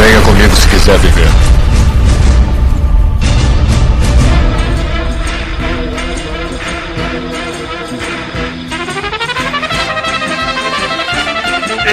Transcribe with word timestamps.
Venha 0.00 0.20
comigo 0.22 0.56
se 0.56 0.66
quiser 0.66 0.98
viver. 0.98 1.28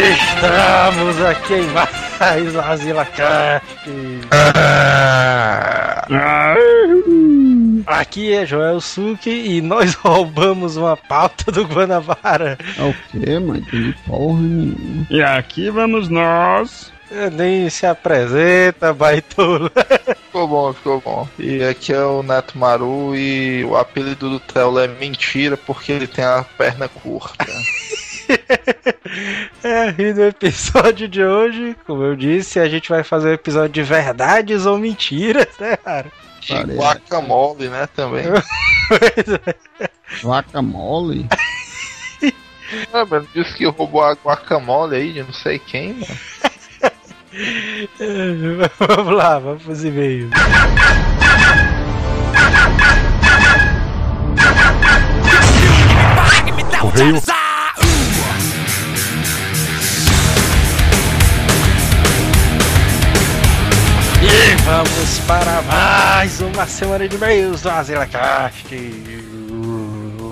Estamos 0.10 1.22
aqui 1.22 1.54
em 1.56 1.68
mais 1.74 2.56
Asila 2.56 3.04
Cast. 3.04 3.68
Aqui 7.86 8.34
é 8.34 8.46
Joel 8.46 8.80
Suki 8.80 9.30
e 9.30 9.62
nós 9.62 9.96
roubamos 10.00 10.78
uma 10.78 10.96
pauta 10.96 11.52
do 11.52 11.66
Guanabara. 11.66 12.58
É 12.78 12.84
o 12.84 12.96
quê, 13.12 13.38
mano? 13.38 13.66
Porra 14.06 14.40
nenhuma. 14.40 15.08
E 15.10 15.22
aqui 15.22 15.70
vamos 15.70 16.08
nós. 16.08 16.96
Nem 17.32 17.70
se 17.70 17.86
apresenta, 17.86 18.94
baitola. 18.94 19.72
Ficou 20.28 20.48
bom, 20.48 20.74
ficou 20.74 21.02
bom. 21.02 21.28
E 21.40 21.64
aqui 21.64 21.94
é 21.94 22.04
o 22.04 22.22
Neto 22.22 22.58
Maru 22.58 23.16
e 23.16 23.64
o 23.64 23.78
apelido 23.78 24.30
do 24.30 24.40
Trello 24.40 24.78
é 24.78 24.88
mentira 24.88 25.56
porque 25.58 25.92
ele 25.92 26.06
tem 26.06 26.24
a 26.24 26.46
perna 26.58 26.88
curta. 26.88 27.46
É, 29.64 29.90
e 29.98 30.14
no 30.14 30.24
episódio 30.26 31.08
de 31.08 31.24
hoje, 31.24 31.76
como 31.86 32.04
eu 32.04 32.14
disse, 32.16 32.60
a 32.60 32.68
gente 32.68 32.90
vai 32.90 33.02
fazer 33.02 33.30
um 33.30 33.34
episódio 33.34 33.70
de 33.70 33.84
verdades 33.84 34.66
ou 34.66 34.78
mentiras, 34.78 35.48
né, 35.58 35.78
cara? 35.78 36.12
De 36.42 36.54
Parece. 36.54 36.78
guacamole, 36.78 37.70
né, 37.70 37.88
também. 37.96 38.26
Vaca 40.22 40.62
mole? 40.62 41.26
Ah, 42.92 43.06
mano, 43.06 43.28
disse 43.34 43.56
que 43.56 43.66
roubou 43.66 44.04
a 44.04 44.14
guacamole 44.14 44.96
aí 44.98 45.14
de 45.14 45.24
não 45.24 45.34
sei 45.34 45.58
quem, 45.58 45.94
mano. 45.94 46.18
vamos 48.80 49.14
lá, 49.14 49.40
vamos 49.40 49.64
pros 49.64 49.84
e-mails. 49.84 50.32
Correio. 56.80 57.22
E 64.22 64.56
vamos 64.64 65.20
para 65.28 65.62
mais 65.64 66.42
uma 66.42 66.66
semana 66.66 67.08
de 67.08 67.16
e-mails 67.16 67.62
do 67.62 67.70
Azila 67.70 68.06
Cast. 68.06 68.76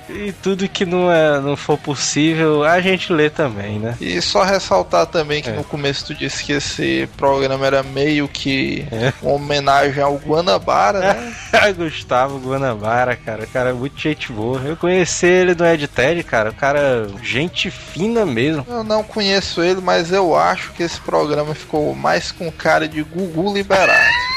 E 0.08 0.32
tudo 0.42 0.68
que 0.68 0.84
não, 0.84 1.10
é, 1.10 1.38
não 1.40 1.56
for 1.56 1.78
possível, 1.78 2.64
a 2.64 2.80
gente 2.80 3.12
lê 3.12 3.30
também, 3.30 3.78
né? 3.78 3.96
E 4.00 4.20
só 4.20 4.42
ressaltar 4.42 5.06
também 5.06 5.40
que 5.42 5.50
É. 5.50 5.52
no 5.52 5.62
começo 5.64 6.06
tu 6.06 6.14
disse 6.14 6.42
que 6.44 6.52
esse 6.52 7.08
programa 7.16 7.64
era 7.66 7.82
meio 7.82 8.26
que 8.28 8.84
É. 8.90 9.03
uma 9.20 9.32
homenagem 9.32 10.02
ao 10.02 10.16
Guanabara, 10.16 11.00
né? 11.00 11.34
Gustavo 11.76 12.38
Guanabara, 12.38 13.16
cara, 13.16 13.44
o 13.44 13.46
cara 13.46 13.70
é 13.70 13.72
muito 13.72 13.98
gente 13.98 14.32
boa. 14.32 14.60
Eu 14.60 14.76
conheci 14.76 15.26
ele 15.26 15.54
no 15.54 15.66
EdTed, 15.66 16.22
cara, 16.24 16.50
o 16.50 16.54
cara, 16.54 17.08
gente 17.22 17.70
fina 17.70 18.24
mesmo. 18.24 18.64
Eu 18.68 18.84
não 18.84 19.02
conheço 19.02 19.62
ele, 19.62 19.80
mas 19.80 20.12
eu 20.12 20.36
acho 20.36 20.72
que 20.72 20.82
esse 20.82 21.00
programa 21.00 21.54
ficou 21.54 21.94
mais 21.94 22.30
com 22.30 22.50
cara 22.50 22.88
de 22.88 23.02
Gugu 23.02 23.52
Liberato. 23.52 24.34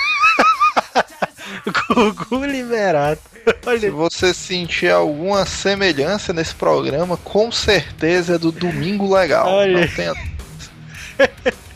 Gugu 1.67 2.45
liberado. 2.45 3.19
Se 3.79 3.89
você 3.89 4.33
sentir 4.33 4.91
alguma 4.91 5.45
semelhança 5.45 6.33
nesse 6.33 6.53
programa, 6.53 7.17
com 7.17 7.51
certeza 7.51 8.35
é 8.35 8.38
do 8.38 8.51
Domingo 8.51 9.13
Legal. 9.13 9.47
Olha. 9.47 9.81
Não 9.81 9.88
tenha... 9.88 10.13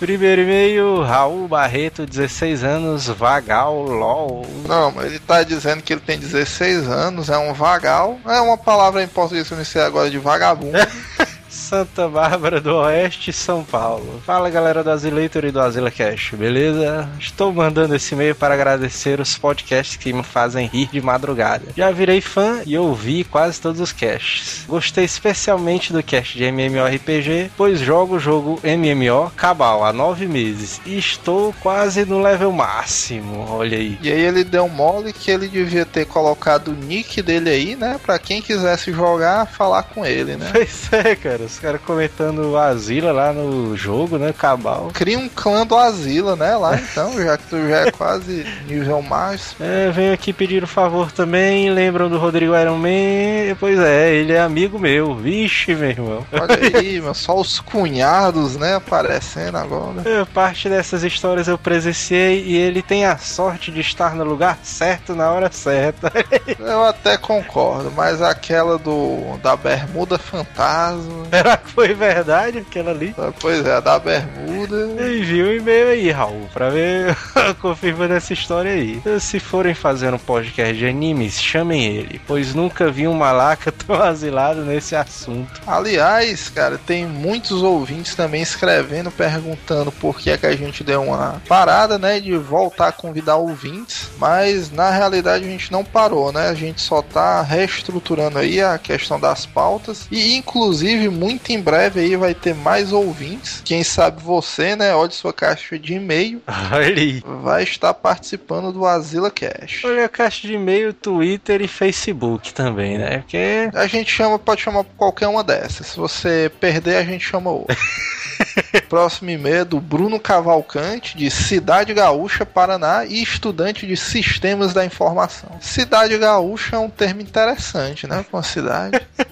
primeiro 0.00 0.40
e-mail, 0.40 1.02
Raul 1.02 1.46
Barreto, 1.46 2.06
16 2.06 2.64
anos, 2.64 3.06
Vagal, 3.06 3.82
LOL. 3.82 4.46
Não, 4.66 4.90
mas 4.90 5.06
ele 5.06 5.18
tá 5.18 5.42
dizendo 5.42 5.82
que 5.82 5.92
ele 5.92 6.00
tem 6.00 6.18
16 6.18 6.88
anos, 6.88 7.28
é 7.28 7.36
um 7.36 7.52
vagal. 7.52 8.18
É 8.26 8.40
uma 8.40 8.56
palavra 8.56 9.02
em 9.02 9.08
português 9.08 9.46
que 9.46 9.52
eu 9.52 9.58
não 9.58 9.64
sei 9.64 9.82
agora 9.82 10.10
de 10.10 10.18
vagabundo. 10.18 10.78
Santa 11.70 12.08
Bárbara 12.08 12.60
do 12.60 12.74
Oeste, 12.78 13.32
São 13.32 13.62
Paulo. 13.62 14.20
Fala 14.26 14.50
galera 14.50 14.82
do 14.82 14.90
Azileitor 14.90 15.44
e 15.44 15.52
do 15.52 15.60
Azila 15.60 15.88
Cash, 15.88 16.32
beleza? 16.32 17.08
Estou 17.16 17.52
mandando 17.52 17.94
esse 17.94 18.12
e-mail 18.12 18.34
para 18.34 18.54
agradecer 18.54 19.20
os 19.20 19.38
podcasts 19.38 19.96
que 19.96 20.12
me 20.12 20.24
fazem 20.24 20.66
rir 20.66 20.88
de 20.88 21.00
madrugada. 21.00 21.66
Já 21.76 21.92
virei 21.92 22.20
fã 22.20 22.60
e 22.66 22.76
ouvi 22.76 23.22
quase 23.22 23.60
todos 23.60 23.80
os 23.80 23.92
casts. 23.92 24.64
Gostei 24.66 25.04
especialmente 25.04 25.92
do 25.92 26.02
cast 26.02 26.36
de 26.36 26.42
MMORPG, 26.42 27.52
pois 27.56 27.78
jogo 27.78 28.16
o 28.16 28.18
jogo 28.18 28.60
MMO 28.64 29.30
Cabal 29.36 29.84
há 29.84 29.92
nove 29.92 30.26
meses 30.26 30.80
e 30.84 30.98
estou 30.98 31.54
quase 31.60 32.04
no 32.04 32.20
level 32.20 32.50
máximo. 32.50 33.46
Olha 33.48 33.78
aí. 33.78 33.96
E 34.02 34.10
aí 34.10 34.20
ele 34.20 34.42
deu 34.42 34.68
mole 34.68 35.12
que 35.12 35.30
ele 35.30 35.46
devia 35.46 35.86
ter 35.86 36.04
colocado 36.04 36.72
o 36.72 36.74
nick 36.74 37.22
dele 37.22 37.48
aí, 37.48 37.76
né? 37.76 38.00
Pra 38.04 38.18
quem 38.18 38.42
quisesse 38.42 38.90
jogar, 38.92 39.46
falar 39.46 39.84
com 39.84 40.04
ele, 40.04 40.34
né? 40.34 40.50
Pois 40.60 40.92
é, 40.92 41.14
cara, 41.14 41.48
caras 41.60 41.80
comentando 41.82 42.56
Asila 42.56 43.12
lá 43.12 43.32
no 43.32 43.76
jogo, 43.76 44.18
né? 44.18 44.32
Cabal. 44.36 44.90
Cria 44.92 45.18
um 45.18 45.28
clã 45.28 45.66
do 45.66 45.76
Asila, 45.76 46.36
né? 46.36 46.56
Lá 46.56 46.76
então, 46.76 47.12
já 47.22 47.36
que 47.36 47.44
tu 47.44 47.68
já 47.68 47.86
é 47.86 47.90
quase 47.90 48.46
nível 48.66 49.02
mais. 49.02 49.54
É, 49.70 49.90
venho 49.90 50.12
aqui 50.12 50.32
pedir 50.32 50.64
um 50.64 50.66
favor 50.66 51.12
também. 51.12 51.70
Lembram 51.70 52.08
do 52.08 52.18
Rodrigo 52.18 52.56
Iron 52.56 52.76
Man? 52.76 53.54
Pois 53.58 53.78
é, 53.78 54.12
ele 54.14 54.32
é 54.32 54.40
amigo 54.40 54.78
meu. 54.78 55.14
Vixe, 55.14 55.74
meu 55.74 55.90
irmão. 55.90 56.26
Olha 56.32 56.78
aí, 56.78 56.98
meu, 57.00 57.14
só 57.14 57.38
os 57.38 57.60
cunhados, 57.60 58.56
né? 58.56 58.76
Aparecendo 58.76 59.58
agora. 59.58 60.02
É, 60.04 60.24
Parte 60.24 60.68
dessas 60.68 61.02
histórias 61.04 61.46
eu 61.46 61.58
presenciei 61.58 62.42
e 62.44 62.56
ele 62.56 62.82
tem 62.82 63.04
a 63.04 63.18
sorte 63.18 63.70
de 63.70 63.80
estar 63.80 64.14
no 64.14 64.24
lugar 64.24 64.58
certo 64.62 65.14
na 65.14 65.30
hora 65.30 65.50
certa. 65.52 66.10
Eu 66.58 66.84
até 66.84 67.16
concordo, 67.16 67.92
mas 67.94 68.22
aquela 68.22 68.78
do 68.78 69.38
da 69.42 69.56
bermuda 69.56 70.18
fantasma. 70.18 71.26
Será 71.30 71.49
que 71.49 71.49
foi 71.74 71.94
verdade 71.94 72.58
aquela 72.58 72.90
ali? 72.90 73.14
Pois 73.40 73.64
é, 73.64 73.80
da 73.80 73.98
bermuda. 73.98 74.59
Envia 74.74 75.44
um 75.44 75.52
e-mail 75.52 75.88
aí, 75.88 76.10
Raul, 76.10 76.48
pra 76.52 76.70
ver 76.70 77.16
confirmando 77.60 78.14
essa 78.14 78.32
história 78.32 78.70
aí. 78.70 79.02
Se 79.20 79.40
forem 79.40 79.74
fazer 79.74 80.14
um 80.14 80.18
podcast 80.18 80.76
de 80.76 80.86
animes, 80.86 81.40
chamem 81.40 81.84
ele, 81.84 82.20
pois 82.26 82.54
nunca 82.54 82.90
vi 82.90 83.08
um 83.08 83.14
malaca 83.14 83.72
tão 83.72 84.00
asilado 84.00 84.64
nesse 84.64 84.94
assunto. 84.94 85.60
Aliás, 85.66 86.48
cara, 86.48 86.78
tem 86.78 87.06
muitos 87.06 87.62
ouvintes 87.62 88.14
também 88.14 88.42
escrevendo, 88.42 89.10
perguntando 89.10 89.90
por 89.90 90.18
que 90.18 90.30
é 90.30 90.38
que 90.38 90.46
a 90.46 90.56
gente 90.56 90.84
deu 90.84 91.02
uma 91.02 91.42
parada, 91.48 91.98
né, 91.98 92.20
de 92.20 92.36
voltar 92.36 92.88
a 92.88 92.92
convidar 92.92 93.36
ouvintes, 93.36 94.08
mas 94.18 94.70
na 94.70 94.90
realidade 94.90 95.44
a 95.44 95.48
gente 95.48 95.72
não 95.72 95.84
parou, 95.84 96.32
né? 96.32 96.48
A 96.48 96.54
gente 96.54 96.80
só 96.80 97.02
tá 97.02 97.42
reestruturando 97.42 98.38
aí 98.38 98.60
a 98.60 98.78
questão 98.78 99.18
das 99.18 99.46
pautas 99.46 100.06
e 100.10 100.36
inclusive 100.36 101.08
muito 101.08 101.50
em 101.50 101.60
breve 101.60 102.00
aí 102.00 102.16
vai 102.16 102.34
ter 102.34 102.54
mais 102.54 102.92
ouvintes. 102.92 103.62
Quem 103.64 103.82
sabe 103.82 104.22
você, 104.22 104.59
né, 104.76 104.94
olhe 104.94 105.12
sua 105.12 105.32
caixa 105.32 105.78
de 105.78 105.94
e-mail, 105.94 106.42
Olha 106.72 106.86
aí. 106.86 107.22
vai 107.42 107.62
estar 107.62 107.92
participando 107.94 108.72
do 108.72 108.84
Azila 108.86 109.30
Cash. 109.30 109.82
Olha 109.84 110.04
a 110.04 110.08
caixa 110.08 110.46
de 110.46 110.54
e-mail, 110.54 110.92
Twitter 110.92 111.60
e 111.62 111.68
Facebook 111.68 112.52
também, 112.52 112.98
né? 112.98 113.18
Porque 113.18 113.70
A 113.74 113.86
gente 113.86 114.10
chama, 114.10 114.38
pode 114.38 114.60
chamar 114.62 114.84
qualquer 114.96 115.28
uma 115.28 115.42
dessas. 115.44 115.86
Se 115.88 115.96
você 115.96 116.50
perder, 116.60 116.96
a 116.96 117.04
gente 117.04 117.24
chama 117.24 117.50
outra. 117.50 117.76
Próximo 118.88 119.30
e-mail 119.30 119.56
é 119.56 119.64
do 119.64 119.80
Bruno 119.80 120.18
Cavalcante, 120.20 121.16
de 121.16 121.30
Cidade 121.30 121.92
Gaúcha, 121.94 122.44
Paraná, 122.46 123.04
e 123.04 123.22
estudante 123.22 123.86
de 123.86 123.96
Sistemas 123.96 124.72
da 124.72 124.84
Informação. 124.84 125.50
Cidade 125.60 126.16
Gaúcha 126.18 126.76
é 126.76 126.78
um 126.78 126.90
termo 126.90 127.20
interessante, 127.20 128.06
né? 128.06 128.24
Com 128.30 128.36
a 128.38 128.42
cidade. 128.42 129.00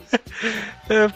É, 0.90 1.06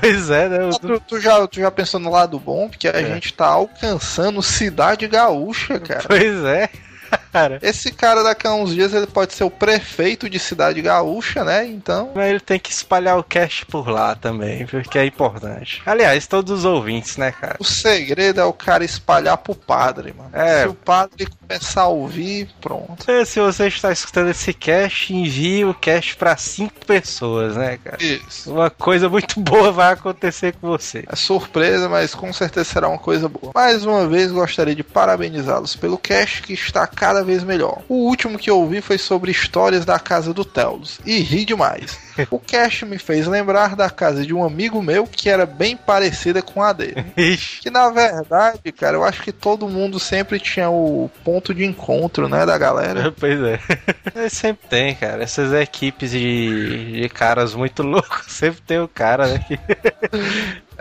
pois 0.00 0.30
é, 0.30 0.48
né? 0.48 0.58
tu, 0.80 0.98
tu 1.00 1.20
já, 1.20 1.46
tu 1.46 1.60
já 1.60 1.70
pensou 1.70 2.00
no 2.00 2.10
lado 2.10 2.40
bom? 2.40 2.68
Porque 2.68 2.88
a 2.88 2.92
É. 3.00 3.04
gente 3.04 3.32
tá 3.34 3.46
alcançando 3.46 4.42
Cidade 4.42 5.06
Gaúcha, 5.06 5.78
cara. 5.78 6.02
Pois 6.08 6.42
é, 6.44 6.68
cara. 7.32 7.58
Esse 7.62 7.90
cara 7.92 8.22
daqui 8.22 8.46
a 8.46 8.54
uns 8.54 8.74
dias 8.74 8.92
ele 8.92 9.06
pode 9.06 9.34
ser 9.34 9.44
o 9.44 9.50
prefeito 9.50 10.28
de 10.28 10.38
Cidade 10.38 10.80
Gaúcha, 10.82 11.44
né? 11.44 11.66
Então. 11.66 12.12
Mas 12.14 12.30
ele 12.30 12.40
tem 12.40 12.58
que 12.58 12.70
espalhar 12.70 13.18
o 13.18 13.24
cast 13.24 13.66
por 13.66 13.88
lá 13.88 14.14
também, 14.14 14.66
porque 14.66 14.98
é 14.98 15.06
importante. 15.06 15.82
Aliás, 15.86 16.26
todos 16.26 16.60
os 16.60 16.64
ouvintes, 16.64 17.16
né, 17.16 17.32
cara? 17.32 17.56
O 17.58 17.64
segredo 17.64 18.40
é 18.40 18.44
o 18.44 18.52
cara 18.52 18.84
espalhar 18.84 19.36
pro 19.38 19.54
padre, 19.54 20.14
mano. 20.16 20.30
É. 20.32 20.62
Se 20.62 20.68
o 20.68 20.74
padre 20.74 21.28
começar 21.52 21.82
a 21.82 21.88
ouvir, 21.88 22.48
pronto. 22.60 23.10
É, 23.10 23.24
Se 23.24 23.38
você 23.40 23.66
está 23.66 23.92
escutando 23.92 24.30
esse 24.30 24.54
cast, 24.54 25.14
envie 25.14 25.64
o 25.64 25.74
cast 25.74 26.16
para 26.16 26.36
cinco 26.36 26.84
pessoas, 26.86 27.56
né, 27.56 27.78
cara? 27.82 28.02
Isso. 28.02 28.50
Uma 28.52 28.70
coisa 28.70 29.08
muito 29.08 29.38
boa 29.38 29.70
vai 29.70 29.92
acontecer 29.92 30.54
com 30.54 30.68
você. 30.68 31.04
É 31.06 31.16
surpresa, 31.16 31.88
mas 31.88 32.14
com 32.14 32.32
certeza 32.32 32.64
será 32.64 32.88
uma 32.88 32.98
coisa 32.98 33.28
boa. 33.28 33.52
Mais 33.54 33.84
uma 33.84 34.06
vez 34.08 34.30
gostaria 34.32 34.74
de 34.74 34.82
parabenizá-los 34.82 35.76
pelo 35.76 35.98
cast 35.98 36.42
que 36.42 36.54
está 36.54 36.86
cada 36.86 37.22
vez 37.22 37.44
melhor. 37.44 37.82
O 37.88 38.06
último 38.08 38.38
que 38.38 38.48
eu 38.48 38.58
ouvi 38.58 38.80
foi 38.80 38.96
sobre 38.96 39.30
histórias 39.30 39.84
da 39.84 39.98
casa 39.98 40.32
do 40.32 40.44
Telos 40.44 41.00
e 41.04 41.18
ri 41.20 41.44
demais. 41.44 41.98
O 42.30 42.38
cast 42.38 42.84
me 42.84 42.98
fez 42.98 43.26
lembrar 43.26 43.74
da 43.74 43.88
casa 43.88 44.26
de 44.26 44.34
um 44.34 44.44
amigo 44.44 44.82
meu 44.82 45.06
que 45.06 45.30
era 45.30 45.46
bem 45.46 45.74
parecida 45.76 46.42
com 46.42 46.62
a 46.62 46.70
dele. 46.72 47.06
Que 47.62 47.70
na 47.70 47.88
verdade, 47.88 48.70
cara, 48.70 48.98
eu 48.98 49.04
acho 49.04 49.22
que 49.22 49.32
todo 49.32 49.66
mundo 49.66 49.98
sempre 49.98 50.38
tinha 50.38 50.68
o 50.68 51.10
ponto 51.24 51.41
de 51.54 51.64
encontro, 51.64 52.28
né, 52.28 52.44
da 52.44 52.58
galera. 52.58 53.12
Pois 53.18 53.40
é. 53.40 53.58
É, 54.14 54.28
Sempre 54.28 54.68
tem, 54.68 54.94
cara. 54.94 55.22
Essas 55.22 55.52
equipes 55.52 56.10
de, 56.10 57.02
de 57.02 57.08
caras 57.08 57.54
muito 57.54 57.82
loucos. 57.84 58.26
Sempre 58.28 58.60
tem 58.62 58.80
o 58.80 58.88
cara, 58.88 59.26
né? 59.26 59.38
Que... 59.46 59.58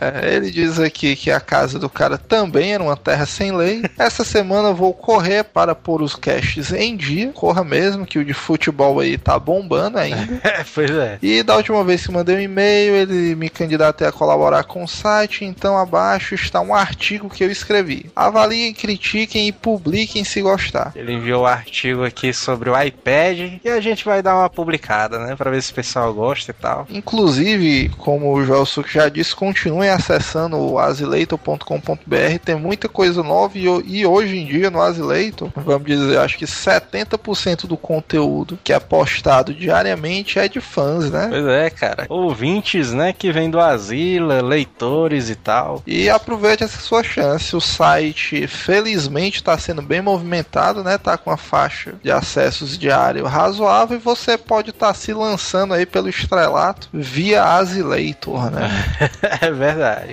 É, 0.01 0.35
ele 0.35 0.49
diz 0.49 0.79
aqui 0.79 1.15
que 1.15 1.29
a 1.29 1.39
casa 1.39 1.77
do 1.77 1.87
cara 1.87 2.17
também 2.17 2.73
era 2.73 2.81
uma 2.81 2.97
terra 2.97 3.27
sem 3.27 3.51
lei. 3.51 3.83
Essa 3.99 4.23
semana 4.23 4.69
eu 4.69 4.75
vou 4.75 4.93
correr 4.93 5.43
para 5.43 5.75
pôr 5.75 6.01
os 6.01 6.15
casts 6.15 6.73
em 6.73 6.97
dia. 6.97 7.31
Corra 7.33 7.63
mesmo, 7.63 8.05
que 8.05 8.17
o 8.17 8.25
de 8.25 8.33
futebol 8.33 8.99
aí 8.99 9.15
tá 9.17 9.37
bombando 9.37 9.99
ainda. 9.99 10.41
É, 10.43 10.65
pois 10.73 10.89
é. 10.89 11.19
E 11.21 11.43
da 11.43 11.55
última 11.55 11.83
vez 11.83 12.05
que 12.05 12.11
mandei 12.11 12.35
um 12.35 12.41
e-mail, 12.41 12.95
ele 12.95 13.35
me 13.35 13.47
candidatei 13.47 14.07
a 14.07 14.11
colaborar 14.11 14.63
com 14.63 14.83
o 14.83 14.87
site, 14.87 15.45
então 15.45 15.77
abaixo 15.77 16.33
está 16.33 16.59
um 16.59 16.73
artigo 16.73 17.29
que 17.29 17.43
eu 17.43 17.51
escrevi. 17.51 18.09
Avaliem, 18.15 18.73
critiquem 18.73 19.47
e 19.47 19.51
publiquem 19.51 20.23
se 20.23 20.41
gostar. 20.41 20.91
Ele 20.95 21.13
enviou 21.13 21.43
o 21.43 21.45
artigo 21.45 22.03
aqui 22.03 22.33
sobre 22.33 22.69
o 22.69 22.81
iPad 22.81 23.59
e 23.63 23.69
a 23.69 23.79
gente 23.79 24.03
vai 24.03 24.21
dar 24.21 24.35
uma 24.35 24.49
publicada, 24.49 25.19
né? 25.19 25.35
Pra 25.35 25.51
ver 25.51 25.61
se 25.61 25.71
o 25.71 25.75
pessoal 25.75 26.13
gosta 26.13 26.51
e 26.51 26.53
tal. 26.53 26.87
Inclusive, 26.89 27.89
como 27.97 28.33
o 28.33 28.43
Joel 28.43 28.65
Suc 28.65 28.91
já 28.91 29.07
disse, 29.07 29.35
continuem 29.35 29.90
acessando 29.91 30.57
o 30.57 30.79
azileitor.com.br, 30.79 32.39
tem 32.43 32.55
muita 32.55 32.87
coisa 32.87 33.23
nova 33.23 33.57
e, 33.57 33.65
e 33.85 34.05
hoje 34.05 34.37
em 34.37 34.45
dia 34.45 34.69
no 34.69 34.81
Azileitor, 34.81 35.49
vamos 35.55 35.85
dizer, 35.85 36.17
acho 36.17 36.37
que 36.37 36.45
70% 36.45 37.67
do 37.67 37.77
conteúdo 37.77 38.59
que 38.63 38.73
é 38.73 38.79
postado 38.79 39.53
diariamente 39.53 40.39
é 40.39 40.47
de 40.47 40.59
fãs, 40.59 41.09
né? 41.09 41.27
Pois 41.29 41.45
é, 41.45 41.69
cara. 41.69 42.05
Ouvintes, 42.09 42.91
né? 42.91 43.13
Que 43.13 43.31
vem 43.31 43.49
do 43.49 43.59
Asila, 43.59 44.41
leitores 44.41 45.29
e 45.29 45.35
tal. 45.35 45.81
E 45.85 46.09
aproveite 46.09 46.63
essa 46.63 46.79
sua 46.79 47.03
chance. 47.03 47.55
O 47.55 47.61
site, 47.61 48.47
felizmente, 48.47 49.37
está 49.37 49.57
sendo 49.57 49.81
bem 49.81 50.01
movimentado, 50.01 50.83
né? 50.83 50.97
Tá 50.97 51.17
com 51.17 51.29
uma 51.29 51.37
faixa 51.37 51.93
de 52.03 52.11
acessos 52.11 52.77
diário 52.77 53.25
razoável 53.25 53.97
e 53.97 53.99
você 53.99 54.37
pode 54.37 54.71
estar 54.71 54.93
se 54.93 55.13
lançando 55.13 55.73
aí 55.73 55.85
pelo 55.85 56.09
estrelato 56.09 56.89
via 56.93 57.43
Azileitor, 57.43 58.51
né? 58.51 58.69
É 59.41 59.51
verdade. 59.51 59.70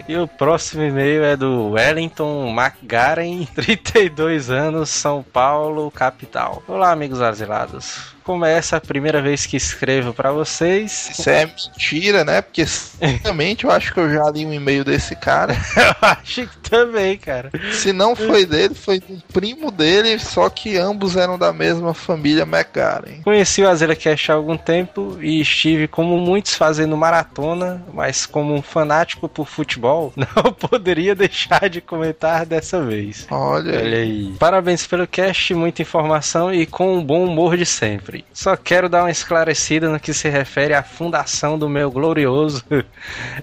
E 0.08 0.16
o 0.16 0.26
próximo 0.26 0.82
e-mail 0.82 1.24
é 1.24 1.36
do 1.36 1.70
Wellington 1.70 2.48
McGaren, 2.48 3.46
32 3.54 4.50
anos, 4.50 4.90
São 4.90 5.22
Paulo, 5.22 5.90
capital. 5.90 6.62
Olá, 6.66 6.92
amigos 6.92 7.20
asilados. 7.20 8.17
Como 8.28 8.44
é 8.44 8.52
essa 8.52 8.76
a 8.76 8.80
primeira 8.80 9.22
vez 9.22 9.46
que 9.46 9.56
escrevo 9.56 10.12
pra 10.12 10.30
vocês, 10.30 11.08
Isso 11.12 11.30
é 11.30 11.46
mentira, 11.46 12.26
né? 12.26 12.42
Porque 12.42 12.66
sinceramente 12.66 13.64
eu 13.64 13.70
acho 13.70 13.94
que 13.94 13.98
eu 13.98 14.12
já 14.12 14.30
li 14.30 14.44
um 14.44 14.52
e-mail 14.52 14.84
desse 14.84 15.16
cara. 15.16 15.54
eu 15.74 15.96
acho 16.02 16.46
que 16.46 16.58
também, 16.58 17.16
cara. 17.16 17.50
Se 17.72 17.90
não 17.90 18.14
foi 18.14 18.44
dele, 18.44 18.74
foi 18.74 19.02
um 19.08 19.18
primo 19.32 19.70
dele, 19.70 20.18
só 20.18 20.50
que 20.50 20.76
ambos 20.76 21.16
eram 21.16 21.38
da 21.38 21.54
mesma 21.54 21.94
família 21.94 22.42
McGaren. 22.42 23.22
Conheci 23.24 23.62
o 23.62 23.68
Azela 23.70 23.96
Cash 23.96 24.28
há 24.28 24.34
algum 24.34 24.58
tempo 24.58 25.16
e 25.22 25.40
estive, 25.40 25.88
como 25.88 26.18
muitos, 26.18 26.52
fazendo 26.52 26.98
maratona, 26.98 27.82
mas 27.94 28.26
como 28.26 28.54
um 28.54 28.60
fanático 28.60 29.26
por 29.26 29.48
futebol, 29.48 30.12
não 30.36 30.52
poderia 30.52 31.14
deixar 31.14 31.70
de 31.70 31.80
comentar 31.80 32.44
dessa 32.44 32.84
vez. 32.84 33.26
Olha, 33.30 33.78
Olha 33.80 33.98
aí. 34.00 34.34
Parabéns 34.38 34.86
pelo 34.86 35.06
cast, 35.06 35.54
muita 35.54 35.80
informação 35.80 36.52
e 36.52 36.66
com 36.66 36.94
um 36.94 37.02
bom 37.02 37.24
humor 37.24 37.56
de 37.56 37.64
sempre. 37.64 38.17
Só 38.32 38.56
quero 38.56 38.88
dar 38.88 39.02
uma 39.02 39.10
esclarecida 39.10 39.88
no 39.88 40.00
que 40.00 40.12
se 40.12 40.28
refere 40.28 40.74
à 40.74 40.82
fundação 40.82 41.58
do 41.58 41.68
meu 41.68 41.90
glorioso 41.90 42.64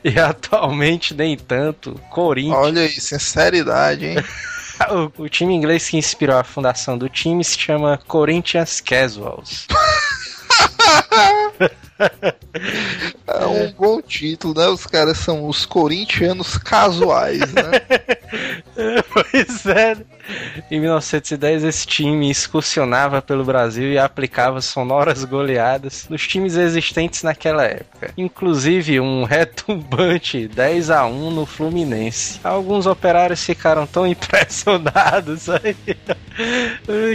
e 0.03 0.19
atualmente 0.19 1.13
nem 1.13 1.37
tanto 1.37 1.99
Corinthians. 2.09 2.57
olha 2.57 2.81
aí, 2.81 2.89
sinceridade, 2.89 4.05
hein? 4.05 4.17
O, 4.89 5.23
o 5.23 5.29
time 5.29 5.53
inglês 5.53 5.87
que 5.87 5.95
inspirou 5.95 6.37
a 6.37 6.43
fundação 6.43 6.97
do 6.97 7.07
time 7.07 7.41
se 7.45 7.57
chama 7.57 7.97
Corinthians 8.05 8.81
Casuals. 8.81 9.67
É 13.27 13.45
um 13.45 13.71
bom 13.71 14.01
título, 14.01 14.53
né? 14.53 14.67
Os 14.67 14.85
caras 14.85 15.17
são 15.17 15.47
os 15.47 15.65
corintianos 15.65 16.57
casuais, 16.57 17.39
né? 17.53 17.63
Pois 19.11 19.65
é. 19.67 19.95
Em 20.69 20.79
1910, 20.79 21.63
esse 21.63 21.87
time 21.87 22.29
excursionava 22.29 23.21
pelo 23.21 23.43
Brasil 23.43 23.91
e 23.91 23.97
aplicava 23.97 24.59
sonoras 24.59 25.23
goleadas 25.23 26.07
nos 26.09 26.27
times 26.27 26.55
existentes 26.55 27.23
naquela 27.23 27.63
época. 27.63 28.11
Inclusive 28.17 28.99
um 28.99 29.23
retumbante 29.23 30.47
10 30.53 30.89
a 30.89 31.05
1 31.05 31.31
no 31.31 31.45
Fluminense. 31.45 32.39
Alguns 32.43 32.85
operários 32.85 33.43
ficaram 33.43 33.85
tão 33.87 34.05
impressionados 34.05 35.49
aí 35.49 35.75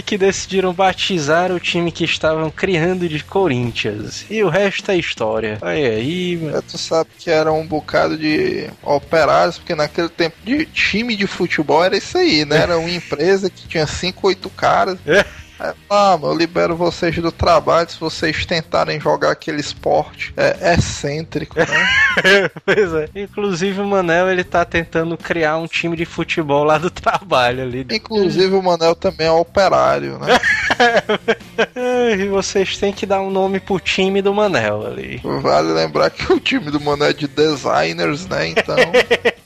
que 0.06 0.16
decidiram 0.16 0.72
batizar 0.72 1.52
o 1.52 1.60
time 1.60 1.92
que 1.92 2.04
estavam 2.04 2.50
criando 2.50 3.08
de 3.08 3.22
Corinthians. 3.22 4.24
E 4.30 4.42
o 4.42 4.48
resto 4.48 4.69
é 4.88 4.96
história. 4.96 5.58
Olha 5.60 5.90
aí, 5.90 6.36
mano. 6.36 6.58
É, 6.58 6.60
Tu 6.62 6.78
sabe 6.78 7.10
que 7.18 7.30
era 7.30 7.52
um 7.52 7.66
bocado 7.66 8.16
de 8.16 8.68
operários, 8.82 9.58
porque 9.58 9.74
naquele 9.74 10.08
tempo 10.08 10.36
de 10.44 10.64
time 10.66 11.16
de 11.16 11.26
futebol 11.26 11.84
era 11.84 11.96
isso 11.96 12.16
aí, 12.16 12.44
né? 12.44 12.58
Era 12.58 12.78
uma 12.78 12.90
empresa 12.90 13.50
que 13.50 13.66
tinha 13.66 13.86
5, 13.86 14.26
8 14.26 14.50
caras. 14.50 14.98
É. 15.06 15.24
É, 15.60 15.74
ah, 15.90 16.18
eu 16.22 16.34
libero 16.34 16.74
vocês 16.74 17.14
do 17.16 17.30
trabalho 17.30 17.90
se 17.90 18.00
vocês 18.00 18.46
tentarem 18.46 18.98
jogar 18.98 19.32
aquele 19.32 19.60
esporte 19.60 20.32
é, 20.34 20.72
excêntrico, 20.72 21.58
né? 21.58 21.66
pois 22.64 22.94
é. 22.94 23.10
Inclusive 23.14 23.78
o 23.78 23.84
Manel 23.84 24.30
ele 24.30 24.42
tá 24.42 24.64
tentando 24.64 25.18
criar 25.18 25.58
um 25.58 25.66
time 25.66 25.98
de 25.98 26.06
futebol 26.06 26.64
lá 26.64 26.78
do 26.78 26.88
trabalho 26.90 27.62
ali. 27.62 27.86
Inclusive 27.90 28.54
o 28.54 28.62
Manel 28.62 28.94
também 28.94 29.26
é 29.26 29.30
operário, 29.30 30.18
né? 30.18 30.38
e 32.18 32.28
vocês 32.28 32.76
têm 32.78 32.92
que 32.92 33.06
dar 33.06 33.20
um 33.20 33.30
nome 33.30 33.60
pro 33.60 33.78
time 33.80 34.22
do 34.22 34.32
Manel 34.34 34.86
ali. 34.86 35.20
Vale 35.22 35.72
lembrar 35.72 36.10
que 36.10 36.32
o 36.32 36.40
time 36.40 36.70
do 36.70 36.80
Manel 36.80 37.08
é 37.08 37.12
de 37.12 37.26
designers, 37.26 38.26
né? 38.26 38.48
Então, 38.48 38.76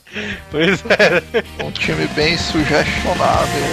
Pois 0.49 0.83
é. 0.85 1.63
um 1.63 1.71
time 1.71 2.07
bem 2.15 2.37
sugestionável. 2.37 3.63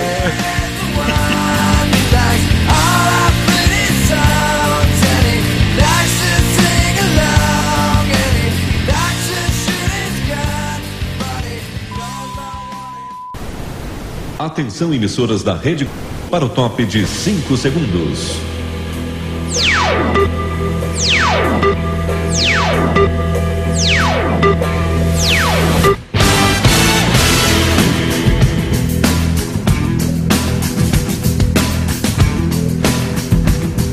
Atenção, 14.39 14.93
emissoras 14.93 15.45
da 15.45 15.55
rede, 15.55 15.89
para 16.33 16.47
o 16.47 16.49
top 16.49 16.87
de 16.87 17.07
5 17.07 17.55
segundos. 17.59 18.39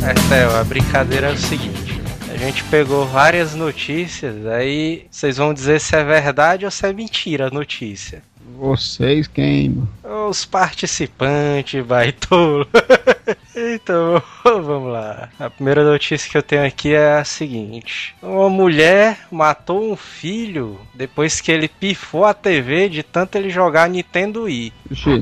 É, 0.01 0.13
Theo, 0.29 0.55
a 0.55 0.63
brincadeira 0.63 1.27
é 1.27 1.33
o 1.33 1.37
seguinte. 1.37 2.01
A 2.33 2.37
gente 2.37 2.63
pegou 2.63 3.05
várias 3.05 3.53
notícias, 3.53 4.45
aí 4.47 5.05
vocês 5.11 5.35
vão 5.35 5.53
dizer 5.53 5.81
se 5.81 5.93
é 5.93 6.05
verdade 6.05 6.63
ou 6.63 6.71
se 6.71 6.87
é 6.87 6.93
mentira 6.93 7.47
a 7.47 7.51
notícia. 7.51 8.23
Vocês 8.59 9.25
quem? 9.25 9.87
Os 10.03 10.43
participantes, 10.43 11.81
baitolo. 11.85 12.67
então, 13.75 14.21
vamos 14.43 14.91
lá. 14.91 15.29
A 15.39 15.49
primeira 15.49 15.83
notícia 15.83 16.29
que 16.29 16.37
eu 16.37 16.43
tenho 16.43 16.65
aqui 16.65 16.93
é 16.93 17.13
a 17.13 17.23
seguinte: 17.23 18.15
Uma 18.21 18.49
mulher 18.49 19.19
matou 19.31 19.91
um 19.91 19.95
filho 19.95 20.79
depois 20.93 21.41
que 21.41 21.51
ele 21.51 21.67
pifou 21.67 22.25
a 22.25 22.33
TV 22.33 22.89
de 22.89 23.03
tanto 23.03 23.37
ele 23.37 23.49
jogar 23.49 23.89
Nintendo 23.89 24.43
Wii. 24.43 24.73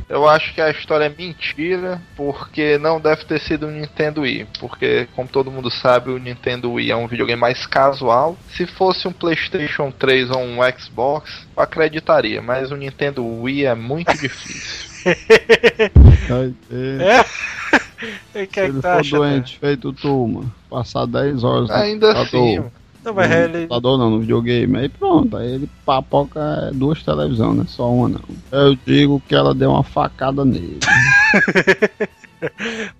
Eu 0.10 0.28
acho 0.28 0.54
que 0.54 0.62
a 0.62 0.70
história 0.70 1.06
é 1.06 1.10
mentira, 1.10 2.02
porque 2.16 2.78
não 2.78 3.00
deve 3.00 3.26
ter 3.26 3.40
sido 3.40 3.68
um 3.68 3.72
Nintendo 3.72 4.22
Wii. 4.22 4.48
Porque, 4.60 5.08
como 5.16 5.28
todo 5.28 5.52
mundo 5.52 5.70
sabe, 5.70 6.12
o 6.12 6.18
Nintendo 6.18 6.72
Wii 6.74 6.92
é 6.92 6.96
um 6.96 7.08
videogame 7.08 7.40
mais 7.40 7.66
casual. 7.66 8.38
Se 8.50 8.66
fosse 8.66 9.08
um 9.08 9.14
PlayStation 9.14 9.92
3 9.92 10.32
ou 10.32 10.42
um 10.42 10.58
Xbox, 10.78 11.48
eu 11.56 11.64
acreditaria, 11.64 12.42
mas 12.42 12.72
o 12.72 12.76
Nintendo 12.76 13.26
Wii 13.26 13.66
é 13.66 13.76
muito 13.76 14.12
difícil. 14.18 14.88
vai 16.28 16.54
ter. 17.98 18.14
O 18.14 18.20
que 18.34 18.34
Se 18.34 18.40
é 18.40 18.48
que 18.48 18.60
ele 18.60 18.82
for 18.82 18.88
acha? 18.88 19.18
doente, 19.18 19.60
feito 19.60 19.94
tu, 19.94 20.28
mano. 20.28 20.54
Passar 20.70 21.06
10 21.06 21.44
horas 21.44 21.70
no 21.70 21.76
Ainda 21.76 22.22
assim. 22.22 22.64
Não, 23.04 23.14
mas 23.14 23.30
no 23.30 23.36
ele. 23.36 23.54
computador 23.60 23.98
não, 23.98 24.10
no 24.10 24.20
videogame. 24.20 24.78
Aí 24.78 24.90
pronto, 24.90 25.38
aí 25.38 25.54
ele 25.54 25.70
papoca 25.86 26.72
duas 26.74 27.02
televisões, 27.04 27.56
não 27.56 27.64
é 27.64 27.68
só 27.68 27.90
uma 27.90 28.10
não. 28.10 28.22
Eu 28.52 28.76
digo 28.86 29.22
que 29.28 29.34
ela 29.34 29.54
deu 29.56 29.72
uma 29.72 29.84
facada 29.84 30.44
nele. 30.44 30.80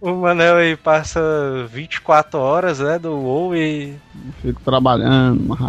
O 0.02 0.14
Manel 0.14 0.56
aí 0.56 0.76
passa 0.76 1.22
24 1.72 2.40
horas, 2.40 2.80
né, 2.80 2.98
do 2.98 3.12
WoW 3.14 3.56
e 3.56 3.94
Fico 4.42 4.60
trabalhando, 4.62 5.44
mas 5.48 5.60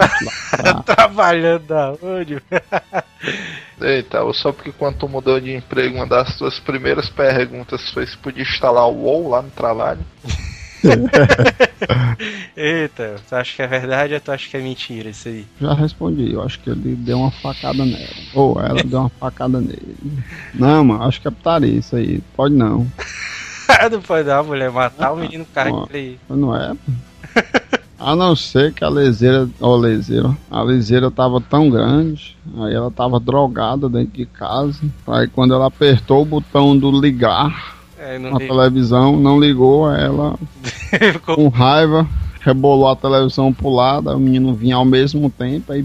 trabalhando 0.86 1.64
da 1.66 1.92
onde? 2.02 2.42
Eita, 3.80 4.20
só 4.34 4.52
porque 4.52 4.72
quando 4.72 4.96
tu 4.96 5.08
mudou 5.08 5.40
de 5.40 5.54
emprego, 5.54 5.96
uma 5.96 6.06
das 6.06 6.36
tuas 6.36 6.58
primeiras 6.58 7.08
perguntas 7.08 7.90
foi 7.90 8.06
se 8.06 8.16
podia 8.16 8.42
instalar 8.42 8.86
o 8.88 9.02
WoW 9.04 9.28
lá 9.28 9.42
no 9.42 9.50
trabalho. 9.50 10.00
Eita, 12.56 13.16
tu 13.28 13.34
acha 13.34 13.56
que 13.56 13.62
é 13.62 13.66
verdade 13.66 14.14
ou 14.14 14.20
tu 14.20 14.32
acha 14.32 14.48
que 14.48 14.56
é 14.56 14.60
mentira 14.60 15.10
isso 15.10 15.28
aí? 15.28 15.46
Já 15.60 15.74
respondi, 15.74 16.32
eu 16.32 16.42
acho 16.42 16.58
que 16.60 16.70
ele 16.70 16.96
deu 16.96 17.18
uma 17.18 17.30
facada 17.30 17.84
nela. 17.84 18.08
Ou 18.34 18.60
ela 18.60 18.82
deu 18.82 19.00
uma 19.00 19.08
facada 19.08 19.60
nele. 19.60 19.96
Não, 20.54 20.84
mano, 20.84 21.04
acho 21.04 21.20
que 21.20 21.28
é 21.28 21.30
putaria 21.30 21.78
isso 21.78 21.96
aí. 21.96 22.20
Pode 22.34 22.54
não. 22.54 22.86
não 23.90 24.02
pode 24.02 24.24
dar 24.24 24.42
mulher 24.42 24.70
matar 24.70 25.12
o 25.12 25.16
menino 25.16 25.46
que 25.46 25.96
ele. 25.96 26.18
Não 26.28 26.56
é? 26.56 26.74
A 27.98 28.14
não 28.14 28.36
ser 28.36 28.72
que 28.72 28.84
a 28.84 28.88
leseira, 28.88 29.48
ó, 29.60 29.76
leseira, 29.76 30.36
a 30.50 30.62
leseira 30.62 31.10
tava 31.10 31.40
tão 31.40 31.68
grande, 31.68 32.36
aí 32.58 32.72
ela 32.72 32.90
tava 32.90 33.18
drogada 33.18 33.88
dentro 33.88 34.12
de 34.12 34.26
casa. 34.26 34.80
Aí 35.06 35.26
quando 35.26 35.52
ela 35.52 35.66
apertou 35.66 36.22
o 36.22 36.26
botão 36.26 36.78
do 36.78 36.90
ligar 36.90 37.76
É, 37.98 38.18
televisão, 38.38 39.18
não 39.18 39.40
ligou, 39.40 39.88
aí 39.88 40.04
ela 40.04 40.38
ficou 41.12 41.34
com 41.34 41.48
raiva 41.48 42.06
rebolou 42.40 42.88
a 42.88 42.96
televisão 42.96 43.52
pro 43.52 43.68
lado, 43.68 44.10
o 44.10 44.18
menino 44.18 44.54
vinha 44.54 44.76
ao 44.76 44.84
mesmo 44.84 45.30
tempo, 45.30 45.72
aí 45.72 45.84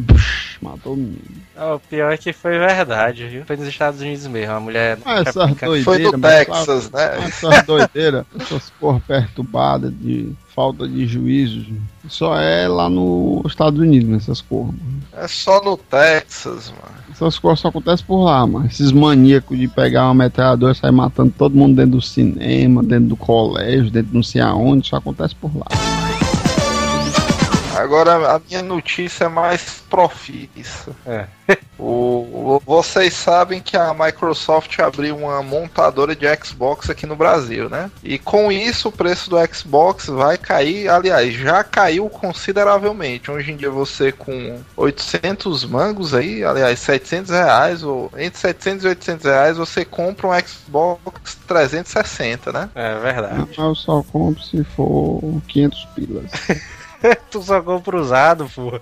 matou 0.62 0.94
o 0.94 0.98
menino. 0.98 1.44
Ah, 1.56 1.76
o 1.76 1.80
pior 1.80 2.12
é 2.14 2.18
que 2.18 2.32
foi 2.32 2.58
verdade, 2.58 3.28
viu? 3.28 3.46
Foi 3.46 3.58
nos 3.58 3.68
Estados 3.68 4.02
Unidos 4.02 4.26
mesmo, 4.28 4.54
a 4.54 4.60
mulher. 4.60 4.98
Ah, 5.06 5.20
essas 5.20 5.56
doideiras. 5.56 5.84
Foi 5.84 6.00
no 6.00 6.18
mas 6.18 6.46
Texas, 6.46 6.92
né? 6.92 7.26
Essas 7.26 7.64
doideiras, 7.64 8.26
essas 8.40 8.72
cor 8.80 9.00
perturbadas 9.02 9.94
de 10.00 10.32
falta 10.56 10.88
de 10.88 11.06
juízo, 11.06 11.66
só 12.08 12.40
é 12.40 12.68
lá 12.68 12.90
nos 12.90 13.46
Estados 13.46 13.80
Unidos, 13.80 14.10
nessas 14.10 14.42
cores. 14.42 14.76
É 15.14 15.28
só 15.28 15.64
no 15.64 15.78
Texas, 15.78 16.72
mano. 16.72 17.04
Essas 17.12 17.38
coisas 17.38 17.60
só 17.60 17.68
acontecem 17.68 18.06
por 18.06 18.24
lá, 18.24 18.46
mano. 18.46 18.66
Esses 18.66 18.92
maníacos 18.92 19.58
de 19.58 19.68
pegar 19.68 20.06
uma 20.06 20.14
metralhadora 20.14 20.74
e 20.74 20.76
sair 20.76 20.92
matando 20.92 21.34
todo 21.38 21.56
mundo 21.56 21.76
dentro 21.76 21.92
do 21.92 22.02
cinema, 22.02 22.84
dentro 22.84 23.10
do 23.10 23.16
colégio, 23.16 23.92
dentro 23.92 24.10
de 24.10 24.16
não 24.16 24.24
sei 24.24 24.42
aonde, 24.42 24.88
só 24.88 24.98
acontece 24.98 25.36
por 25.36 25.56
lá. 25.56 25.68
Agora 27.76 28.36
a 28.36 28.40
minha 28.40 28.62
notícia 28.62 29.26
é 29.26 29.30
mais 29.30 29.82
profissa. 29.90 30.92
É. 31.06 31.26
O, 31.78 32.56
o- 32.56 32.62
vocês 32.66 33.14
sabem 33.14 33.60
que 33.60 33.76
a 33.76 33.94
Microsoft 33.94 34.80
abriu 34.80 35.18
uma 35.18 35.44
montadora 35.44 36.16
de 36.16 36.26
Xbox 36.42 36.90
aqui 36.90 37.06
no 37.06 37.16
Brasil, 37.16 37.68
né? 37.68 37.92
E 38.02 38.18
com 38.18 38.50
isso 38.52 38.88
o 38.88 38.92
preço 38.92 39.30
do 39.30 39.36
Xbox 39.54 40.06
vai 40.06 40.38
cair, 40.38 40.88
aliás, 40.88 41.34
já 41.34 41.62
caiu 41.64 42.08
consideravelmente. 42.10 43.30
Hoje 43.30 43.52
em 43.52 43.58
dia 43.58 43.70
você 43.72 44.12
com 44.14 44.62
800 44.78 45.66
mangos 45.66 46.14
aí, 46.14 46.44
aliás, 46.46 46.80
700 46.80 47.32
reais, 47.32 47.84
ou 47.84 48.10
entre 48.18 48.40
700 48.40 48.86
e 48.86 48.88
800 48.90 49.26
reais, 49.26 49.58
você 49.58 49.84
compra 49.84 50.28
um 50.28 50.40
Xbox 50.40 51.38
360, 51.48 52.52
né? 52.54 52.70
É 52.76 52.98
verdade. 53.00 53.50
Eu 53.58 53.76
só 53.76 54.02
compro 54.04 54.42
se 54.42 54.64
for 54.64 55.20
500 55.50 55.86
pilas. 55.96 56.32
tu 57.30 57.42
só 57.42 57.62
compra 57.62 57.98
usado, 57.98 58.50
pô. 58.54 58.80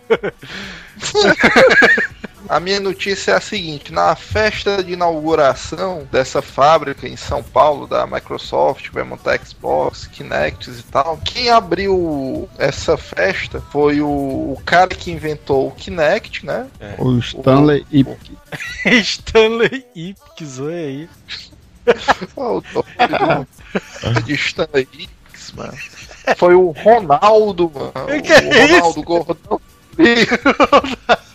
A 2.52 2.60
minha 2.60 2.80
notícia 2.82 3.32
é 3.32 3.36
a 3.36 3.42
seguinte: 3.42 3.94
na 3.94 4.14
festa 4.16 4.84
de 4.84 4.92
inauguração 4.94 6.08
dessa 6.12 6.42
fábrica 6.42 7.08
em 7.08 7.16
São 7.16 7.42
Paulo, 7.42 7.88
da 7.88 8.06
Microsoft, 8.06 8.90
vai 8.92 9.04
montar 9.04 9.40
Xbox, 9.40 10.06
Kinects 10.08 10.80
e 10.80 10.84
tal, 10.84 11.18
quem 11.18 11.50
abriu 11.50 12.50
essa 12.58 12.98
festa 12.98 13.62
foi 13.72 14.02
o, 14.02 14.08
o 14.08 14.62
cara 14.66 14.90
que 14.90 15.12
inventou 15.12 15.70
o 15.70 15.72
Kinect, 15.72 16.46
né? 16.46 16.68
O 16.98 17.18
Stanley 17.20 17.86
e 17.90 18.06
Stanley 19.00 19.86
Ipkiss, 19.96 20.60
olha 20.60 20.76
aí. 20.76 21.10
O 22.36 22.62
de 24.24 24.34
Stanley 24.34 24.88
Ipkiss, 24.94 25.54
mano. 25.54 25.78
Foi 26.38 26.56
o 26.56 26.72
Ronaldo, 26.72 27.72
mano. 27.74 28.22
Que 28.22 28.34
é 28.34 28.40
o 28.40 28.78
Ronaldo 28.78 29.04
Gordão. 29.04 29.62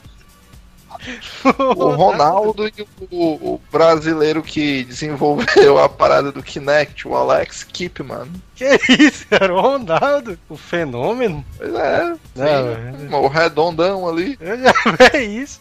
O 1.45 1.91
Ronaldo 1.91 2.67
e 2.67 2.87
o, 3.13 3.61
brasileiro 3.71 4.43
que 4.43 4.85
desenvolveu 4.85 5.79
a 5.79 5.89
parada 5.89 6.33
do 6.33 6.43
Kinect, 6.43 7.07
o 7.07 7.15
Alex 7.15 7.63
Kipman. 7.63 8.29
Que 8.57 8.79
isso, 8.89 9.27
era 9.31 9.55
o 9.55 9.61
Ronaldo, 9.61 10.39
o 10.49 10.57
fenômeno. 10.57 11.45
Pois 11.57 11.75
é, 11.75 12.15
sim, 12.35 13.15
o 13.15 13.29
redondão 13.29 14.09
ali. 14.09 14.37
É 15.13 15.23
isso. 15.23 15.61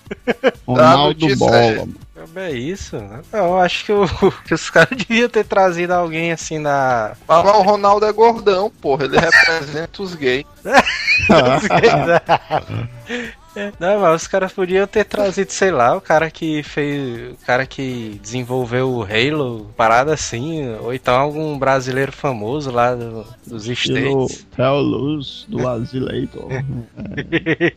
Ronaldo 0.65 1.27
notícia 1.27 1.35
Bola. 1.37 1.87
É- 2.25 2.27
mano. 2.33 2.47
É 2.47 2.51
isso. 2.51 2.97
Eu 3.31 3.57
acho 3.59 3.85
que, 3.85 3.91
o- 3.91 4.07
que 4.45 4.53
os 4.53 4.69
caras 4.69 4.89
deviam 4.97 5.29
ter 5.29 5.45
trazido 5.45 5.93
alguém 5.93 6.31
assim 6.31 6.61
da. 6.61 7.15
Mas 7.27 7.45
o 7.45 7.61
Ronaldo 7.61 8.05
é 8.05 8.11
gordão, 8.11 8.71
porra, 8.81 9.05
ele 9.05 9.19
representa 9.19 10.01
os 10.01 10.15
gays. 10.15 10.45
Não, 13.79 13.99
mas 14.01 14.21
os 14.23 14.27
caras 14.27 14.51
podiam 14.53 14.85
ter 14.87 15.05
trazido, 15.05 15.51
sei 15.51 15.71
lá, 15.71 15.95
o 15.95 16.01
cara 16.01 16.29
que 16.29 16.61
fez. 16.63 17.33
O 17.33 17.45
cara 17.45 17.65
que 17.65 18.19
desenvolveu 18.21 18.89
o 18.89 19.03
Halo, 19.03 19.69
parada 19.77 20.13
assim, 20.13 20.69
ou 20.81 20.93
então 20.93 21.15
algum 21.15 21.57
brasileiro 21.57 22.11
famoso 22.11 22.71
lá 22.71 22.93
do- 22.95 23.25
dos 23.45 23.65
States. 23.67 24.45
Theo 24.55 24.79
Luz 24.79 25.45
do 25.47 25.67
Azileitor. 25.67 26.47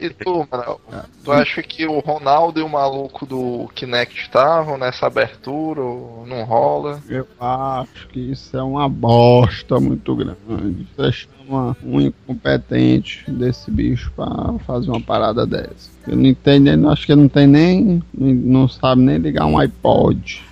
E 0.01 0.11
tu, 0.11 0.47
Manel, 0.51 0.81
tu 1.25 1.33
acha 1.33 1.63
que 1.63 1.87
o 1.87 1.99
Ronaldo 2.01 2.61
e 2.61 2.63
o 2.63 2.69
maluco 2.69 3.25
do 3.27 3.69
Kinect 3.75 4.21
estavam 4.23 4.77
nessa 4.79 5.07
abertura 5.07 5.81
ou 5.81 6.25
não 6.27 6.45
rola? 6.45 7.01
Eu 7.09 7.27
acho 7.41 8.09
que 8.09 8.21
isso 8.33 8.57
é 8.57 8.63
uma 8.63 8.89
bosta 8.89 9.79
muito 9.81 10.15
grande. 10.17 10.87
Você 10.97 11.27
chama 11.49 11.77
um 11.83 12.01
incompetente 12.01 13.29
desse 13.31 13.71
bicho 13.71 14.13
pra 14.15 14.55
fazer 14.67 14.91
uma 14.91 15.01
parada 15.01 15.47
dessa. 15.47 15.91
Eu 16.07 16.17
não 16.17 16.27
entendo, 16.27 16.69
eu 16.69 16.91
acho 16.91 17.07
que 17.07 17.13
ele 17.13 17.23
não 17.23 17.29
tem 17.29 17.47
nem. 17.47 18.03
não 18.13 18.69
sabe 18.69 19.03
nem 19.03 19.17
ligar 19.17 19.47
um 19.47 19.59
iPod. 19.59 20.45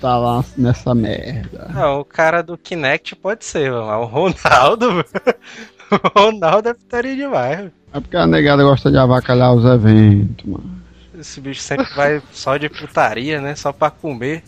Tá 0.00 0.16
lá 0.16 0.44
nessa 0.56 0.94
merda. 0.94 1.68
Não, 1.74 2.00
o 2.00 2.04
cara 2.04 2.42
do 2.42 2.56
Kinect 2.56 3.16
pode 3.16 3.44
ser, 3.44 3.70
mas 3.72 4.00
o 4.00 4.04
Ronaldo. 4.04 4.86
o 5.90 6.18
Ronaldo 6.18 6.68
é 6.68 6.74
putaria 6.74 7.16
demais. 7.16 7.58
mano. 7.58 7.72
É 7.92 8.00
porque 8.00 8.16
a 8.16 8.26
negada 8.26 8.62
gosta 8.62 8.90
de 8.90 8.96
avacalhar 8.96 9.52
os 9.54 9.64
eventos, 9.64 10.46
mano. 10.46 10.82
Esse 11.18 11.40
bicho 11.40 11.60
sempre 11.60 11.86
vai 11.94 12.22
só 12.32 12.56
de 12.56 12.68
putaria, 12.68 13.40
né? 13.40 13.54
Só 13.54 13.70
pra 13.70 13.90
comer. 13.90 14.42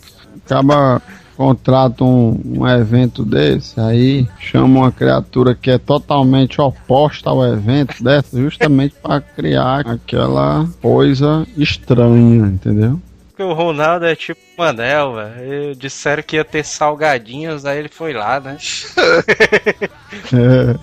Acaba 0.44 1.00
contrata 1.36 2.04
um, 2.04 2.40
um 2.44 2.68
evento 2.68 3.24
desse, 3.24 3.78
aí 3.80 4.28
chama 4.38 4.80
uma 4.80 4.92
criatura 4.92 5.54
que 5.54 5.70
é 5.70 5.78
totalmente 5.78 6.60
oposta 6.60 7.30
ao 7.30 7.44
evento 7.44 8.02
dessa, 8.02 8.40
justamente 8.40 8.94
para 9.02 9.20
criar 9.20 9.86
aquela 9.86 10.68
coisa 10.80 11.46
estranha, 11.56 12.46
entendeu? 12.46 13.00
Porque 13.28 13.42
o 13.42 13.52
Ronaldo 13.52 14.06
é 14.06 14.14
tipo 14.14 14.40
Manel, 14.56 15.14
velho. 15.14 15.74
Disseram 15.74 16.22
que 16.22 16.36
ia 16.36 16.44
ter 16.44 16.64
salgadinhos, 16.64 17.66
aí 17.66 17.80
ele 17.80 17.88
foi 17.88 18.12
lá, 18.12 18.38
né? 18.38 18.56
É, 20.32 20.78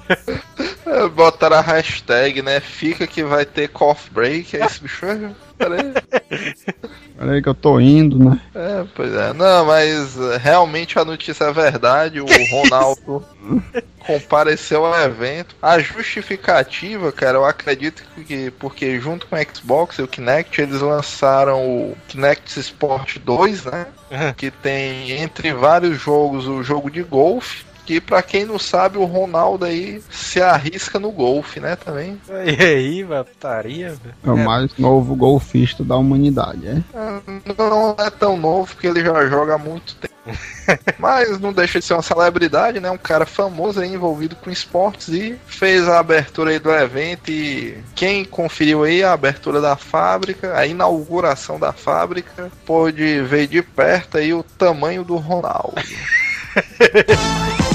É, 0.91 1.07
Botaram 1.07 1.55
a 1.55 1.61
hashtag, 1.61 2.41
né? 2.41 2.59
Fica 2.59 3.07
que 3.07 3.23
vai 3.23 3.45
ter 3.45 3.69
coffee 3.69 4.11
break, 4.11 4.57
é 4.57 4.65
esse 4.65 4.81
bicho? 4.81 5.05
Peraí. 5.57 5.93
peraí 7.17 7.41
que 7.41 7.47
eu 7.47 7.53
tô 7.53 7.79
indo, 7.79 8.19
né? 8.19 8.41
É, 8.53 8.83
pois 8.93 9.13
é. 9.13 9.31
Não, 9.31 9.65
mas 9.65 10.19
é, 10.19 10.35
realmente 10.35 10.99
a 10.99 11.05
notícia 11.05 11.45
é 11.45 11.53
verdade. 11.53 12.19
O 12.19 12.25
Ronaldo 12.25 13.25
compareceu 14.05 14.85
ao 14.85 14.99
evento. 15.01 15.55
A 15.61 15.79
justificativa, 15.79 17.09
cara, 17.11 17.37
eu 17.37 17.45
acredito 17.45 18.03
que 18.27 18.51
porque 18.51 18.99
junto 18.99 19.27
com 19.27 19.37
o 19.37 19.55
Xbox 19.55 19.97
e 19.97 20.01
o 20.01 20.07
Kinect, 20.07 20.61
eles 20.61 20.81
lançaram 20.81 21.63
o 21.63 21.97
Kinect 22.09 22.59
Sport 22.59 23.17
2, 23.19 23.63
né? 23.65 23.85
Que 24.35 24.51
tem 24.51 25.11
entre 25.11 25.53
vários 25.53 26.01
jogos 26.01 26.47
o 26.47 26.61
jogo 26.61 26.91
de 26.91 27.01
golfe. 27.01 27.70
Que 27.85 27.99
pra 27.99 28.21
quem 28.21 28.45
não 28.45 28.59
sabe, 28.59 28.97
o 28.97 29.05
Ronaldo 29.05 29.65
aí 29.65 30.01
se 30.09 30.41
arrisca 30.41 30.99
no 30.99 31.11
golfe, 31.11 31.59
né? 31.59 31.75
Também. 31.75 32.19
E 32.29 32.63
aí, 32.63 33.03
velho. 33.03 33.25
É 34.23 34.29
o 34.29 34.37
mais 34.37 34.77
novo 34.77 35.15
golfista 35.15 35.83
da 35.83 35.97
humanidade, 35.97 36.67
é? 36.67 36.77
Ah, 36.93 37.19
Não 37.57 37.95
é 37.99 38.09
tão 38.09 38.37
novo 38.37 38.73
porque 38.73 38.87
ele 38.87 39.03
já 39.03 39.25
joga 39.27 39.55
há 39.55 39.57
muito 39.57 39.95
tempo. 39.95 40.11
Mas 40.99 41.39
não 41.39 41.51
deixa 41.51 41.79
de 41.79 41.85
ser 41.85 41.93
uma 41.93 42.01
celebridade, 42.01 42.79
né? 42.79 42.89
Um 42.91 42.97
cara 42.97 43.25
famoso 43.25 43.79
aí 43.79 43.91
envolvido 43.93 44.35
com 44.35 44.51
esportes 44.51 45.09
e 45.09 45.35
fez 45.47 45.87
a 45.87 45.99
abertura 45.99 46.51
aí 46.51 46.59
do 46.59 46.71
evento. 46.71 47.31
E 47.31 47.77
quem 47.95 48.23
conferiu 48.23 48.83
aí 48.83 49.03
a 49.03 49.13
abertura 49.13 49.59
da 49.59 49.75
fábrica, 49.75 50.55
a 50.55 50.65
inauguração 50.65 51.59
da 51.59 51.73
fábrica, 51.73 52.51
pôde 52.65 53.21
ver 53.21 53.47
de 53.47 53.61
perto 53.61 54.17
aí 54.17 54.33
o 54.33 54.43
tamanho 54.43 55.03
do 55.03 55.15
Ronaldo. 55.17 55.75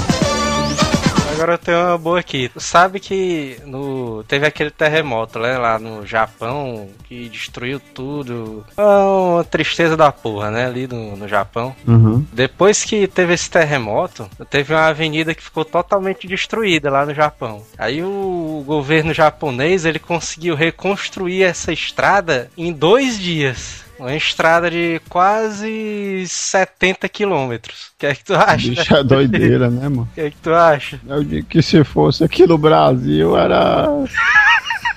Agora 1.37 1.53
eu 1.53 1.57
tenho 1.59 1.77
uma 1.77 1.97
boa 1.97 2.19
aqui. 2.19 2.49
Tu 2.49 2.59
sabe 2.59 2.99
que 2.99 3.57
no... 3.63 4.23
teve 4.23 4.47
aquele 4.47 4.71
terremoto 4.71 5.37
né, 5.37 5.55
lá 5.57 5.77
no 5.77 6.05
Japão 6.05 6.89
que 7.03 7.29
destruiu 7.29 7.79
tudo. 7.79 8.65
É 8.75 8.81
uma 8.81 9.43
tristeza 9.43 9.95
da 9.95 10.11
porra, 10.11 10.49
né? 10.49 10.65
Ali 10.65 10.87
no, 10.87 11.15
no 11.15 11.27
Japão. 11.27 11.75
Uhum. 11.87 12.25
Depois 12.33 12.83
que 12.83 13.07
teve 13.07 13.33
esse 13.33 13.49
terremoto, 13.49 14.27
teve 14.49 14.73
uma 14.73 14.87
avenida 14.87 15.35
que 15.35 15.43
ficou 15.43 15.63
totalmente 15.63 16.27
destruída 16.27 16.89
lá 16.89 17.05
no 17.05 17.13
Japão. 17.13 17.61
Aí 17.77 18.03
o 18.03 18.63
governo 18.65 19.13
japonês 19.13 19.85
ele 19.85 19.99
conseguiu 19.99 20.55
reconstruir 20.55 21.43
essa 21.43 21.71
estrada 21.71 22.49
em 22.57 22.73
dois 22.73 23.19
dias. 23.19 23.86
Uma 23.99 24.15
estrada 24.15 24.69
de 24.69 25.01
quase 25.09 26.23
70 26.27 27.09
quilômetros. 27.09 27.87
O 27.87 27.99
que 27.99 28.05
é 28.05 28.15
que 28.15 28.23
tu 28.23 28.35
acha? 28.35 28.69
Bicho 28.69 28.95
é 28.95 29.03
doideira, 29.03 29.69
né, 29.69 29.89
mano? 29.89 30.07
O 30.11 30.15
que 30.15 30.21
é 30.21 30.29
que 30.29 30.37
tu 30.37 30.53
acha? 30.53 30.99
Eu 31.07 31.23
digo 31.23 31.47
que 31.47 31.61
se 31.61 31.83
fosse 31.83 32.23
aqui 32.23 32.45
no 32.45 32.57
Brasil 32.57 33.35
era 33.35 33.87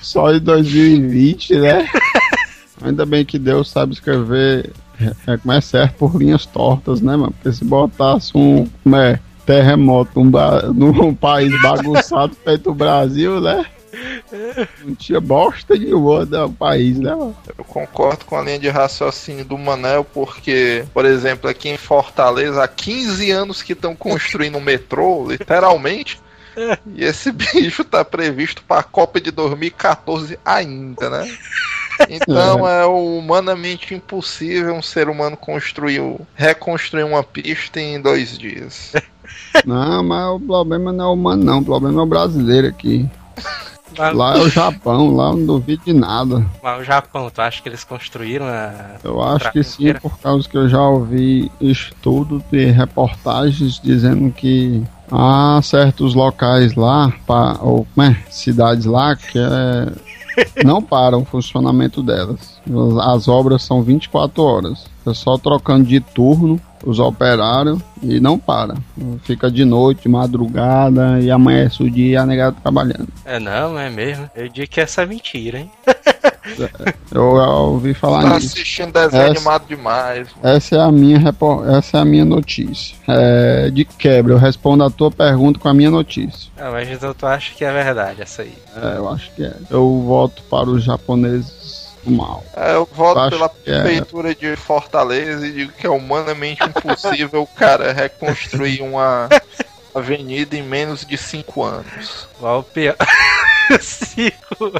só 0.01 0.31
em 0.31 0.39
2020, 0.39 1.55
né? 1.57 1.89
Ainda 2.83 3.05
bem 3.05 3.25
que 3.25 3.39
Deus 3.39 3.69
sabe 3.69 3.93
escrever 3.93 4.71
é, 5.27 5.37
como 5.37 5.53
é 5.53 5.61
certo 5.61 5.95
por 5.95 6.15
linhas 6.15 6.45
tortas, 6.45 7.01
né, 7.01 7.15
mano? 7.15 7.31
Porque 7.31 7.55
se 7.55 7.65
botasse 7.65 8.31
um 8.35 8.67
é, 8.95 9.19
terremoto 9.45 10.23
num 10.23 11.13
país 11.13 11.51
bagunçado 11.61 12.35
feito 12.43 12.69
o 12.69 12.75
Brasil, 12.75 13.41
né? 13.41 13.65
Não 14.83 14.95
tinha 14.95 15.19
bosta 15.19 15.75
nenhuma 15.75 16.25
do 16.25 16.49
país, 16.51 16.97
né, 16.99 17.11
mano? 17.11 17.35
Eu 17.57 17.63
concordo 17.63 18.25
com 18.25 18.37
a 18.37 18.41
linha 18.41 18.59
de 18.59 18.69
raciocínio 18.69 19.45
do 19.45 19.57
Manel, 19.57 20.03
porque, 20.03 20.85
por 20.93 21.05
exemplo, 21.05 21.49
aqui 21.49 21.69
em 21.69 21.77
Fortaleza, 21.77 22.63
há 22.63 22.67
15 22.67 23.31
anos 23.31 23.61
que 23.61 23.73
estão 23.73 23.95
construindo 23.95 24.57
um 24.57 24.61
metrô, 24.61 25.27
literalmente. 25.27 26.19
E 26.93 27.05
esse 27.05 27.31
bicho 27.31 27.81
tá 27.85 28.03
previsto 28.03 28.61
para 28.67 28.81
a 28.81 28.83
Copa 28.83 29.21
de 29.21 29.31
2014 29.31 30.37
ainda, 30.43 31.09
né? 31.09 31.37
Então 32.09 32.67
é 32.67 32.85
humanamente 32.85 33.93
impossível 33.93 34.75
um 34.75 34.81
ser 34.81 35.07
humano 35.07 35.37
construir, 35.37 36.01
reconstruir 36.35 37.03
uma 37.03 37.23
pista 37.23 37.79
em 37.79 38.01
dois 38.01 38.37
dias. 38.37 38.91
Não, 39.65 40.03
mas 40.03 40.27
o 40.27 40.39
problema 40.39 40.91
não 40.91 41.05
é 41.05 41.07
o 41.07 41.13
humano, 41.13 41.43
não. 41.43 41.59
O 41.59 41.65
problema 41.65 42.01
é 42.01 42.03
o 42.03 42.07
brasileiro 42.07 42.67
aqui. 42.67 43.09
Mas, 43.97 44.15
Lá 44.15 44.37
é 44.37 44.39
o 44.41 44.49
Japão, 44.49 45.15
lá 45.15 45.29
eu 45.31 45.37
não 45.37 45.45
duvido 45.45 45.83
de 45.85 45.93
nada. 45.93 46.45
mas 46.63 46.81
o 46.81 46.83
Japão, 46.83 47.29
tu 47.29 47.41
acha 47.41 47.61
que 47.61 47.69
eles 47.69 47.83
construíram 47.83 48.45
a. 48.45 48.95
Eu 49.03 49.21
acho 49.21 49.51
que 49.51 49.63
sim, 49.63 49.93
por 49.95 50.17
causa 50.19 50.47
que 50.47 50.57
eu 50.57 50.67
já 50.69 50.81
ouvi 50.81 51.51
estudos 51.59 52.41
e 52.51 52.65
reportagens 52.65 53.79
dizendo 53.83 54.31
que 54.31 54.81
há 55.11 55.59
certos 55.63 56.13
locais 56.15 56.73
lá, 56.75 57.11
pa- 57.27 57.57
ou 57.61 57.85
como 57.93 58.07
é, 58.07 58.15
cidades 58.29 58.85
lá, 58.85 59.15
que 59.15 59.37
é, 59.37 59.91
não 60.63 60.81
param 60.81 61.21
o 61.21 61.25
funcionamento 61.25 62.01
delas. 62.03 62.59
As- 62.67 63.07
As 63.21 63.27
obras 63.27 63.63
são 63.63 63.81
24 63.83 64.41
horas. 64.43 64.85
É 65.05 65.13
só 65.13 65.37
trocando 65.37 65.85
de 65.85 65.99
turno 65.99 66.59
os 66.85 66.99
operários 66.99 67.79
e 68.01 68.19
não 68.19 68.37
para. 68.39 68.75
Fica 69.23 69.49
de 69.51 69.63
noite, 69.65 70.07
madrugada 70.09 71.19
e 71.19 71.29
amanhece 71.29 71.83
o 71.83 71.89
dia 71.89 72.21
a 72.21 72.25
negada 72.25 72.55
trabalhando. 72.61 73.07
É 73.25 73.39
não, 73.39 73.77
é 73.77 73.89
mesmo. 73.89 74.29
Eu 74.35 74.47
digo 74.49 74.67
que 74.69 74.81
essa 74.81 75.01
é 75.03 75.05
mentira, 75.05 75.59
hein? 75.59 75.71
Eu, 77.11 77.21
eu 77.37 77.49
ouvi 77.49 77.93
falar 77.93 78.21
Tá 78.23 78.35
nisso. 78.35 78.47
assistindo 78.47 78.91
desenho 78.93 79.23
Essa- 79.23 79.31
animado 79.31 79.65
demais. 79.67 80.27
Essa 80.43 80.75
é 80.75 80.79
a 80.81 80.91
minha 80.91 81.19
essa 81.77 81.97
é 81.97 82.01
a 82.01 82.05
minha 82.05 82.25
notícia. 82.25 82.95
É, 83.07 83.69
de 83.69 83.85
quebra, 83.85 84.33
eu 84.33 84.37
respondo 84.37 84.83
a 84.83 84.89
tua 84.89 85.11
pergunta 85.11 85.59
com 85.59 85.67
a 85.67 85.73
minha 85.73 85.91
notícia. 85.91 86.51
Ah, 86.57 86.71
mas 86.71 86.89
então 86.89 87.13
tu 87.13 87.25
acha 87.25 87.53
que 87.53 87.63
é 87.65 87.71
verdade 87.71 88.21
essa 88.21 88.41
aí. 88.43 88.53
É, 88.75 88.97
eu 88.97 89.09
acho 89.09 89.31
que 89.35 89.43
é. 89.43 89.53
Eu 89.69 90.01
voto 90.05 90.41
para 90.43 90.69
os 90.69 90.83
japoneses 90.83 91.91
mal. 92.05 92.43
É, 92.55 92.73
eu 92.75 92.87
voto 92.91 93.19
Acho 93.19 93.29
pela 93.31 93.45
é. 93.65 93.81
prefeitura 93.83 94.33
de 94.35 94.55
Fortaleza 94.55 95.45
e 95.45 95.51
digo 95.51 95.71
que 95.73 95.85
é 95.85 95.89
humanamente 95.89 96.61
impossível 96.63 97.43
o 97.43 97.47
cara 97.47 97.93
reconstruir 97.93 98.81
uma 98.81 99.29
avenida 99.93 100.55
em 100.55 100.63
menos 100.63 101.05
de 101.05 101.17
5 101.17 101.63
anos. 101.63 102.27
Qual 102.39 102.59
o 102.61 102.63
pior? 102.63 102.95
Cinco. 103.79 104.71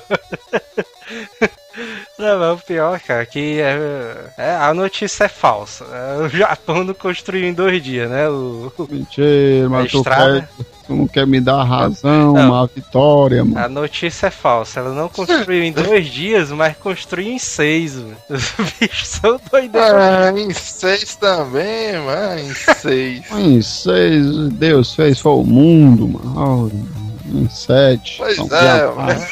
Não, 2.17 2.39
mas 2.39 2.59
o 2.59 2.65
pior, 2.65 2.99
cara, 2.99 3.25
que 3.25 3.59
é, 3.59 4.31
é, 4.37 4.55
a 4.55 4.73
notícia 4.73 5.25
é 5.25 5.27
falsa. 5.27 5.85
É, 5.85 6.23
o 6.23 6.29
Japão 6.29 6.83
não 6.83 6.93
construiu 6.93 7.45
em 7.47 7.53
dois 7.53 7.83
dias, 7.83 8.09
né? 8.09 8.29
O, 8.29 8.71
Mentira, 8.89 9.69
mas 9.69 9.91
tu, 9.91 9.97
estrada. 9.97 10.41
quer, 10.57 10.65
tu 10.87 10.95
não 10.95 11.07
quer 11.07 11.25
me 11.25 11.39
dar 11.41 11.61
a 11.61 11.63
razão, 11.63 12.33
Não. 12.33 12.49
uma 12.49 12.67
vitória, 12.67 13.43
mano. 13.43 13.65
A 13.65 13.69
notícia 13.69 14.27
é 14.27 14.31
falsa. 14.31 14.79
Ela 14.79 14.93
não 14.93 15.09
construiu 15.09 15.63
em 15.63 15.71
dois 15.71 16.07
dias, 16.07 16.51
mas 16.51 16.75
construiu 16.77 17.31
em 17.31 17.39
seis. 17.39 17.95
mano. 17.95 18.17
Os 18.29 18.53
bichos 18.79 19.07
são 19.07 19.39
doideiros. 19.51 19.91
Ah, 19.91 20.31
em 20.35 20.53
seis 20.53 21.15
também, 21.15 21.97
mano. 21.99 22.39
Em 22.39 22.53
seis. 22.53 23.23
Em 23.31 23.61
seis, 23.61 24.25
Deus 24.53 24.93
fez 24.93 25.19
foi 25.19 25.31
o 25.31 25.43
mundo, 25.43 26.07
mano. 26.07 26.71
Oh, 26.71 26.91
em 27.37 27.49
sete. 27.49 28.17
Pois 28.17 28.37
é, 28.37 28.85
mano. 28.87 29.25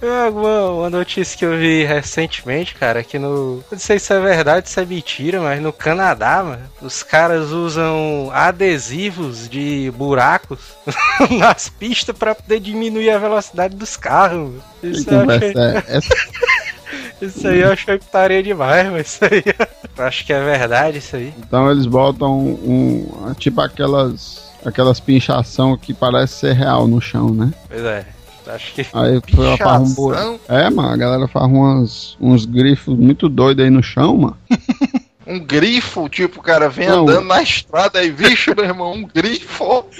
É, 0.00 0.28
Uma, 0.28 0.70
uma 0.70 0.90
notícia 0.90 1.36
que 1.36 1.44
eu 1.44 1.56
vi 1.58 1.84
recentemente, 1.84 2.74
cara, 2.74 3.02
que 3.02 3.18
no. 3.18 3.64
Não 3.70 3.78
sei 3.78 3.98
se 3.98 4.12
é 4.12 4.20
verdade, 4.20 4.68
se 4.68 4.80
é 4.80 4.84
mentira, 4.84 5.40
mas 5.40 5.60
no 5.60 5.72
Canadá, 5.72 6.42
mano, 6.44 6.62
os 6.80 7.02
caras 7.02 7.50
usam 7.50 8.30
adesivos 8.32 9.48
de 9.48 9.92
buracos 9.96 10.60
nas 11.38 11.68
pistas 11.68 12.16
pra 12.16 12.34
poder 12.34 12.60
diminuir 12.60 13.10
a 13.10 13.18
velocidade 13.18 13.74
dos 13.74 13.96
carros. 13.96 14.38
mano. 14.38 14.62
Que 14.80 14.86
Isso, 14.88 15.10
eu 15.10 15.20
achei, 15.20 15.52
conversa 15.52 15.84
é 15.88 15.98
isso 17.26 17.48
aí 17.48 17.60
eu 17.60 17.72
achei 17.72 17.98
putaria 17.98 18.42
demais, 18.42 18.88
mas 18.90 19.06
isso 19.08 19.24
aí. 19.24 19.42
Eu 19.98 20.04
acho 20.04 20.24
que 20.24 20.32
é 20.32 20.40
verdade 20.40 20.98
isso 20.98 21.16
aí. 21.16 21.34
Então 21.38 21.68
eles 21.68 21.86
botam 21.86 22.38
um. 22.38 23.34
Tipo 23.36 23.60
aquelas. 23.62 24.46
Aquelas 24.64 25.00
pinchação 25.00 25.76
que 25.76 25.92
parece 25.92 26.34
ser 26.34 26.52
real 26.52 26.86
no 26.86 27.00
chão, 27.00 27.30
né? 27.34 27.52
Pois 27.68 27.82
é. 27.82 28.06
Acho 28.48 28.74
que. 28.74 28.80
Aí 28.92 29.20
ela 29.36 29.56
faz 29.56 29.90
um 29.90 29.94
buraco. 29.94 30.38
Pichação? 30.38 30.40
É, 30.48 30.70
mano, 30.70 30.88
a 30.88 30.96
galera 30.96 31.28
faz 31.28 31.46
umas, 31.46 32.16
uns 32.20 32.44
grifos 32.44 32.98
muito 32.98 33.28
doidos 33.28 33.64
aí 33.64 33.70
no 33.70 33.82
chão, 33.82 34.16
mano. 34.16 34.36
Um 35.30 35.40
grifo, 35.40 36.08
tipo, 36.08 36.40
o 36.40 36.42
cara 36.42 36.70
vem 36.70 36.88
Não. 36.88 37.02
andando 37.02 37.26
na 37.26 37.42
estrada 37.42 37.98
aí, 37.98 38.10
vixe, 38.10 38.50
meu 38.54 38.64
irmão, 38.64 38.94
um 38.94 39.06
grifo. 39.06 39.84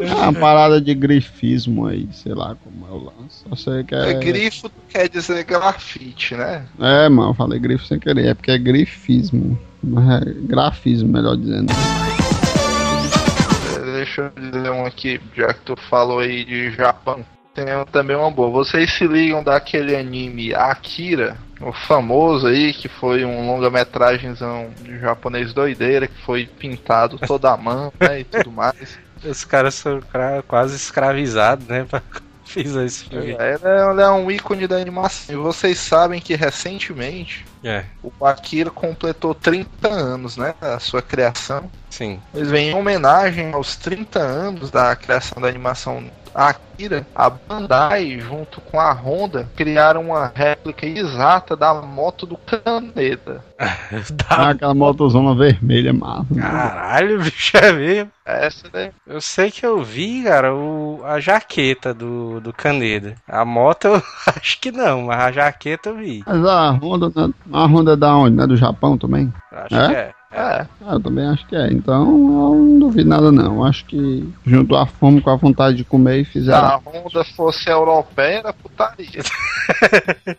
É 0.00 0.14
uma 0.14 0.32
parada 0.32 0.80
de 0.80 0.94
grifismo 0.94 1.86
aí, 1.86 2.08
sei 2.12 2.34
lá 2.34 2.56
como 2.62 2.86
eu 2.86 2.96
lanço. 3.04 3.44
Só 3.48 3.56
sei 3.56 3.84
que 3.84 3.94
É, 3.94 4.10
é. 4.10 4.14
grifo 4.14 4.70
quer 4.88 5.08
dizer 5.08 5.42
grafite, 5.44 6.34
né? 6.34 6.64
É, 6.78 7.08
mano, 7.08 7.30
eu 7.30 7.34
falei 7.34 7.58
grifo 7.58 7.86
sem 7.86 7.98
querer, 7.98 8.26
é 8.26 8.34
porque 8.34 8.50
é 8.50 8.58
grifismo. 8.58 9.58
Mas 9.82 10.22
é 10.22 10.24
grafismo, 10.42 11.08
melhor 11.08 11.36
dizendo. 11.36 11.72
Deixa 13.94 14.22
eu 14.22 14.50
dizer 14.50 14.70
um 14.70 14.84
aqui, 14.84 15.20
já 15.36 15.54
que 15.54 15.60
tu 15.60 15.76
falou 15.88 16.18
aí 16.18 16.44
de 16.44 16.72
Japão. 16.72 17.24
Tem 17.54 17.66
também 17.92 18.16
uma 18.16 18.28
boa. 18.28 18.50
Vocês 18.50 18.92
se 18.92 19.06
ligam 19.06 19.42
daquele 19.42 19.94
anime 19.94 20.52
Akira, 20.52 21.36
o 21.60 21.72
famoso 21.72 22.48
aí, 22.48 22.72
que 22.72 22.88
foi 22.88 23.24
um 23.24 23.46
longa-metragenzão 23.46 24.70
de 24.82 24.98
japonês 24.98 25.52
doideira, 25.52 26.08
que 26.08 26.20
foi 26.22 26.46
pintado 26.46 27.16
toda 27.18 27.52
a 27.52 27.56
mão, 27.56 27.92
né, 28.00 28.20
e 28.20 28.24
tudo 28.24 28.50
mais. 28.50 28.98
Os 29.24 29.44
caras 29.44 29.76
são 29.76 30.00
quase 30.48 30.74
escravizados, 30.74 31.66
né? 31.68 31.86
Pra 31.88 32.02
fiz 32.54 32.74
esse 32.74 33.04
filme. 33.04 33.32
É, 33.38 33.54
ele 33.90 34.02
é 34.02 34.10
um 34.10 34.30
ícone 34.30 34.66
da 34.66 34.76
animação. 34.76 35.34
E 35.34 35.38
vocês 35.38 35.78
sabem 35.78 36.20
que 36.20 36.34
recentemente 36.34 37.44
É, 37.62 37.84
o 38.02 38.26
Akira 38.26 38.70
completou 38.70 39.34
30 39.34 39.88
anos, 39.88 40.36
né, 40.36 40.54
da 40.60 40.78
sua 40.78 41.00
criação. 41.02 41.70
sim. 41.90 42.20
Eles 42.34 42.50
vêm 42.50 42.70
em 42.70 42.74
homenagem 42.74 43.52
aos 43.52 43.76
30 43.76 44.18
anos 44.18 44.70
da 44.70 44.94
criação 44.94 45.40
da 45.40 45.48
animação 45.48 46.04
Akira, 46.34 47.06
a 47.14 47.30
Bandai, 47.30 48.18
junto 48.18 48.60
com 48.60 48.80
a 48.80 48.92
Honda, 48.92 49.48
criaram 49.56 50.02
uma 50.08 50.32
réplica 50.34 50.84
exata 50.84 51.54
da 51.56 51.72
moto 51.74 52.26
do 52.26 52.36
Caneda. 52.36 53.42
Ah, 53.56 53.76
Dá- 54.10 54.50
aquela 54.50 54.74
motozona 54.74 55.32
vermelha, 55.34 55.92
massa. 55.92 56.26
né? 56.30 56.42
Caralho, 56.42 57.20
bicho 57.22 57.56
é 57.56 57.72
mesmo. 57.72 58.10
Essa 58.26 58.66
né? 58.72 58.90
Eu 59.06 59.20
sei 59.20 59.50
que 59.50 59.64
eu 59.64 59.82
vi, 59.84 60.24
cara, 60.24 60.52
o, 60.52 61.00
a 61.04 61.20
jaqueta 61.20 61.94
do, 61.94 62.40
do 62.40 62.52
Caneda. 62.52 63.14
A 63.28 63.44
moto 63.44 63.84
eu 63.86 64.02
acho 64.36 64.60
que 64.60 64.72
não, 64.72 65.02
mas 65.02 65.20
a 65.20 65.30
jaqueta 65.32 65.90
eu 65.90 65.96
vi. 65.96 66.24
Mas 66.26 66.44
a 66.44 66.70
Honda, 66.72 67.12
né? 67.14 67.32
a 67.52 67.64
Honda 67.66 67.92
é 67.92 67.96
da 67.96 68.16
onde? 68.16 68.36
Não 68.36 68.44
é 68.44 68.46
do 68.48 68.56
Japão 68.56 68.98
também? 68.98 69.32
Acho 69.52 69.76
É? 69.76 69.86
que 69.88 69.94
é. 69.94 70.12
É, 70.36 70.66
Ah, 70.84 70.94
eu 70.94 71.00
também 71.00 71.24
acho 71.26 71.46
que 71.46 71.54
é. 71.54 71.72
Então 71.72 72.02
eu 72.10 72.56
não 72.56 72.78
duvido 72.80 73.08
nada 73.08 73.30
não. 73.30 73.56
Eu 73.58 73.64
Acho 73.64 73.84
que 73.84 74.28
juntou 74.44 74.76
a 74.76 74.84
fome 74.84 75.20
com 75.20 75.30
a 75.30 75.36
vontade 75.36 75.76
de 75.76 75.84
comer 75.84 76.20
e 76.22 76.24
se 76.24 76.32
fizeram. 76.32 76.66
a 76.66 76.76
Honda 76.84 77.22
fosse 77.36 77.70
europeia, 77.70 78.38
era 78.38 78.52
putaria. 78.52 79.22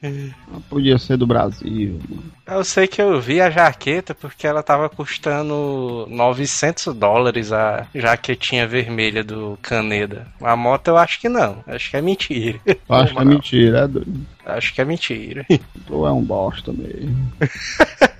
Ah, 0.00 0.60
Podia 0.70 0.96
ser 0.96 1.16
do 1.16 1.26
Brasil. 1.26 1.98
mano. 2.08 2.22
Eu 2.46 2.62
sei 2.62 2.86
que 2.86 3.02
eu 3.02 3.20
vi 3.20 3.40
a 3.40 3.50
jaqueta 3.50 4.14
porque 4.14 4.46
ela 4.46 4.62
tava 4.62 4.88
custando 4.88 6.06
900 6.08 6.94
dólares 6.94 7.50
a 7.52 7.84
jaquetinha 7.92 8.64
vermelha 8.66 9.24
do 9.24 9.58
Caneda. 9.60 10.28
A 10.40 10.54
moto 10.54 10.86
eu 10.88 10.96
acho 10.96 11.20
que 11.20 11.28
não. 11.28 11.64
Acho 11.66 11.90
que 11.90 11.96
é 11.96 12.00
mentira. 12.00 12.60
Eu 12.64 12.76
acho 12.94 13.12
que 13.12 13.20
é 13.20 13.24
mentira, 13.24 13.78
é 13.80 13.88
doido. 13.88 14.20
Acho 14.46 14.74
que 14.74 14.80
é 14.80 14.84
mentira. 14.84 15.44
Tu 15.86 16.06
é 16.06 16.12
um 16.12 16.22
bosta 16.22 16.72
mesmo. 16.72 17.32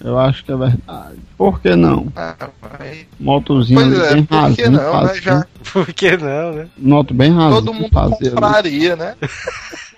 Eu 0.00 0.18
acho 0.18 0.44
que 0.44 0.52
é 0.52 0.56
verdade. 0.56 1.16
Por 1.36 1.60
que 1.60 1.74
não? 1.74 2.06
Ah, 2.14 2.34
mas- 2.78 3.06
Motozinha 3.18 3.80
Pois 3.80 3.98
é, 3.98 4.14
bem 4.14 4.24
por 4.24 4.54
que 4.54 4.68
não, 4.68 4.72
né? 4.72 4.90
fazer. 5.08 5.22
Já 5.22 5.46
Por 5.72 5.86
que 5.92 6.16
não, 6.16 6.52
né? 6.52 6.68
Moto 6.78 7.14
bem 7.14 7.30
rasinha. 7.32 7.50
todo 7.62 7.74
mundo 7.74 7.88
fazer 7.92 8.30
compraria, 8.30 8.96
né? 8.96 9.14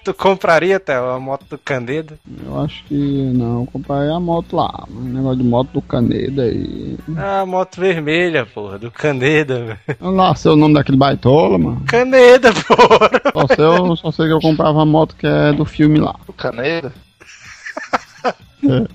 Tu 0.02 0.14
compraria 0.14 0.78
até 0.78 0.96
a 0.96 1.18
moto 1.18 1.44
do 1.50 1.58
Caneda? 1.58 2.18
Eu 2.46 2.58
acho 2.62 2.82
que 2.84 2.94
não. 2.94 3.60
Eu 3.60 3.68
comprei 3.70 4.08
a 4.08 4.18
moto 4.18 4.56
lá. 4.56 4.84
Um 4.90 5.02
negócio 5.02 5.36
de 5.36 5.44
moto 5.44 5.68
do 5.74 5.82
Caneda 5.82 6.46
e. 6.46 6.96
Ah, 7.18 7.40
a 7.42 7.46
moto 7.46 7.78
vermelha, 7.78 8.46
porra, 8.46 8.78
do 8.78 8.90
Caneda. 8.90 9.58
velho. 9.62 9.78
Eu 10.00 10.10
não 10.12 10.34
sei 10.34 10.52
o 10.52 10.56
nome 10.56 10.72
daquele 10.72 10.96
baitola, 10.96 11.58
mano. 11.58 11.82
Caneda, 11.86 12.50
porra. 12.66 13.10
Só 13.34 13.54
sei, 13.54 13.64
eu, 13.66 13.96
só 13.96 14.10
sei 14.10 14.26
que 14.28 14.32
eu 14.32 14.40
comprava 14.40 14.80
a 14.80 14.86
moto 14.86 15.14
que 15.14 15.26
é 15.26 15.52
do 15.52 15.66
filme 15.66 15.98
lá. 16.00 16.16
Do 16.26 16.32
Caneda. 16.32 16.90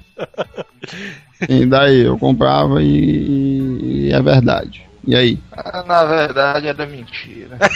E 1.50 1.66
daí 1.66 2.02
eu 2.02 2.18
comprava 2.18 2.82
e, 2.82 4.08
e 4.08 4.14
é 4.14 4.22
verdade. 4.22 4.86
E 5.06 5.16
aí? 5.16 5.40
Ah, 5.52 5.84
Na 5.86 6.06
verdade 6.06 6.68
era 6.68 6.86
mentira. 6.86 7.58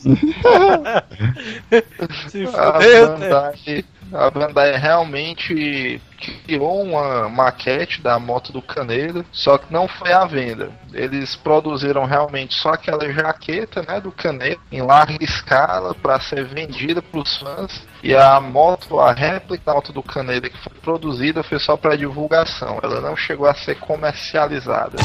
Se 2.30 2.44
A 2.44 2.72
fudeu, 2.72 3.18
né? 3.18 3.28
Bandai, 3.28 3.84
a 4.12 4.30
Bandai 4.30 4.76
realmente 4.76 6.00
criou 6.44 6.82
uma 6.82 7.28
maquete 7.28 8.02
da 8.02 8.18
moto 8.18 8.52
do 8.52 8.60
Caneda, 8.60 9.24
só 9.32 9.56
que 9.56 9.72
não 9.72 9.88
foi 9.88 10.12
à 10.12 10.24
venda. 10.24 10.70
Eles 10.92 11.34
produziram 11.36 12.04
realmente 12.04 12.54
só 12.54 12.70
aquela 12.70 13.10
jaqueta, 13.10 13.82
né, 13.82 14.00
do 14.00 14.12
Caneda 14.12 14.60
em 14.70 14.82
larga 14.82 15.24
escala 15.24 15.94
para 15.94 16.20
ser 16.20 16.44
vendida 16.44 17.00
para 17.00 17.20
os 17.20 17.38
fãs. 17.38 17.82
E 18.02 18.14
a 18.14 18.40
moto, 18.40 18.98
a 18.98 19.12
réplica 19.12 19.64
da 19.64 19.74
moto 19.74 19.92
do 19.92 20.02
Caneda 20.02 20.50
que 20.50 20.58
foi 20.58 20.72
produzida 20.80 21.42
foi 21.42 21.58
só 21.58 21.76
para 21.76 21.96
divulgação. 21.96 22.78
Ela 22.82 23.00
não 23.00 23.16
chegou 23.16 23.46
a 23.46 23.54
ser 23.54 23.76
comercializada. 23.76 24.96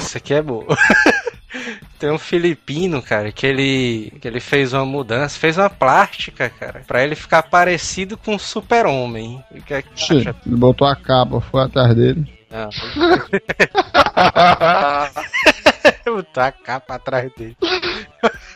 Isso 0.00 0.16
aqui 0.16 0.34
é 0.34 0.42
bom. 0.42 0.64
Tem 2.02 2.10
um 2.10 2.18
filipino, 2.18 3.00
cara, 3.00 3.30
que 3.30 3.46
ele, 3.46 4.12
que 4.20 4.26
ele 4.26 4.40
fez 4.40 4.72
uma 4.72 4.84
mudança, 4.84 5.38
fez 5.38 5.56
uma 5.56 5.70
plástica, 5.70 6.50
cara, 6.50 6.82
pra 6.84 7.04
ele 7.04 7.14
ficar 7.14 7.44
parecido 7.44 8.16
com 8.16 8.34
o 8.34 8.40
super-homem. 8.40 9.40
Que 9.64 9.74
é 9.74 9.84
ele 10.10 10.34
botou 10.46 10.84
a 10.84 10.96
capa, 10.96 11.40
foi 11.40 11.62
atrás 11.62 11.94
dele. 11.94 12.26
Não. 12.50 12.70
Botar 16.16 16.46
a 16.48 16.52
capa 16.52 16.94
atrás 16.94 17.32
dele. 17.34 17.56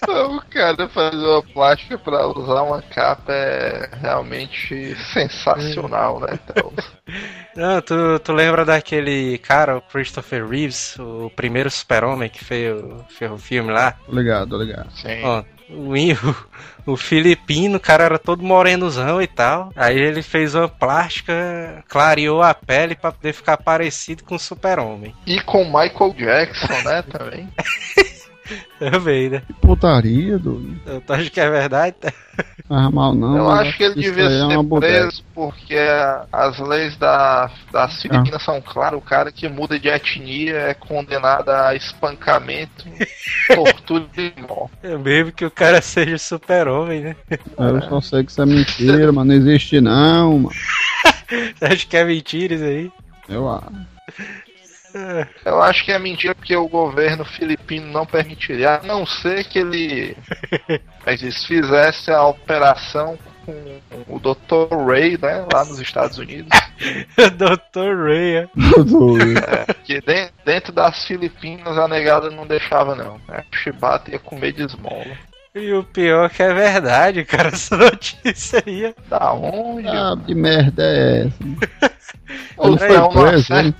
o 0.06 0.40
cara 0.50 0.88
fazer 0.88 1.16
uma 1.16 1.42
plástica 1.42 1.98
para 1.98 2.26
usar 2.28 2.62
uma 2.62 2.82
capa 2.82 3.32
é 3.32 3.88
realmente 4.00 4.94
sensacional, 5.12 6.20
né? 6.20 6.28
Então, 6.44 6.72
Não, 7.56 7.80
tu, 7.80 8.18
tu 8.20 8.32
lembra 8.32 8.64
daquele 8.64 9.38
cara, 9.38 9.78
o 9.78 9.80
Christopher 9.80 10.46
Reeves, 10.46 10.96
o 10.98 11.30
primeiro 11.34 11.70
super-homem 11.70 12.28
que 12.28 12.44
fez, 12.44 12.74
o- 12.82 13.04
fez 13.08 13.30
o 13.30 13.38
filme 13.38 13.72
lá? 13.72 13.94
Ligado, 14.08 14.58
ligado. 14.62 14.90
sim. 14.92 15.22
Ó, 15.24 15.42
o, 16.86 16.92
o, 16.92 16.96
filipino, 16.96 17.76
o 17.76 17.80
cara 17.80 18.04
era 18.04 18.18
todo 18.18 18.42
morenozão 18.42 19.20
e 19.20 19.26
tal. 19.26 19.70
Aí 19.74 19.98
ele 19.98 20.22
fez 20.22 20.54
uma 20.54 20.68
plástica, 20.68 21.84
clareou 21.88 22.42
a 22.42 22.54
pele 22.54 22.94
pra 22.94 23.12
poder 23.12 23.32
ficar 23.32 23.56
parecido 23.56 24.24
com 24.24 24.36
o 24.36 24.40
super-homem. 24.40 25.14
E 25.26 25.40
com 25.40 25.64
Michael 25.64 26.14
Jackson, 26.16 26.82
né, 26.84 27.02
também. 27.02 27.48
Também, 28.78 29.30
né? 29.30 29.42
Que 29.46 29.52
putaria, 29.54 30.38
doido. 30.38 30.78
Eu 30.86 31.02
acho 31.14 31.30
que 31.30 31.40
é 31.40 31.50
verdade. 31.50 31.96
tá? 32.00 32.12
faz 32.68 32.90
mal 32.90 33.14
não. 33.14 33.36
Eu 33.36 33.50
acho 33.50 33.76
que 33.76 33.84
ele 33.84 33.94
devia 33.94 34.24
é 34.24 34.28
ser 34.28 34.42
uma 34.44 34.62
bodega. 34.62 35.02
preso 35.02 35.24
porque 35.34 35.78
as 36.32 36.58
leis 36.58 36.96
da, 36.96 37.50
das 37.72 38.00
Filipinas 38.00 38.42
são 38.42 38.60
claras. 38.60 38.98
O 38.98 39.02
cara 39.02 39.32
que 39.32 39.48
muda 39.48 39.78
de 39.78 39.88
etnia 39.88 40.56
é 40.56 40.74
condenado 40.74 41.48
a 41.50 41.74
espancamento, 41.74 42.84
tortura 43.54 44.06
e 44.16 44.32
morte. 44.40 44.74
É 44.82 44.96
mesmo 44.96 45.32
que 45.32 45.44
o 45.44 45.50
cara 45.50 45.80
seja 45.80 46.18
super-homem, 46.18 47.00
né? 47.00 47.16
Eu 47.58 47.82
só 47.82 48.00
sei 48.00 48.24
que 48.24 48.30
isso 48.30 48.42
é 48.42 48.46
mentira, 48.46 49.12
mas 49.12 49.26
não 49.26 49.34
existe 49.34 49.80
não, 49.80 50.38
mano. 50.40 50.56
Acho 51.60 51.88
que 51.88 51.96
é 51.96 52.04
mentira 52.04 52.54
isso 52.54 52.64
aí. 52.64 52.92
Eu 53.28 53.48
acho. 53.48 53.66
Eu 55.44 55.62
acho 55.62 55.84
que 55.84 55.92
é 55.92 55.98
mentira 55.98 56.34
porque 56.34 56.56
o 56.56 56.68
governo 56.68 57.24
filipino 57.24 57.86
não 57.92 58.06
permitiria, 58.06 58.76
a 58.76 58.82
não 58.82 59.04
ser 59.06 59.44
que 59.44 59.58
ele 59.58 60.16
mas 61.04 61.20
eles 61.22 61.44
fizesse 61.44 62.10
a 62.10 62.24
operação 62.26 63.18
com 63.44 63.78
o 64.08 64.18
Dr. 64.18 64.74
Ray, 64.88 65.16
né, 65.16 65.46
lá 65.52 65.64
nos 65.64 65.80
Estados 65.80 66.18
Unidos. 66.18 66.48
Dr. 67.36 68.06
Ray, 68.06 68.36
é. 68.38 68.48
É, 69.68 69.72
que 69.84 70.00
de- 70.00 70.30
dentro 70.44 70.72
das 70.72 71.04
Filipinas 71.06 71.78
a 71.78 71.86
negada 71.86 72.28
não 72.30 72.44
deixava 72.46 72.94
não. 72.96 73.20
Né? 73.28 73.44
O 73.52 73.56
Chibata 73.56 74.10
ia 74.10 74.18
comer 74.18 74.52
de 74.52 74.62
esmola. 74.64 75.16
E 75.58 75.72
o 75.72 75.82
pior 75.82 76.26
é 76.26 76.28
que 76.28 76.42
é 76.42 76.52
verdade, 76.52 77.24
cara, 77.24 77.48
essa 77.54 77.78
notícia 77.78 78.62
aí. 78.66 78.94
Da 79.08 79.32
onde? 79.32 79.88
Ah, 79.88 80.14
que 80.26 80.34
merda 80.34 80.82
é 80.82 81.26
essa? 81.26 81.96
Ele 82.62 82.78
foi 82.78 83.08
preso, 83.08 83.54
hein? 83.54 83.74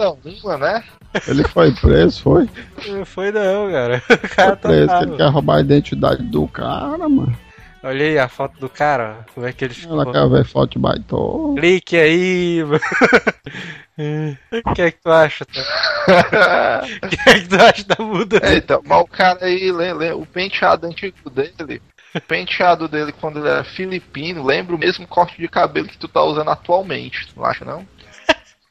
né? 0.58 0.84
Ele 1.28 1.44
foi 1.44 1.72
preso, 1.72 2.22
foi? 2.22 2.48
Não 2.88 3.04
foi 3.04 3.30
não, 3.30 3.70
cara. 3.70 4.02
O 4.08 4.16
Foi 4.16 4.28
cara 4.28 4.56
tá 4.56 4.68
preso, 4.68 4.98
que 4.98 5.04
ele 5.04 5.16
quer 5.16 5.28
roubar 5.28 5.56
a 5.56 5.60
identidade 5.60 6.22
do 6.22 6.48
cara, 6.48 7.08
mano. 7.08 7.36
Olha 7.86 8.04
aí 8.04 8.18
a 8.18 8.28
foto 8.28 8.58
do 8.58 8.68
cara, 8.68 9.20
ó. 9.20 9.32
como 9.32 9.46
é 9.46 9.52
que 9.52 9.64
ele 9.64 9.72
ficou. 9.72 10.02
Ela 10.02 10.12
quer 10.12 10.28
ver 10.28 10.44
foto 10.44 10.72
de 10.72 10.78
baitô. 10.80 11.54
Clique 11.56 11.96
aí, 11.96 12.64
mano. 12.64 12.80
O 14.52 14.74
que 14.74 14.82
é 14.82 14.90
que 14.90 15.00
tu 15.00 15.10
acha? 15.10 15.46
O 16.06 17.08
que 17.08 17.30
é 17.30 17.40
que 17.40 17.48
tu 17.48 17.56
acha 17.56 17.84
da 17.84 18.04
mudança? 18.04 18.46
É, 18.46 18.56
então, 18.56 18.82
mas 18.84 19.00
o 19.00 19.06
cara 19.06 19.44
aí, 19.44 19.70
lê, 19.70 19.92
lê, 19.92 20.12
o 20.12 20.26
penteado 20.26 20.86
antigo 20.86 21.30
dele, 21.30 21.80
o 22.14 22.20
penteado 22.20 22.88
dele 22.88 23.12
quando 23.12 23.38
ele 23.38 23.48
era 23.48 23.64
filipino, 23.64 24.44
lembra 24.44 24.74
o 24.74 24.78
mesmo 24.78 25.06
corte 25.06 25.40
de 25.40 25.48
cabelo 25.48 25.88
que 25.88 25.98
tu 25.98 26.08
tá 26.08 26.22
usando 26.22 26.50
atualmente, 26.50 27.26
tu 27.28 27.40
não 27.40 27.44
acha 27.46 27.64
não? 27.64 27.86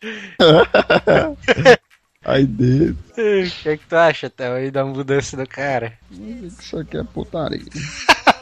Aí 2.25 2.45
dele. 2.45 2.97
O 3.11 3.61
que 3.61 3.69
é 3.69 3.77
que 3.77 3.85
tu 3.87 3.95
acha, 3.95 4.29
Théo, 4.29 4.55
aí 4.55 4.71
da 4.71 4.83
mudança 4.83 5.37
do 5.37 5.47
cara? 5.47 5.93
Isso 6.11 6.79
aqui 6.79 6.97
é 6.97 7.03
putaria. 7.03 7.61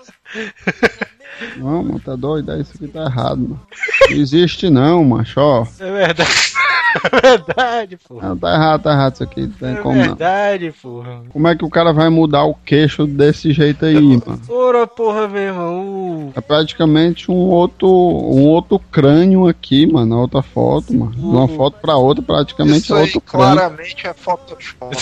Não, 1.58 1.84
mano, 1.84 2.00
tá 2.00 2.16
doido? 2.16 2.52
É 2.52 2.60
Isso 2.62 2.74
aqui 2.76 2.88
tá 2.88 3.06
errado, 3.06 3.38
mano. 3.40 3.62
Não 4.10 4.18
existe 4.18 4.70
não, 4.70 5.04
macho, 5.04 5.40
ó. 5.40 5.66
É 5.80 5.92
verdade. 5.92 6.30
É 7.12 7.20
verdade, 7.22 7.98
porra. 8.08 8.30
Não, 8.30 8.38
tá 8.38 8.54
errado, 8.54 8.84
tá 8.84 8.92
errado 8.94 9.14
isso 9.16 9.24
aqui. 9.24 9.42
Não 9.42 9.50
tem 9.50 9.72
É 9.72 9.76
como 9.78 9.96
não. 9.96 10.04
verdade, 10.04 10.72
porra. 10.80 11.24
Como 11.32 11.48
é 11.48 11.56
que 11.56 11.66
o 11.66 11.70
cara 11.70 11.92
vai 11.92 12.08
mudar 12.10 12.44
o 12.44 12.54
queixo 12.54 13.08
desse 13.08 13.52
jeito 13.52 13.84
aí, 13.84 13.96
mano? 14.00 14.40
Ora, 14.48 14.86
porra, 14.86 15.28
meu 15.28 15.42
irmão. 15.42 16.32
É 16.36 16.40
praticamente 16.40 17.32
um 17.32 17.50
outro, 17.50 17.88
um 17.90 18.46
outro 18.48 18.78
crânio 18.78 19.48
aqui, 19.48 19.92
mano, 19.92 20.06
na 20.16 20.22
outra 20.22 20.44
foto, 20.44 20.94
mano. 20.94 21.12
De 21.14 21.20
uma 21.20 21.48
foto 21.48 21.80
pra 21.82 21.96
outra, 21.98 22.24
praticamente 22.24 22.84
Isso 22.84 22.94
é 22.94 22.98
aí 23.00 23.04
outro 23.06 23.22
crânio. 23.22 23.48
claramente 23.56 24.06
é 24.08 24.14
Photoshop. 24.14 24.96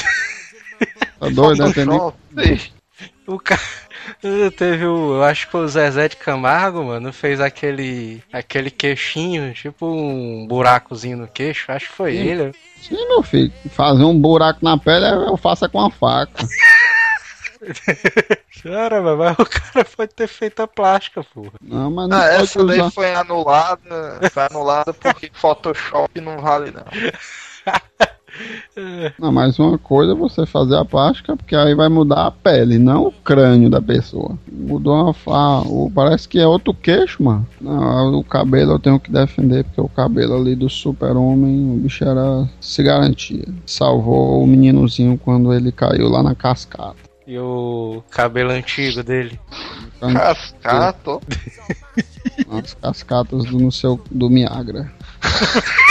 Tá 1.20 1.28
doido, 1.30 1.65
né? 1.67 1.74
Tem 1.74 1.86
nem- 1.86 2.00
Photoshop. 2.00 2.74
O 3.28 3.38
cara. 3.38 3.62
Teve 4.58 4.86
o. 4.86 5.16
Eu 5.16 5.24
acho 5.24 5.48
que 5.50 5.58
o 5.58 5.68
Zezé 5.68 6.08
de 6.08 6.16
Camargo, 6.18 6.84
mano, 6.84 7.12
fez 7.14 7.40
aquele. 7.40 8.24
aquele 8.32 8.70
queixinho, 8.72 9.54
tipo 9.54 9.86
um 9.86 10.46
buracozinho 10.48 11.18
no 11.18 11.28
queixo. 11.28 11.72
Acho 11.72 11.88
que 11.90 11.94
foi 11.96 12.14
Sim. 12.14 12.28
ele. 12.28 12.56
Sim, 12.82 13.08
meu 13.08 13.22
filho. 13.24 13.52
Fazer 13.72 14.04
um 14.04 14.20
buraco 14.20 14.60
na 14.64 14.78
pele 14.78 15.06
eu 15.06 15.38
faço 15.38 15.66
é 15.66 15.70
com 15.70 15.82
a 15.86 15.92
faca. 15.92 16.46
Cara, 18.64 19.02
mas 19.02 19.38
o 19.40 19.46
cara 19.46 19.86
pode 19.86 20.14
ter 20.16 20.28
feito 20.28 20.62
a 20.62 20.68
plástica, 20.68 21.24
porra. 21.24 21.52
Não, 21.62 21.92
mas 21.92 22.10
não 22.10 22.18
Ah, 22.18 22.26
essa 22.26 22.64
daí 22.66 22.80
usar. 22.80 22.92
foi 22.92 23.14
anulada, 23.14 24.20
foi 24.32 24.44
anulada 24.44 24.94
porque 24.94 25.30
Photoshop 25.34 26.20
não 26.22 26.40
vale 26.40 26.72
não. 26.72 26.84
Não, 29.20 29.32
mas 29.32 29.60
uma 29.60 29.78
coisa 29.78 30.13
é 30.13 30.15
você 30.15 30.46
fazer 30.46 30.76
a 30.78 30.86
plástica, 30.86 31.36
porque 31.36 31.56
aí 31.56 31.76
vai 31.76 31.89
mudar 31.89 32.28
a 32.28 32.32
pele, 32.32 32.78
não 32.78 33.08
o 33.08 33.12
crânio 33.12 33.70
da 33.70 33.82
pessoa. 33.82 34.38
Mudou 34.52 34.96
uma 35.04 35.13
fa... 35.13 35.60
o- 35.62 35.91
Parece 35.94 36.28
que 36.28 36.39
é 36.39 36.48
outro 36.48 36.74
queixo, 36.74 37.22
mano. 37.24 37.46
Não, 37.60 38.15
o 38.20 38.24
cabelo 38.24 38.74
eu 38.74 38.80
tenho 38.80 39.00
que 39.00 39.12
defender, 39.12 39.63
porque 39.65 39.82
o 39.82 39.89
cabelo 39.89 40.36
ali 40.36 40.56
do 40.56 40.70
super-homem, 40.70 41.72
o 41.72 41.78
bicho 41.78 42.04
era... 42.06 42.48
se 42.60 42.82
garantia. 42.82 43.46
Salvou 43.65 44.41
o 44.44 44.48
meninozinho 44.48 45.17
quando 45.17 45.54
ele 45.54 45.72
caiu 45.72 46.08
lá 46.08 46.24
na 46.24 46.34
cascata. 46.34 46.96
E 47.28 47.38
o 47.38 48.02
cabelo 48.10 48.52
antigo 48.52 49.04
dele. 49.04 49.39
Cascato. 50.00 51.22
Nas 52.48 52.74
cascatas 52.74 53.46
do, 53.46 53.58
no 53.60 53.72
seu, 53.72 54.02
do 54.10 54.30
Miagra. 54.30 54.91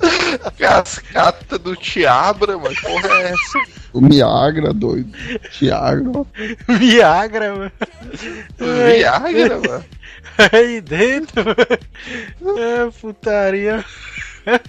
Cascata 0.58 1.58
do 1.58 1.76
Tiabra, 1.76 2.56
mano. 2.58 2.74
Porra 2.82 3.08
é 3.08 3.32
essa? 3.32 3.80
O 3.92 4.00
Miagra, 4.00 4.72
doido. 4.72 5.10
Tiagra. 5.50 6.04
Viagra, 6.78 7.54
mano. 7.54 7.72
Viagra, 8.58 9.58
mano. 9.58 9.84
Aí 10.52 10.80
dentro, 10.80 11.44
mano. 11.44 12.58
É 12.58 12.90
putaria. 13.00 13.84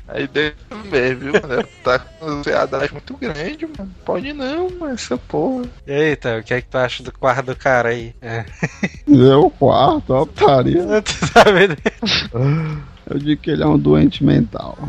Aí 0.08 0.28
dentro 0.28 0.78
mesmo, 0.86 1.20
viu, 1.20 1.34
mano? 1.34 1.68
Tá 1.84 2.00
com 2.00 2.26
ansiedade 2.26 2.92
muito 2.92 3.16
grande, 3.18 3.66
mano. 3.66 3.92
Pode 4.04 4.34
não, 4.34 4.70
mano, 4.72 4.94
essa 4.94 5.18
porra. 5.18 5.66
Eita, 5.88 6.40
o 6.40 6.44
que 6.44 6.54
é 6.54 6.62
que 6.62 6.68
tu 6.68 6.78
acha 6.78 7.04
do 7.04 7.12
quarto 7.12 7.46
do 7.46 7.56
cara 7.56 7.90
aí? 7.90 8.14
É. 8.22 8.46
É 9.08 9.36
o 9.36 9.50
quarto, 9.50 10.14
ó, 10.14 10.26
putaria. 10.26 11.02
Tu 11.02 11.34
tá 11.34 11.44
vendo? 11.44 11.78
Eu 13.12 13.20
digo 13.20 13.42
que 13.42 13.52
ele 13.52 13.64
é 13.64 13.68
um 13.68 13.78
doente 13.78 14.24
mental. 14.24 14.78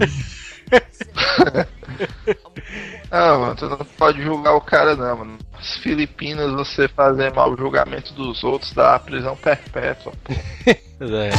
Ah, 3.11 3.37
mano, 3.37 3.55
tu 3.55 3.69
não 3.69 3.77
pode 3.99 4.23
julgar 4.23 4.55
o 4.55 4.61
cara, 4.61 4.97
não, 4.97 5.19
mano. 5.19 5.39
As 5.59 5.77
Filipinas, 5.77 6.51
você 6.53 6.89
fazer 6.89 7.31
mal 7.35 7.53
o 7.53 7.57
julgamento 7.57 8.15
dos 8.15 8.43
outros 8.43 8.73
dá 8.73 8.99
prisão 8.99 9.37
perpétua. 9.37 10.13
pô. 10.25 10.33
É. 11.03 11.31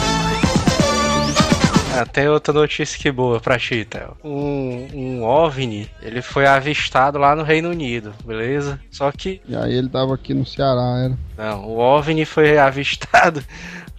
Ah, 1.98 2.06
tem 2.06 2.28
outra 2.28 2.54
notícia 2.54 3.00
que 3.00 3.10
boa 3.10 3.40
pra 3.40 3.58
ti, 3.58 3.86
Theo. 3.86 4.18
Um, 4.22 4.88
um 4.94 5.24
OVNI, 5.24 5.90
ele 6.02 6.22
foi 6.22 6.46
avistado 6.46 7.18
lá 7.18 7.34
no 7.34 7.44
Reino 7.44 7.70
Unido, 7.70 8.14
beleza? 8.26 8.78
Só 8.92 9.10
que, 9.12 9.40
E 9.48 9.56
aí 9.56 9.74
ele 9.74 9.88
tava 9.88 10.16
aqui 10.16 10.34
no 10.34 10.46
Ceará, 10.46 11.06
era. 11.06 11.18
não, 11.38 11.66
o 11.66 11.78
OVNI 11.78 12.26
foi 12.26 12.58
avistado 12.58 13.42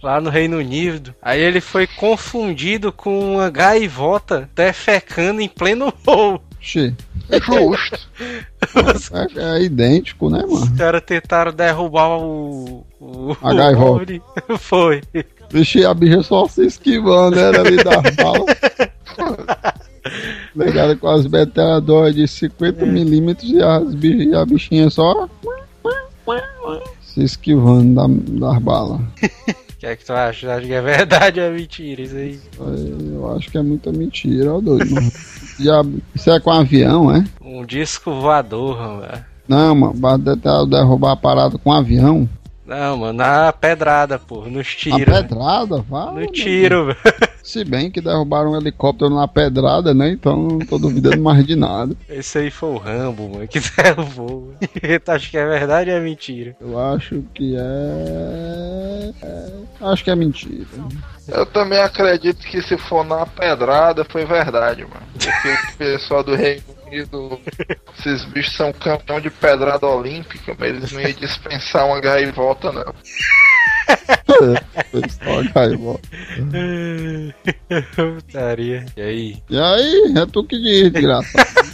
lá 0.05 0.21
no 0.21 0.29
Reino 0.29 0.57
Unido. 0.57 1.15
Aí 1.19 1.41
ele 1.41 1.59
foi 1.59 1.87
confundido 1.87 2.91
com 2.91 3.33
uma 3.33 3.49
gaivota 3.49 4.47
defecando 4.55 5.41
em 5.41 5.49
pleno 5.49 5.91
voo. 6.03 6.39
Xi, 6.61 6.93
Justo. 7.43 7.99
é, 9.35 9.57
é 9.57 9.63
idêntico, 9.63 10.29
né, 10.29 10.39
mano? 10.39 10.53
Os 10.53 10.69
caras 10.69 11.01
tentaram 11.05 11.51
derrubar 11.51 12.17
o. 12.19 12.85
o 12.99 13.35
A 13.41 13.53
gaivota. 13.53 14.13
Foi. 14.59 15.01
Vixe, 15.49 15.85
a 15.85 15.93
bicha 15.93 16.21
só 16.23 16.47
se 16.47 16.65
esquivando, 16.65 17.39
era 17.39 17.61
ali 17.61 17.77
das 17.77 18.01
balas. 18.15 18.45
Legaram 20.55 20.95
com 20.97 21.07
as 21.07 21.27
metralhadoras 21.27 22.15
de 22.15 22.27
50 22.27 22.85
milímetros 22.85 23.49
e, 23.49 23.61
as 23.61 23.83
e 24.03 24.35
a 24.35 24.45
bichinha 24.45 24.89
só 24.89 25.27
se 27.01 27.23
esquivando 27.23 27.95
da- 27.95 28.49
das 28.49 28.61
balas. 28.61 29.01
Que 29.85 29.89
é 29.91 29.95
que 29.95 30.03
tu 30.03 30.13
acha? 30.13 30.51
Acho 30.51 30.65
que 30.65 30.73
é 30.73 30.81
verdade 30.81 31.39
ou 31.39 31.45
é 31.45 31.51
mentira 31.51 32.01
isso 32.01 32.15
aí? 32.15 32.39
Eu 32.57 33.35
acho 33.35 33.51
que 33.51 33.57
é 33.59 33.61
muita 33.61 33.91
mentira, 33.91 34.51
ó 34.55 34.59
doido. 34.59 34.95
Já, 35.59 35.83
isso 36.15 36.31
é 36.31 36.39
com 36.39 36.49
avião, 36.49 37.15
é? 37.15 37.23
Um 37.39 37.63
disco 37.63 38.11
voador, 38.19 38.79
mano. 38.79 39.23
Não, 39.47 39.75
mano, 39.75 39.93
vai 39.93 40.17
de- 40.17 40.35
de- 40.37 40.69
derrubar 40.71 41.11
a 41.11 41.15
parada 41.15 41.59
com 41.59 41.71
avião. 41.71 42.27
Não, 42.65 42.97
mano, 42.97 43.13
na 43.13 43.53
pedrada, 43.53 44.17
pô, 44.17 44.41
nos 44.45 44.67
A 44.67 44.71
tiros. 44.75 45.05
pedrada, 45.05 45.81
vai. 45.87 46.13
No 46.13 46.31
tiro, 46.31 46.85
velho. 46.87 46.97
Se 47.43 47.63
bem 47.63 47.91
que 47.91 48.01
derrubaram 48.01 48.53
um 48.53 48.57
helicóptero 48.57 49.13
na 49.13 49.27
pedrada, 49.27 49.93
né? 49.93 50.09
Então 50.09 50.35
não 50.35 50.59
tô 50.59 50.79
duvidando 50.79 51.21
mais 51.21 51.45
de 51.45 51.55
nada. 51.55 51.95
Esse 52.09 52.39
aí 52.39 52.49
foi 52.49 52.69
o 52.69 52.77
Rambo, 52.77 53.29
mano, 53.29 53.47
que 53.47 53.59
derrubou. 53.77 54.53
tu 55.03 55.11
acha 55.11 55.29
que 55.29 55.37
é 55.37 55.45
verdade 55.45 55.91
ou 55.91 55.97
é 55.97 55.99
mentira? 55.99 56.55
Eu 56.59 56.79
acho 56.79 57.23
que 57.35 57.55
é. 57.55 59.11
é... 59.21 59.51
Acho 59.81 60.03
que 60.03 60.09
é 60.09 60.15
mentira. 60.15 60.65
Eu 61.27 61.45
também 61.45 61.79
acredito 61.79 62.45
que 62.47 62.61
se 62.63 62.77
for 62.77 63.05
na 63.05 63.25
pedrada 63.27 64.03
foi 64.05 64.25
verdade, 64.25 64.81
mano. 64.81 65.05
Porque 65.13 65.49
o 65.49 65.77
pessoal 65.77 66.23
do 66.23 66.35
Reino 66.35 66.63
Unido, 66.87 67.39
esses 67.97 68.23
bichos 68.25 68.55
são 68.55 68.71
campeão 68.73 69.19
de 69.19 69.29
pedrada 69.29 69.87
olímpica, 69.87 70.55
mas 70.57 70.69
eles 70.69 70.91
não 70.91 71.01
iam 71.01 71.11
dispensar 71.13 71.85
uma 71.85 71.99
gaivota, 71.99 72.71
não. 72.71 72.85
Putaria. 77.95 78.85
E 78.95 79.01
aí? 79.01 79.43
E 79.49 79.59
aí, 79.59 80.13
é 80.17 80.25
tu 80.25 80.43
que 80.43 80.57
diz, 80.57 80.91
desgraçado. 80.91 81.65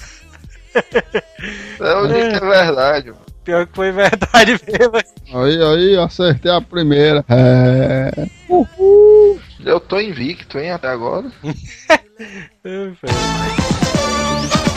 É 1.80 1.94
o 1.96 2.08
que 2.08 2.14
é 2.14 2.40
verdade, 2.40 3.12
mano. 3.12 3.26
Pior 3.44 3.66
que 3.66 3.76
foi 3.76 3.92
verdade 3.92 4.60
mesmo. 4.68 5.42
Aí, 5.42 5.64
aí, 5.64 5.98
acertei 5.98 6.52
a 6.52 6.62
primeira. 6.62 7.26
É. 7.28 8.28
Uhul. 8.48 9.40
Eu 9.66 9.80
tô 9.80 10.00
invicto, 10.00 10.60
hein, 10.60 10.70
até 10.72 10.90
agora. 10.90 11.32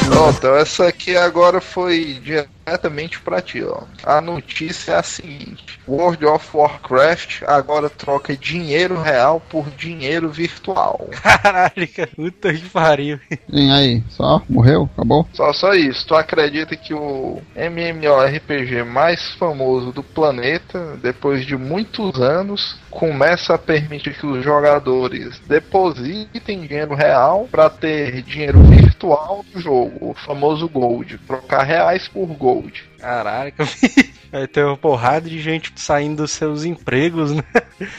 Pronto, 0.04 0.46
essa 0.48 0.88
aqui 0.88 1.16
agora 1.16 1.62
foi 1.62 2.20
diretamente 2.64 3.20
pra 3.20 3.40
ti, 3.40 3.62
ó. 3.62 3.82
A 4.02 4.20
notícia 4.20 4.92
é 4.92 4.96
a 4.96 5.02
seguinte: 5.02 5.78
World 5.86 6.24
of 6.24 6.56
Warcraft 6.56 7.42
agora 7.46 7.90
troca 7.90 8.36
dinheiro 8.36 9.00
real 9.00 9.40
por 9.50 9.70
dinheiro 9.70 10.30
virtual. 10.30 11.08
Caralho, 11.22 11.88
cara. 11.94 12.10
Puta 12.14 12.52
que 12.52 12.68
pariu. 12.70 13.20
Sim, 13.50 13.70
aí, 13.70 14.02
só? 14.08 14.42
Morreu? 14.48 14.88
Acabou? 14.94 15.28
Só 15.32 15.52
só 15.52 15.74
isso. 15.74 16.06
Tu 16.06 16.14
acredita 16.14 16.76
que 16.76 16.94
o 16.94 17.40
MMORPG 17.54 18.84
mais 18.84 19.34
famoso 19.34 19.92
do 19.92 20.02
planeta, 20.02 20.96
depois 21.02 21.44
de 21.46 21.56
muitos 21.56 22.20
anos, 22.20 22.76
começa 22.90 23.54
a 23.54 23.58
permitir 23.58 24.14
que 24.14 24.26
os 24.26 24.42
jogadores 24.44 25.38
depositem 25.46 26.62
dinheiro 26.62 26.94
real 26.94 27.48
para 27.50 27.68
ter 27.68 28.22
dinheiro 28.22 28.62
virtual 28.62 29.44
do 29.52 29.60
jogo, 29.60 30.10
o 30.10 30.14
famoso 30.14 30.68
Gold, 30.68 31.18
trocar 31.26 31.64
reais 31.64 32.08
por 32.08 32.26
Gold. 32.26 32.53
Caralho, 32.98 33.52
vai 34.32 34.46
ter 34.48 34.64
uma 34.64 34.76
porrada 34.76 35.28
de 35.28 35.40
gente 35.40 35.72
saindo 35.76 36.22
dos 36.22 36.32
seus 36.32 36.64
empregos, 36.64 37.32
né? 37.32 37.42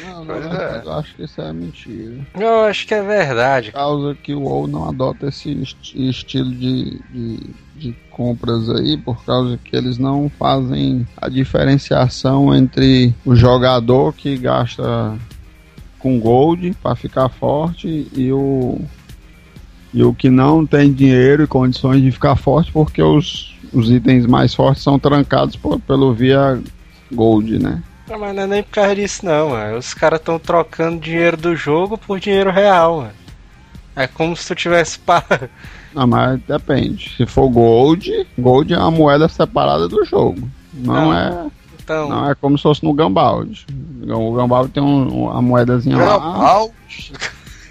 Não, 0.03 0.25
não, 0.25 0.35
é. 0.35 0.81
eu 0.83 0.93
acho 0.93 1.15
que 1.15 1.23
isso 1.23 1.41
é 1.41 1.53
mentira. 1.53 2.15
Eu 2.37 2.61
acho 2.65 2.87
que 2.87 2.93
é 2.93 3.01
verdade. 3.01 3.71
Por 3.71 3.77
causa 3.77 4.15
que 4.15 4.33
o 4.33 4.41
WoW 4.41 4.67
não 4.67 4.89
adota 4.89 5.27
esse 5.27 5.51
esti- 5.61 6.09
estilo 6.09 6.51
de, 6.51 6.99
de, 7.11 7.39
de 7.75 7.95
compras 8.11 8.69
aí, 8.69 8.97
por 8.97 9.23
causa 9.25 9.57
que 9.63 9.75
eles 9.75 9.97
não 9.97 10.29
fazem 10.39 11.07
a 11.17 11.29
diferenciação 11.29 12.55
entre 12.55 13.13
o 13.25 13.35
jogador 13.35 14.13
que 14.13 14.37
gasta 14.37 15.17
com 15.99 16.19
gold 16.19 16.75
para 16.83 16.95
ficar 16.95 17.29
forte 17.29 18.07
e 18.15 18.31
o 18.31 18.79
e 19.93 20.03
o 20.03 20.13
que 20.13 20.29
não 20.29 20.65
tem 20.65 20.91
dinheiro 20.91 21.43
e 21.43 21.47
condições 21.47 22.01
de 22.01 22.11
ficar 22.11 22.35
forte 22.35 22.71
porque 22.71 23.01
os, 23.01 23.54
os 23.75 23.89
itens 23.91 24.25
mais 24.25 24.53
fortes 24.53 24.81
são 24.83 24.97
trancados 24.97 25.55
por- 25.55 25.79
pelo 25.81 26.13
via 26.13 26.59
gold, 27.13 27.59
né? 27.59 27.83
Não, 28.09 28.19
mas 28.19 28.35
não 28.35 28.43
é 28.43 28.47
nem 28.47 28.63
por 28.63 28.71
causa 28.71 28.95
disso, 28.95 29.25
não, 29.25 29.49
mano. 29.49 29.77
Os 29.77 29.93
caras 29.93 30.19
estão 30.19 30.37
trocando 30.39 30.99
dinheiro 30.99 31.35
do 31.37 31.55
jogo 31.55 31.97
por 31.97 32.19
dinheiro 32.19 32.51
real, 32.51 32.97
mano. 32.97 33.11
É 33.95 34.07
como 34.07 34.35
se 34.35 34.47
tu 34.47 34.55
tivesse 34.55 34.99
pa... 34.99 35.23
Não, 35.95 36.05
mas 36.05 36.39
depende. 36.45 37.13
Se 37.15 37.25
for 37.25 37.47
gold, 37.49 38.27
gold 38.37 38.73
é 38.73 38.77
uma 38.77 38.91
moeda 38.91 39.29
separada 39.29 39.87
do 39.87 40.03
jogo. 40.03 40.49
Não, 40.73 40.93
Não. 40.93 41.13
é, 41.17 41.47
Então, 41.81 42.09
não 42.09 42.29
é 42.29 42.35
como 42.35 42.57
se 42.57 42.63
fosse 42.63 42.83
no 42.83 42.91
Gambald. 42.93 43.65
O 44.05 44.33
Gambald 44.33 44.69
tem 44.71 44.83
um, 44.83 45.23
um- 45.23 45.29
a 45.31 45.41
moedazinha 45.41 45.95
lá. 45.97 46.17
Global, 46.17 46.73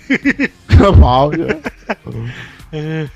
Gambald. 0.69 1.37
é. 2.73 3.09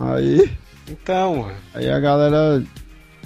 Aí, 0.00 0.50
então, 0.90 1.48
aí 1.74 1.90
a 1.90 1.98
galera 2.00 2.62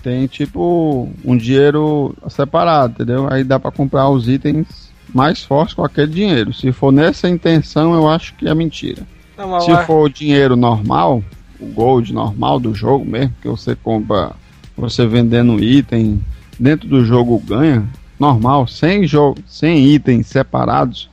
tem 0.02 0.26
tipo 0.26 1.08
um 1.24 1.36
dinheiro 1.36 2.14
separado, 2.28 2.94
entendeu? 2.94 3.28
Aí 3.30 3.44
dá 3.44 3.58
pra 3.60 3.70
comprar 3.70 4.08
os 4.08 4.28
itens 4.28 4.90
mais 5.14 5.42
fortes 5.44 5.74
com 5.74 5.84
aquele 5.84 6.12
dinheiro. 6.12 6.52
Se 6.52 6.72
for 6.72 6.90
nessa 6.92 7.28
intenção, 7.28 7.94
eu 7.94 8.08
acho 8.08 8.34
que 8.34 8.48
é 8.48 8.54
mentira. 8.54 9.02
Não, 9.36 9.60
Se 9.60 9.70
lá- 9.70 9.84
for 9.84 10.06
o 10.06 10.08
dinheiro 10.12 10.56
normal, 10.56 11.22
o 11.60 11.66
gold 11.66 12.12
normal 12.12 12.58
do 12.58 12.74
jogo 12.74 13.04
mesmo, 13.04 13.34
que 13.40 13.48
você 13.48 13.74
compra, 13.76 14.32
você 14.76 15.06
vendendo 15.06 15.62
item 15.62 16.20
dentro 16.58 16.88
do 16.88 17.04
jogo 17.04 17.38
ganha, 17.38 17.86
normal, 18.18 18.66
sem 18.66 19.06
jogo, 19.06 19.38
sem 19.46 19.86
itens 19.86 20.26
separados 20.26 21.08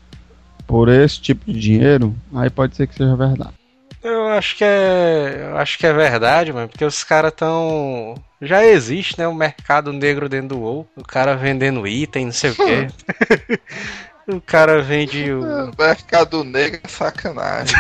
por 0.68 0.90
esse 0.90 1.20
tipo 1.20 1.52
de 1.52 1.60
dinheiro, 1.60 2.16
aí 2.34 2.50
pode 2.50 2.76
ser 2.76 2.88
que 2.88 2.96
seja 2.96 3.16
verdade. 3.16 3.59
Eu 4.04 4.28
acho 4.30 4.56
que 4.56 4.64
é. 4.64 5.48
Eu 5.50 5.58
acho 5.58 5.78
que 5.78 5.86
é 5.86 5.94
verdade, 5.94 6.54
mano, 6.54 6.70
porque 6.70 6.86
os 6.86 7.04
caras 7.04 7.34
tão. 7.36 8.16
Já 8.42 8.64
existe, 8.66 9.18
né? 9.20 9.28
O 9.28 9.34
mercado 9.34 9.92
negro 9.92 10.30
dentro 10.30 10.50
do 10.50 10.60
WoW. 10.60 10.88
O 10.96 11.04
cara 11.04 11.36
vendendo 11.36 11.86
item, 11.86 12.26
não 12.26 12.32
sei 12.32 12.52
o 12.52 12.56
quê. 12.56 12.88
o 14.28 14.40
cara 14.40 14.82
vende 14.82 15.32
o 15.34 15.72
mercado 15.78 16.44
negro 16.44 16.80
é 16.84 16.88
sacanagem. 16.88 17.76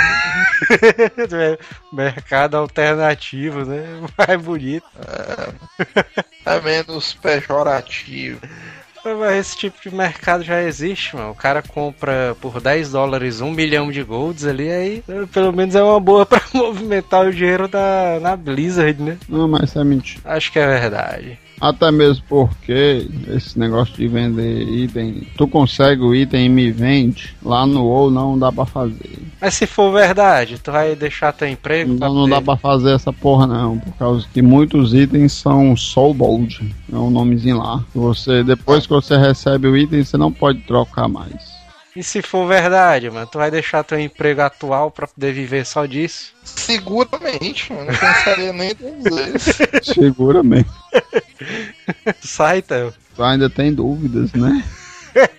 mercado 1.94 2.58
alternativo, 2.58 3.64
né? 3.64 3.86
Mais 4.18 4.42
bonito. 4.42 4.88
É 6.46 6.60
menos 6.60 7.14
pejorativo. 7.14 8.42
Mas 9.04 9.38
esse 9.38 9.58
tipo 9.58 9.78
de 9.82 9.94
mercado 9.94 10.44
já 10.44 10.62
existe, 10.62 11.16
mano. 11.16 11.32
O 11.32 11.36
cara 11.36 11.62
compra 11.62 12.36
por 12.42 12.60
10 12.60 12.92
dólares 12.92 13.42
um 13.42 13.52
milhão 13.52 13.92
de 13.92 14.04
golds 14.04 14.46
ali, 14.46 14.70
aí 14.70 15.04
eh, 15.08 15.26
pelo 15.32 15.54
menos 15.54 15.76
é 15.76 15.84
uma 15.84 16.00
boa 16.00 16.26
pra 16.28 16.42
movimentar 16.54 17.26
o 17.26 17.34
dinheiro 17.34 17.68
da, 17.68 18.20
na 18.22 18.36
Blizzard, 18.36 19.02
né? 19.02 19.18
Não, 19.28 19.48
mas 19.48 19.70
isso 19.70 19.80
é 19.80 19.84
mentira. 19.84 20.22
Acho 20.26 20.52
que 20.52 20.60
é 20.60 20.68
verdade. 20.68 21.40
Até 21.60 21.92
mesmo 21.92 22.24
porque 22.28 23.08
esse 23.28 23.58
negócio 23.58 23.96
de 23.96 24.08
vender 24.08 24.62
item, 24.62 25.28
tu 25.38 25.48
consegue 25.48 26.02
o 26.02 26.16
item 26.16 26.46
e 26.46 26.50
me 26.50 26.72
vende, 26.72 27.36
lá 27.44 27.66
no 27.66 27.86
WoW 27.86 28.12
não 28.12 28.40
dá 28.40 28.52
pra 28.52 28.66
fazer. 28.66 29.20
Mas 29.42 29.56
se 29.56 29.68
for 29.68 29.92
verdade, 29.92 30.60
tu 30.60 30.72
vai 30.72 30.96
deixar 30.96 31.34
teu 31.34 31.48
emprego? 31.48 31.94
Não, 31.94 32.14
não 32.14 32.30
dá 32.30 32.42
pra 32.42 32.58
fazer 32.58 32.92
essa 32.92 33.12
porra 33.12 33.46
não, 33.48 33.78
por 33.78 33.94
causa 33.96 34.26
que 34.34 34.42
muitos 34.42 34.94
itens 34.94 35.34
são 35.34 35.76
Soul 35.76 36.14
Bold, 36.14 36.76
é 36.92 36.96
um 36.96 37.10
nomezinho 37.10 37.58
lá. 37.58 37.84
Você, 37.94 38.44
depois 38.44 38.86
que 38.86 38.94
você 38.94 39.18
recebe 39.18 39.68
o 39.68 39.78
item, 39.78 40.04
você 40.04 40.18
não 40.18 40.32
pode 40.32 40.60
trocar 40.62 41.08
mais. 41.08 41.59
E 41.96 42.04
se 42.04 42.22
for 42.22 42.48
verdade, 42.48 43.10
mano, 43.10 43.28
tu 43.28 43.38
vai 43.40 43.50
deixar 43.50 43.84
teu 43.84 44.00
emprego 44.00 44.42
atual 44.42 44.92
pra 44.92 45.08
poder 45.08 45.34
viver 45.34 45.66
só 45.66 45.86
disso? 45.86 46.34
Seguramente, 46.44 47.72
eu 47.72 47.84
não 47.84 47.88
pensaria 47.88 48.54
nem 48.54 48.76
duas 48.76 49.16
vezes. 49.16 49.56
Seguramente. 49.94 50.70
Sai, 52.22 52.60
então. 52.60 52.94
Tu 53.16 53.24
ainda 53.24 53.50
tem 53.50 53.74
dúvidas, 53.74 54.32
né? 54.34 54.64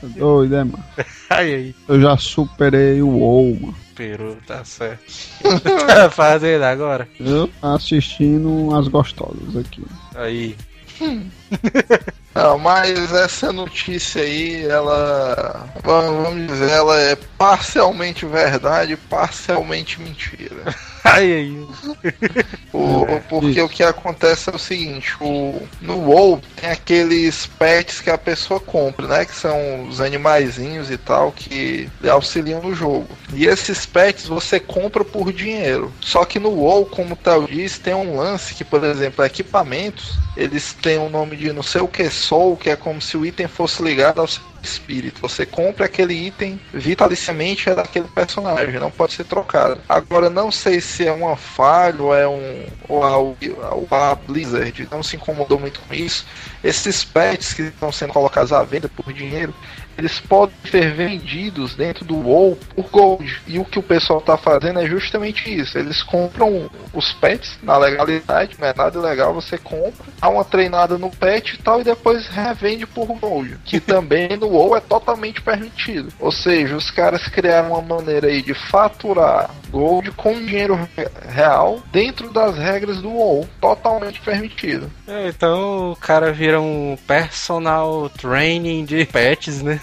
Tá 0.00 0.06
doido, 0.06 0.54
é, 0.54 0.62
mano? 0.62 0.84
Aí, 1.28 1.54
aí. 1.54 1.74
Eu 1.88 2.00
já 2.00 2.16
superei 2.16 3.02
o 3.02 3.08
WoW, 3.08 3.58
mano. 3.60 3.76
Peru, 3.96 4.38
tá 4.46 4.64
certo. 4.64 5.02
O 5.44 5.58
que 5.58 5.86
tá 5.86 6.08
fazendo 6.08 6.62
agora? 6.62 7.08
Eu 7.18 7.50
assistindo 7.60 8.72
as 8.76 8.86
gostosas 8.86 9.56
aqui. 9.56 9.84
Aí. 10.14 10.56
Não, 12.34 12.58
mas 12.58 13.12
essa 13.12 13.52
notícia 13.52 14.22
aí, 14.22 14.64
ela. 14.64 15.68
Vamos 15.82 16.24
vamos 16.24 16.46
dizer, 16.46 16.70
ela 16.70 17.00
é 17.00 17.16
parcialmente 17.36 18.24
verdade, 18.26 18.96
parcialmente 18.96 20.00
mentira. 20.00 20.74
Aí, 21.04 21.32
aí. 21.32 21.66
O- 22.72 23.06
porque 23.28 23.60
o 23.60 23.68
que 23.68 23.82
acontece 23.82 24.50
é 24.50 24.54
o 24.54 24.58
seguinte, 24.58 25.14
o, 25.20 25.60
no 25.80 25.98
WoW 26.08 26.40
tem 26.56 26.70
aqueles 26.70 27.46
pets 27.58 28.00
que 28.00 28.10
a 28.10 28.18
pessoa 28.18 28.60
compra, 28.60 29.06
né? 29.06 29.24
Que 29.24 29.34
são 29.34 29.88
os 29.88 30.00
animaizinhos 30.00 30.90
e 30.90 30.96
tal 30.98 31.32
que 31.32 31.88
lhe 32.00 32.10
auxiliam 32.10 32.60
no 32.62 32.74
jogo. 32.74 33.06
E 33.32 33.46
esses 33.46 33.86
pets 33.86 34.26
você 34.26 34.60
compra 34.60 35.04
por 35.04 35.32
dinheiro. 35.32 35.92
Só 36.00 36.24
que 36.24 36.38
no 36.38 36.50
WoW, 36.50 36.86
como 36.86 37.14
o 37.14 37.16
Theo 37.16 37.46
diz, 37.46 37.78
tem 37.78 37.94
um 37.94 38.16
lance 38.16 38.54
que, 38.54 38.64
por 38.64 38.84
exemplo, 38.84 39.24
equipamentos, 39.24 40.18
eles 40.36 40.72
têm 40.72 40.98
o 40.98 41.08
nome 41.08 41.36
de 41.36 41.52
não 41.52 41.62
sei 41.62 41.80
o 41.80 41.88
que 41.88 42.08
Soul, 42.10 42.56
que 42.56 42.70
é 42.70 42.76
como 42.76 43.00
se 43.00 43.16
o 43.16 43.24
item 43.24 43.48
fosse 43.48 43.82
ligado 43.82 44.20
ao 44.20 44.26
seu 44.26 44.42
espírito. 44.62 45.20
Você 45.20 45.44
compra 45.46 45.86
aquele 45.86 46.14
item 46.14 46.60
vitaliciamente 46.72 47.68
é 47.68 47.74
daquele 47.74 48.08
personagem, 48.08 48.78
não 48.78 48.90
pode 48.90 49.12
ser 49.14 49.24
trocado. 49.24 49.80
Agora 49.88 50.28
não 50.30 50.50
sei 50.50 50.80
se 50.80 51.06
é 51.06 51.12
uma 51.12 51.36
falha 51.36 52.02
ou 52.02 52.14
é 52.14 52.28
um 52.28 52.66
ou 52.88 53.02
a, 53.02 53.16
ou 53.16 53.88
a 53.90 54.14
Blizzard 54.14 54.88
não 54.90 55.02
se 55.02 55.16
incomodou 55.16 55.58
muito 55.58 55.80
com 55.80 55.94
isso. 55.94 56.26
Esses 56.62 57.04
pets 57.04 57.52
que 57.52 57.62
estão 57.62 57.92
sendo 57.92 58.12
colocados 58.12 58.52
à 58.52 58.62
venda 58.62 58.88
por 58.88 59.12
dinheiro, 59.12 59.54
eles 59.98 60.20
podem 60.20 60.54
ser 60.70 60.92
vendidos 60.94 61.74
dentro 61.74 62.04
do 62.04 62.16
WoW 62.16 62.56
por 62.74 62.88
gold. 62.88 63.40
E 63.46 63.58
o 63.58 63.64
que 63.64 63.78
o 63.78 63.82
pessoal 63.82 64.20
tá 64.20 64.36
fazendo 64.36 64.78
é 64.78 64.86
justamente 64.86 65.52
isso. 65.52 65.76
Eles 65.76 66.02
compram 66.02 66.70
os 66.94 67.12
pets 67.14 67.58
na 67.62 67.76
legalidade, 67.76 68.56
não 68.58 68.68
é 68.68 68.72
nada 68.74 68.96
ilegal, 68.98 69.34
você 69.34 69.58
compra, 69.58 70.06
dá 70.20 70.28
uma 70.28 70.44
treinada 70.44 70.96
no 70.96 71.10
pet 71.10 71.54
e 71.54 71.58
tal, 71.58 71.80
e 71.80 71.84
depois 71.84 72.26
revende 72.28 72.86
por 72.86 73.06
gold. 73.18 73.58
Que 73.64 73.80
também 73.80 74.28
no 74.36 74.46
WoW 74.48 74.76
é 74.76 74.80
totalmente 74.80 75.42
permitido. 75.42 76.12
Ou 76.20 76.30
seja, 76.30 76.76
os 76.76 76.90
caras 76.90 77.26
criaram 77.26 77.72
uma 77.72 77.96
maneira 77.96 78.28
aí 78.28 78.40
de 78.40 78.54
faturar 78.54 79.50
gold 79.70 80.12
com 80.12 80.32
dinheiro 80.32 80.74
re- 80.96 81.08
real 81.28 81.80
dentro 81.92 82.30
das 82.30 82.56
regras 82.56 83.02
do 83.02 83.10
WoW, 83.10 83.48
totalmente 83.60 84.20
permitido. 84.20 84.90
É, 85.06 85.28
Então 85.28 85.92
o 85.92 85.96
cara 85.96 86.32
vira 86.32 86.60
um 86.60 86.96
personal 87.06 88.08
training 88.10 88.84
de 88.84 89.04
pets, 89.06 89.62
né? 89.62 89.80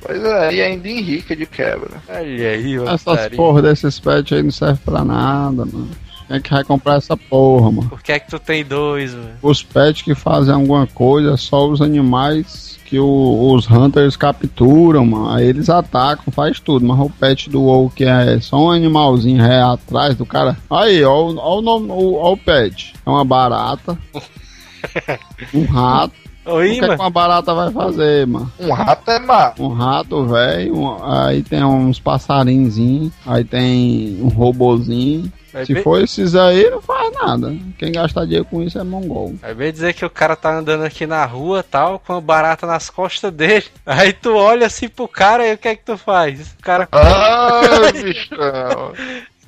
Pois 0.00 0.22
é, 0.24 0.54
e 0.54 0.62
ainda 0.62 0.88
enrica 0.88 1.34
de 1.34 1.46
quebra. 1.46 1.90
Olha 2.08 2.48
aí, 2.50 2.78
ó. 2.78 2.84
Essas 2.92 3.28
porra 3.28 3.62
desses 3.62 3.98
pets 3.98 4.32
aí 4.36 4.42
não 4.42 4.50
serve 4.50 4.80
pra 4.84 5.04
nada, 5.04 5.64
mano. 5.64 5.88
Quem 6.26 6.36
é 6.36 6.40
que 6.40 6.50
vai 6.50 6.64
comprar 6.64 6.96
essa 6.96 7.16
porra, 7.16 7.70
mano? 7.70 7.88
Por 7.90 8.02
que 8.02 8.12
é 8.12 8.18
que 8.18 8.30
tu 8.30 8.38
tem 8.38 8.64
dois, 8.64 9.12
mano? 9.12 9.30
Os 9.42 9.62
pets 9.62 10.02
que 10.02 10.14
fazem 10.14 10.54
alguma 10.54 10.86
coisa, 10.86 11.36
só 11.36 11.68
os 11.68 11.82
animais 11.82 12.78
que 12.86 12.98
o- 12.98 13.52
os 13.54 13.68
hunters 13.70 14.16
capturam, 14.16 15.04
mano. 15.04 15.30
Aí 15.30 15.46
eles 15.46 15.68
atacam, 15.68 16.32
faz 16.32 16.60
tudo. 16.60 16.86
Mas 16.86 16.98
o 16.98 17.10
pet 17.10 17.50
do 17.50 17.62
WoW, 17.62 17.90
que 17.90 18.04
é 18.04 18.40
só 18.40 18.56
um 18.58 18.70
animalzinho 18.70 19.42
ré 19.42 19.60
atrás 19.60 20.14
do 20.16 20.24
cara. 20.24 20.56
Aí, 20.70 21.02
ó, 21.04 21.26
o- 21.26 21.36
ó, 21.38 21.58
o 21.58 21.62
nome, 21.62 21.88
ó, 21.90 21.94
ó 21.96 22.32
o 22.32 22.36
pet. 22.38 22.94
É 23.04 23.10
uma 23.10 23.24
barata. 23.24 23.98
um 25.52 25.64
rato. 25.64 26.14
O 26.46 26.52
Oi, 26.56 26.74
que, 26.78 26.84
é 26.84 26.88
que 26.88 26.94
uma 26.94 27.10
barata 27.10 27.54
vai 27.54 27.70
fazer, 27.72 28.26
mano? 28.26 28.52
Um 28.60 28.70
rato 28.72 29.10
é 29.10 29.18
má. 29.18 29.52
Um 29.58 29.68
rato 29.68 30.26
velho, 30.26 30.76
um- 30.76 31.04
aí 31.04 31.42
tem 31.42 31.64
uns 31.64 31.98
passarinzinhos, 31.98 33.12
aí 33.26 33.44
tem 33.44 34.18
um 34.20 34.28
robozinho. 34.28 35.32
Vai 35.52 35.64
Se 35.64 35.72
bem- 35.72 35.82
for 35.84 36.02
esses 36.02 36.34
aí, 36.34 36.68
não 36.68 36.82
faz 36.82 37.12
nada. 37.14 37.54
Quem 37.78 37.92
gasta 37.92 38.22
dinheiro 38.24 38.44
com 38.44 38.60
isso 38.60 38.76
é 38.78 38.82
mongol. 38.82 39.34
Vai 39.40 39.54
bem 39.54 39.72
dizer 39.72 39.94
que 39.94 40.04
o 40.04 40.10
cara 40.10 40.34
tá 40.34 40.52
andando 40.58 40.82
aqui 40.82 41.06
na 41.06 41.24
rua 41.24 41.62
tal, 41.62 42.00
com 42.00 42.12
a 42.14 42.20
barata 42.20 42.66
nas 42.66 42.90
costas 42.90 43.32
dele. 43.32 43.64
Aí 43.86 44.12
tu 44.12 44.34
olha 44.34 44.66
assim 44.66 44.88
pro 44.88 45.06
cara 45.06 45.46
e 45.46 45.54
o 45.54 45.58
que 45.58 45.68
é 45.68 45.76
que 45.76 45.84
tu 45.84 45.96
faz? 45.96 46.56
O 46.58 46.62
cara. 46.62 46.88
Ah, 46.90 47.60
bichão. 48.02 48.92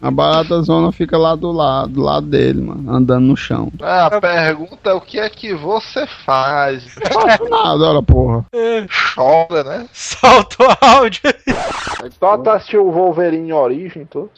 A 0.01 0.11
barata 0.11 0.61
zona 0.62 0.92
fica 0.92 1.16
lá 1.16 1.34
do 1.34 1.51
lado, 1.51 1.88
do 1.88 2.03
lado 2.03 2.26
dele, 2.26 2.61
mano, 2.61 2.94
andando 2.94 3.24
no 3.26 3.36
chão. 3.36 3.72
Ah, 3.80 4.07
A 4.07 4.20
pergunta 4.20 4.90
é 4.90 4.92
o 4.92 5.01
que 5.01 5.18
é 5.18 5.28
que 5.30 5.55
você 5.55 6.07
faz? 6.24 6.94
Não 6.97 7.20
faço 7.22 7.44
nada, 7.49 7.82
olha 7.84 8.03
porra. 8.03 8.44
Chora, 9.14 9.64
né? 9.64 9.88
Solta 9.92 10.57
o 10.62 10.76
áudio. 10.84 11.22
Só 12.18 12.36
tu 12.36 12.51
assistiu 12.51 12.86
o 12.86 12.92
Wolverine 12.92 13.53
Origem, 13.53 14.05
tu? 14.05 14.30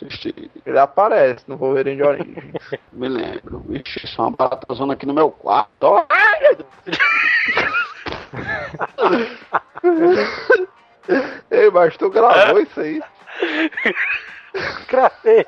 Ele 0.64 0.78
aparece 0.78 1.42
no 1.48 1.56
Wolverine 1.56 1.96
de 1.96 2.02
Origem. 2.04 2.52
Me 2.92 3.08
lembro. 3.08 3.64
Ixi, 3.68 4.06
só 4.06 4.22
uma 4.28 4.30
barata 4.36 4.72
zona 4.74 4.92
aqui 4.92 5.06
no 5.06 5.14
meu 5.14 5.30
quarto. 5.30 6.06
Ei, 11.50 11.70
mas 11.70 11.96
tu 11.96 12.10
gravou 12.10 12.60
isso 12.60 12.80
aí? 12.80 13.02
Cravei. 14.88 15.46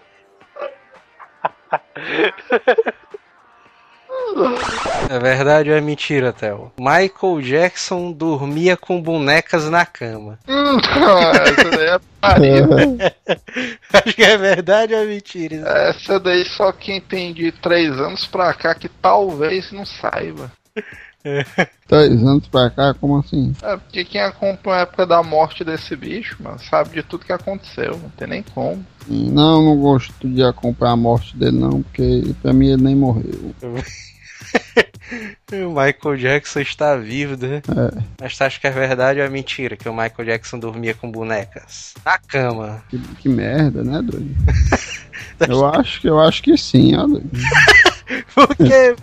É 5.08 5.18
verdade 5.18 5.70
ou 5.70 5.76
é 5.76 5.80
mentira, 5.80 6.32
Theo? 6.32 6.72
Michael 6.78 7.40
Jackson 7.42 8.12
dormia 8.12 8.76
com 8.76 9.00
bonecas 9.00 9.68
na 9.68 9.84
cama. 9.86 10.38
Hum, 10.48 10.76
essa 11.46 11.70
daí 11.70 11.88
é. 11.88 12.00
Acho 13.92 14.14
que 14.14 14.22
é 14.22 14.36
verdade 14.36 14.94
ou 14.94 15.00
é 15.00 15.04
mentira? 15.04 15.54
isso? 15.56 15.66
Essa 15.66 16.20
daí 16.20 16.44
só 16.44 16.72
quem 16.72 17.00
tem 17.00 17.32
de 17.32 17.50
3 17.52 17.98
anos 17.98 18.26
pra 18.26 18.52
cá 18.54 18.74
que 18.74 18.88
talvez 18.88 19.72
não 19.72 19.84
saiba. 19.86 20.50
Três 21.86 22.22
anos 22.22 22.46
pra 22.48 22.70
cá, 22.70 22.94
como 22.94 23.18
assim? 23.18 23.54
É, 23.62 23.76
porque 23.76 24.04
quem 24.04 24.20
acompanha 24.20 24.78
a 24.78 24.82
época 24.82 25.06
da 25.06 25.22
morte 25.22 25.64
desse 25.64 25.94
bicho, 25.94 26.36
mano, 26.40 26.58
sabe 26.58 26.90
de 26.90 27.02
tudo 27.02 27.24
que 27.24 27.32
aconteceu. 27.32 27.98
Não 27.98 28.10
tem 28.10 28.28
nem 28.28 28.42
como. 28.42 28.84
Não, 29.06 29.62
não 29.62 29.76
gosto 29.76 30.28
de 30.28 30.42
acompanhar 30.42 30.92
a 30.92 30.96
morte 30.96 31.36
dele, 31.36 31.58
não, 31.58 31.82
porque 31.82 32.34
pra 32.40 32.52
mim 32.52 32.68
ele 32.68 32.82
nem 32.82 32.96
morreu. 32.96 33.54
O 35.52 35.70
Michael 35.70 36.16
Jackson 36.16 36.60
está 36.60 36.96
vivo, 36.96 37.36
né? 37.36 37.56
É. 37.56 38.02
Mas 38.20 38.36
tu 38.36 38.42
acha 38.42 38.60
que 38.60 38.66
é 38.66 38.70
verdade 38.70 39.18
ou 39.18 39.26
é 39.26 39.28
mentira 39.28 39.76
que 39.76 39.88
o 39.88 39.92
Michael 39.92 40.24
Jackson 40.24 40.58
dormia 40.58 40.94
com 40.94 41.10
bonecas? 41.10 41.94
Na 42.04 42.16
cama. 42.18 42.82
Que, 42.88 42.98
que 42.98 43.28
merda, 43.28 43.82
né, 43.82 44.00
doido? 44.02 44.34
Eu 45.48 45.66
acho 45.66 46.00
que 46.00 46.08
eu 46.08 46.20
acho 46.20 46.42
que 46.42 46.56
sim, 46.56 46.94
ó, 46.96 47.06
doido. 47.06 47.30
Por 48.34 48.56
quê? 48.56 48.94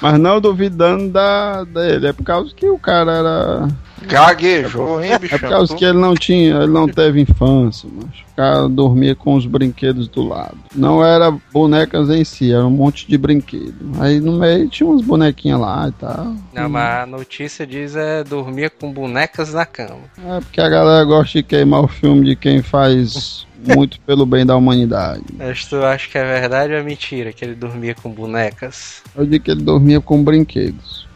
Mas 0.00 0.18
não 0.18 0.40
duvidando 0.40 1.10
da 1.10 1.64
dele, 1.64 2.08
é 2.08 2.12
por 2.12 2.24
causa 2.24 2.54
que 2.54 2.68
o 2.68 2.78
cara 2.78 3.12
era. 3.12 3.68
Gaguejou, 4.02 5.02
hein, 5.04 5.18
bicho? 5.18 5.34
É 5.34 5.38
por 5.38 5.48
causa 5.48 5.76
que 5.76 5.84
ele 5.84 5.98
não 5.98 6.14
tinha, 6.14 6.56
ele 6.56 6.72
não 6.72 6.88
teve 6.88 7.20
infância, 7.20 7.88
mas 7.92 8.06
o 8.06 8.34
cara 8.34 8.68
dormia 8.68 9.14
com 9.14 9.34
os 9.34 9.44
brinquedos 9.44 10.08
do 10.08 10.26
lado. 10.26 10.56
Não 10.74 11.04
era 11.04 11.30
bonecas 11.52 12.08
em 12.08 12.24
si, 12.24 12.50
era 12.50 12.66
um 12.66 12.70
monte 12.70 13.06
de 13.06 13.18
brinquedo. 13.18 13.92
Aí 14.00 14.18
no 14.18 14.38
meio 14.38 14.68
tinha 14.70 14.88
umas 14.88 15.02
bonequinhas 15.02 15.60
lá 15.60 15.88
e 15.88 15.92
tal. 15.92 16.34
Não, 16.54 16.68
mas 16.68 17.02
a 17.02 17.06
notícia 17.06 17.66
diz 17.66 17.94
é 17.94 18.24
dormia 18.24 18.70
com 18.70 18.90
bonecas 18.90 19.52
na 19.52 19.66
cama. 19.66 20.00
É 20.24 20.40
porque 20.40 20.60
a 20.62 20.68
galera 20.68 21.04
gosta 21.04 21.38
de 21.38 21.42
queimar 21.42 21.84
o 21.84 21.88
filme 21.88 22.24
de 22.24 22.36
quem 22.36 22.62
faz 22.62 23.46
muito 23.66 24.00
pelo 24.00 24.24
bem 24.24 24.44
da 24.44 24.56
humanidade. 24.56 25.24
Mas 25.36 25.64
tu 25.66 25.82
acha 25.84 26.08
que 26.08 26.18
é 26.18 26.24
verdade 26.24 26.72
ou 26.72 26.78
é 26.78 26.82
mentira 26.82 27.32
que 27.32 27.44
ele 27.44 27.54
dormia 27.54 27.94
com 27.94 28.10
bonecas? 28.10 29.02
Eu 29.14 29.26
digo 29.26 29.44
que 29.44 29.50
ele 29.50 29.62
dormia 29.62 30.00
com 30.00 30.22
brinquedos. 30.22 31.08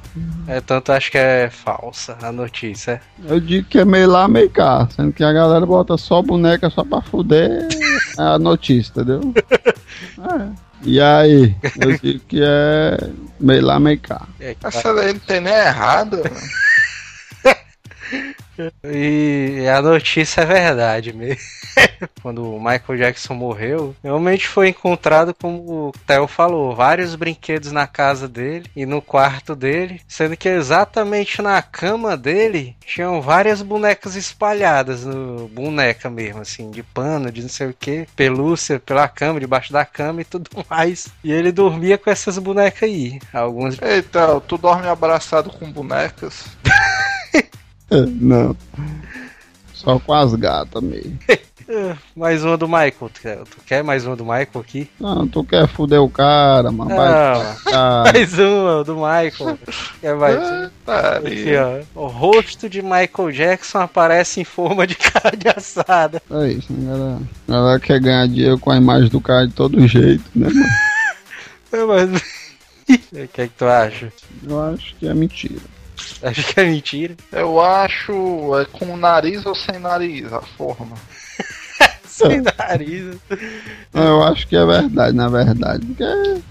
É, 0.47 0.61
tanto 0.61 0.93
acho 0.93 1.11
que 1.11 1.19
é 1.19 1.51
falsa 1.51 2.17
a 2.23 2.31
notícia. 2.31 3.01
Eu 3.25 3.41
digo 3.41 3.67
que 3.67 3.79
é 3.79 3.85
meio 3.85 4.09
lá, 4.09 4.29
meio 4.29 4.49
cá, 4.49 4.89
sendo 4.95 5.13
que 5.13 5.25
a 5.25 5.33
galera 5.33 5.67
bota 5.67 5.97
só 5.97 6.23
boneca 6.23 6.71
só 6.71 6.85
pra 6.85 7.01
fuder 7.01 7.67
é 8.19 8.23
a 8.23 8.39
notícia, 8.39 8.93
entendeu? 8.93 9.35
É. 10.19 10.49
E 10.83 11.01
aí, 11.01 11.55
eu 11.81 11.99
digo 11.99 12.21
que 12.27 12.43
é 12.43 12.97
meio 13.41 13.65
lá, 13.65 13.79
meio 13.79 13.99
cá. 14.01 14.27
Essa 14.63 14.93
daí 14.93 15.13
não 15.13 15.21
tem 15.21 15.41
nem 15.41 15.53
errado. 15.53 16.21
E 18.85 19.67
a 19.69 19.83
notícia 19.83 20.43
é 20.43 20.47
verdade 20.47 21.13
mesmo. 21.13 21.43
Quando 22.23 22.55
o 22.55 22.59
Michael 22.59 22.99
Jackson 22.99 23.35
morreu, 23.35 23.95
realmente 24.03 24.47
foi 24.47 24.69
encontrado, 24.69 25.35
como 25.35 25.89
o 25.89 25.93
Theo 26.07 26.27
falou, 26.27 26.75
vários 26.75 27.15
brinquedos 27.15 27.73
na 27.73 27.87
casa 27.87 28.29
dele 28.29 28.71
e 28.75 28.87
no 28.87 29.03
quarto 29.03 29.55
dele, 29.55 30.01
sendo 30.07 30.37
que 30.37 30.49
exatamente 30.49 31.43
na 31.43 31.61
cama 31.63 32.17
dele 32.17 32.77
tinham 32.85 33.21
várias 33.21 33.63
bonecas 33.63 34.17
espalhadas, 34.17 35.05
no 35.05 35.49
boneca 35.49 36.09
mesmo, 36.09 36.41
assim, 36.41 36.71
de 36.71 36.83
pano, 36.83 37.31
de 37.31 37.43
não 37.43 37.49
sei 37.49 37.69
o 37.69 37.75
que, 37.79 38.07
pelúcia 38.15 38.79
pela 38.79 39.09
cama, 39.09 39.41
debaixo 39.41 39.73
da 39.73 39.85
cama 39.85 40.21
e 40.21 40.25
tudo 40.25 40.51
mais. 40.69 41.09
E 41.23 41.33
ele 41.33 41.53
dormia 41.53 41.99
com 41.99 42.11
essas 42.11 42.39
bonecas 42.39 42.83
aí. 42.83 43.19
Algumas 43.33 43.81
Eita, 43.81 44.41
tu 44.41 44.57
dorme 44.57 44.89
abraçado 44.89 45.51
com 45.51 45.71
bonecas. 45.71 46.45
Não. 48.21 48.57
Só 49.73 49.99
com 49.99 50.15
as 50.15 50.35
gatas 50.35 50.83
mesmo. 50.83 51.19
Ah, 51.69 51.97
Mais 52.17 52.45
uma 52.45 52.57
do 52.57 52.67
Michael. 52.67 53.11
Tu 53.13 53.21
quer, 53.67 53.83
mais 53.83 54.07
uma 54.07 54.15
do 54.15 54.25
Michael 54.25 54.61
aqui? 54.61 54.91
Não, 55.01 55.27
tu 55.27 55.43
quer 55.45 55.67
fuder 55.67 56.01
o 56.01 56.09
cara, 56.09 56.71
mano. 56.71 56.91
Cá. 56.91 58.05
Mais 58.13 58.39
uma 58.39 58.85
do 58.85 58.95
Michael. 58.95 59.59
Quer 60.01 60.15
mais? 60.15 60.71
Ah, 60.87 61.17
Aqui, 61.17 61.53
ó. 61.57 62.03
O 62.03 62.07
rosto 62.07 62.69
de 62.69 62.83
Michael 62.83 63.33
Jackson 63.33 63.79
aparece 63.79 64.41
em 64.41 64.45
forma 64.45 64.87
de 64.87 64.95
carne 64.95 65.43
assada. 65.57 66.23
É 66.31 66.49
isso, 66.49 66.73
né, 66.73 66.91
galera? 66.91 67.21
A 67.49 67.53
galera 67.53 67.81
quer 67.81 68.01
ganhar 68.01 68.29
dinheiro 68.29 68.59
com 68.59 68.71
a 68.71 68.77
imagem 68.77 69.09
do 69.09 69.21
cara 69.21 69.47
de 69.47 69.55
todo 69.55 69.87
jeito, 69.89 70.25
né, 70.35 70.49
mano? 70.49 70.67
É, 71.73 71.85
Mas... 71.85 72.23
O 72.91 73.29
que 73.29 73.41
é 73.41 73.49
que 73.49 73.55
tu 73.57 73.65
acha? 73.65 74.13
Eu 74.47 74.61
acho 74.63 74.95
que 74.97 75.09
é 75.09 75.15
mentira. 75.15 75.74
Acho 76.23 76.55
que 76.55 76.61
é 76.61 76.65
mentira. 76.65 77.15
Eu 77.33 77.61
acho. 77.61 78.59
É 78.59 78.65
com 78.65 78.97
nariz 78.97 79.45
ou 79.47 79.55
sem 79.55 79.79
nariz 79.79 80.33
a 80.33 80.41
forma. 80.41 80.97
Sem 82.07 82.43
nariz. 82.43 83.17
Eu 83.93 84.23
acho 84.23 84.47
que 84.47 84.55
é 84.55 84.65
verdade, 84.65 85.17
na 85.17 85.29
verdade. 85.29 85.85
Porque 85.85 86.05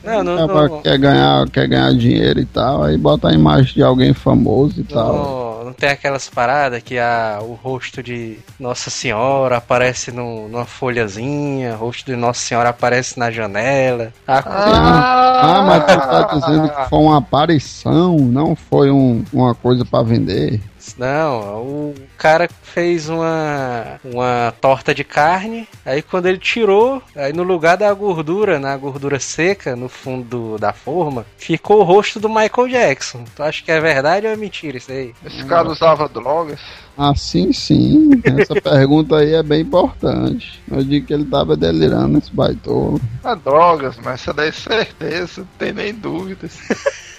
Não, 0.03 0.21
não, 0.21 0.45
cara 0.45 0.67
não, 0.67 0.81
quer, 0.81 0.97
ganhar, 0.97 1.49
quer 1.49 1.67
ganhar 1.69 1.93
dinheiro 1.93 2.41
e 2.41 2.45
tal, 2.45 2.83
aí 2.83 2.97
bota 2.97 3.29
a 3.29 3.33
imagem 3.33 3.73
de 3.75 3.81
alguém 3.81 4.13
famoso 4.13 4.81
e 4.81 4.83
tal. 4.83 5.13
não, 5.15 5.23
não 5.23 5.42
tem 5.83 5.89
aquelas 5.91 6.29
paradas 6.29 6.81
que 6.81 6.97
a, 6.97 7.39
o 7.41 7.55
rosto 7.55 8.01
de 8.01 8.39
Nossa 8.57 8.89
Senhora 8.89 9.57
aparece 9.57 10.13
no, 10.13 10.47
numa 10.47 10.63
folhazinha, 10.65 11.73
o 11.73 11.77
rosto 11.77 12.05
de 12.05 12.15
Nossa 12.15 12.39
Senhora 12.39 12.69
aparece 12.69 13.19
na 13.19 13.29
janela. 13.29 14.13
A 14.25 14.37
Ah, 14.47 15.61
mas 15.67 15.83
tu 15.83 16.07
tá 16.07 16.23
dizendo 16.35 16.69
que 16.69 16.89
foi 16.89 16.99
uma 16.99 17.17
aparição, 17.17 18.15
não 18.17 18.55
foi 18.55 18.89
um- 18.91 19.25
uma 19.33 19.53
coisa 19.53 19.83
pra 19.83 20.01
vender. 20.03 20.61
Não, 20.97 21.61
o 21.61 21.95
cara 22.17 22.49
fez 22.61 23.09
uma, 23.09 23.99
uma 24.03 24.53
torta 24.59 24.93
de 24.93 25.03
carne, 25.03 25.67
aí 25.85 26.01
quando 26.01 26.27
ele 26.27 26.37
tirou, 26.37 27.01
aí 27.15 27.33
no 27.33 27.43
lugar 27.43 27.77
da 27.77 27.93
gordura, 27.93 28.59
na 28.59 28.75
gordura 28.75 29.19
seca, 29.19 29.75
no 29.75 29.89
fundo 29.89 30.57
da 30.57 30.73
forma, 30.73 31.25
ficou 31.37 31.79
o 31.79 31.83
rosto 31.83 32.19
do 32.19 32.29
Michael 32.29 32.67
Jackson. 32.69 33.23
Tu 33.35 33.43
acha 33.43 33.63
que 33.63 33.71
é 33.71 33.79
verdade 33.79 34.27
ou 34.27 34.33
é 34.33 34.35
mentira 34.35 34.77
isso 34.77 34.91
aí? 34.91 35.13
Esse 35.25 35.43
cara 35.45 35.69
usava 35.69 36.07
drogas? 36.07 36.59
Assim 36.97 37.51
sim, 37.51 38.09
essa 38.23 38.53
pergunta 38.61 39.17
aí 39.17 39.33
é 39.33 39.43
bem 39.43 39.61
importante. 39.61 40.61
Eu 40.69 40.83
digo 40.83 41.07
que 41.07 41.13
ele 41.13 41.25
tava 41.25 41.57
delirando 41.57 42.17
esse 42.17 42.33
baitolo. 42.33 43.01
Ah, 43.23 43.35
drogas, 43.35 43.95
mas 43.97 44.21
essa 44.21 44.33
daí 44.33 44.49
é 44.49 44.51
certeza, 44.51 45.41
não 45.41 45.47
tem 45.57 45.73
nem 45.73 45.93
dúvidas. 45.93 46.59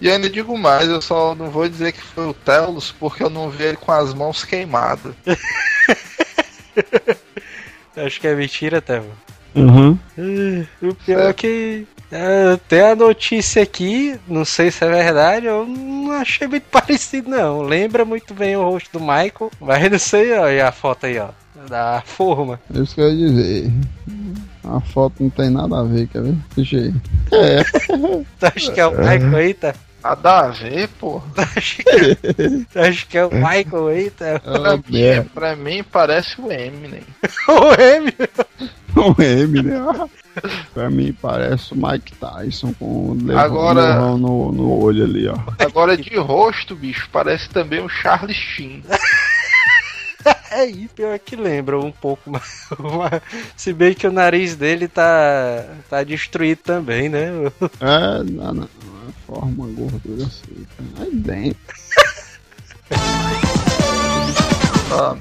E 0.00 0.08
eu 0.08 0.14
ainda 0.14 0.28
digo 0.28 0.56
mais, 0.58 0.88
eu 0.88 1.00
só 1.00 1.34
não 1.34 1.50
vou 1.50 1.68
dizer 1.68 1.92
que 1.92 2.02
foi 2.02 2.26
o 2.26 2.34
Telos 2.34 2.92
porque 2.92 3.22
eu 3.22 3.30
não 3.30 3.50
vi 3.50 3.64
ele 3.64 3.76
com 3.76 3.92
as 3.92 4.12
mãos 4.14 4.44
queimadas. 4.44 5.14
Acho 7.96 8.20
que 8.20 8.26
é 8.26 8.34
mentira, 8.34 8.80
Teva. 8.80 9.06
Uhum. 9.54 9.96
O 10.82 10.94
pior 10.94 11.30
é 11.30 11.32
que. 11.32 11.86
é, 12.10 12.58
tem 12.68 12.80
a 12.80 12.96
notícia 12.96 13.62
aqui, 13.62 14.18
não 14.26 14.44
sei 14.44 14.70
se 14.70 14.84
é 14.84 14.88
verdade, 14.88 15.46
eu 15.46 15.64
não 15.64 16.12
achei 16.12 16.48
muito 16.48 16.64
parecido, 16.70 17.30
não. 17.30 17.62
Lembra 17.62 18.04
muito 18.04 18.34
bem 18.34 18.56
o 18.56 18.64
rosto 18.64 18.98
do 18.98 19.00
Michael, 19.00 19.50
mas 19.60 19.90
não 19.90 19.98
sei, 19.98 20.32
ó, 20.36 20.48
e 20.48 20.60
a 20.60 20.72
foto 20.72 21.06
aí, 21.06 21.18
ó, 21.18 21.28
da 21.68 22.02
forma. 22.04 22.60
Isso 22.74 22.96
que 22.96 23.00
eu 23.00 23.12
ia 23.12 23.28
dizer. 23.28 23.72
A 24.64 24.80
foto 24.80 25.22
não 25.22 25.30
tem 25.30 25.50
nada 25.50 25.80
a 25.80 25.82
ver, 25.84 26.06
quer 26.08 26.22
ver? 26.22 26.34
Deixa 26.56 26.76
aí. 26.78 26.94
É, 27.32 27.64
Tu 28.40 28.46
acha 28.46 28.72
que 28.72 28.80
é 28.80 28.86
o 28.86 28.92
Michael 28.92 29.36
aí, 29.36 29.54
tá? 29.54 29.74
Nada 30.02 30.38
a 30.40 30.48
ver, 30.48 30.88
pô. 31.00 31.22
Tu 31.34 31.40
acha 31.40 31.82
que, 31.82 32.14
tu 32.72 32.78
acha 32.78 33.06
que 33.06 33.18
é 33.18 33.24
o 33.26 33.30
Michael 33.30 33.86
aí, 33.88 34.10
tá? 34.10 34.38
Pra, 34.38 34.72
é, 34.74 34.76
mim, 34.90 35.00
é, 35.00 35.20
pra 35.22 35.56
mim 35.56 35.82
parece 35.82 36.40
o 36.40 36.50
Eminem. 36.52 37.02
O 37.48 37.74
M. 37.80 38.12
o 38.96 39.22
M, 39.22 39.62
né? 39.62 39.80
pra 40.72 40.90
mim 40.90 41.12
parece 41.20 41.72
o 41.72 41.76
Mike 41.76 42.12
Tyson 42.16 42.72
com 42.78 42.84
o 43.10 43.18
leão 43.22 43.38
Agora- 43.38 43.96
no, 44.16 44.50
no 44.52 44.82
olho 44.82 45.04
ali, 45.04 45.26
ó. 45.28 45.36
Agora 45.58 45.96
de 45.96 46.16
rosto, 46.18 46.74
bicho, 46.74 47.08
parece 47.12 47.48
também 47.48 47.80
o 47.80 47.88
Charlie 47.88 48.34
Sheen. 48.34 48.82
É, 50.50 50.66
e 50.68 50.86
pior 50.88 51.18
que 51.18 51.34
lembra 51.34 51.78
um 51.80 51.90
pouco, 51.90 52.22
mas, 52.30 52.68
mas- 52.78 53.22
se 53.56 53.72
bem 53.72 53.92
que 53.92 54.06
o 54.06 54.12
nariz 54.12 54.54
dele 54.54 54.86
tá, 54.86 55.64
tá 55.90 56.04
destruído 56.04 56.58
também, 56.62 57.08
né? 57.08 57.26
É, 57.80 58.22
na, 58.22 58.52
na, 58.52 58.60
na 58.62 58.68
forma 59.26 59.66
gordura 59.66 60.26
seca. 60.26 60.84
Aí 61.00 61.14
dentro. 61.14 61.74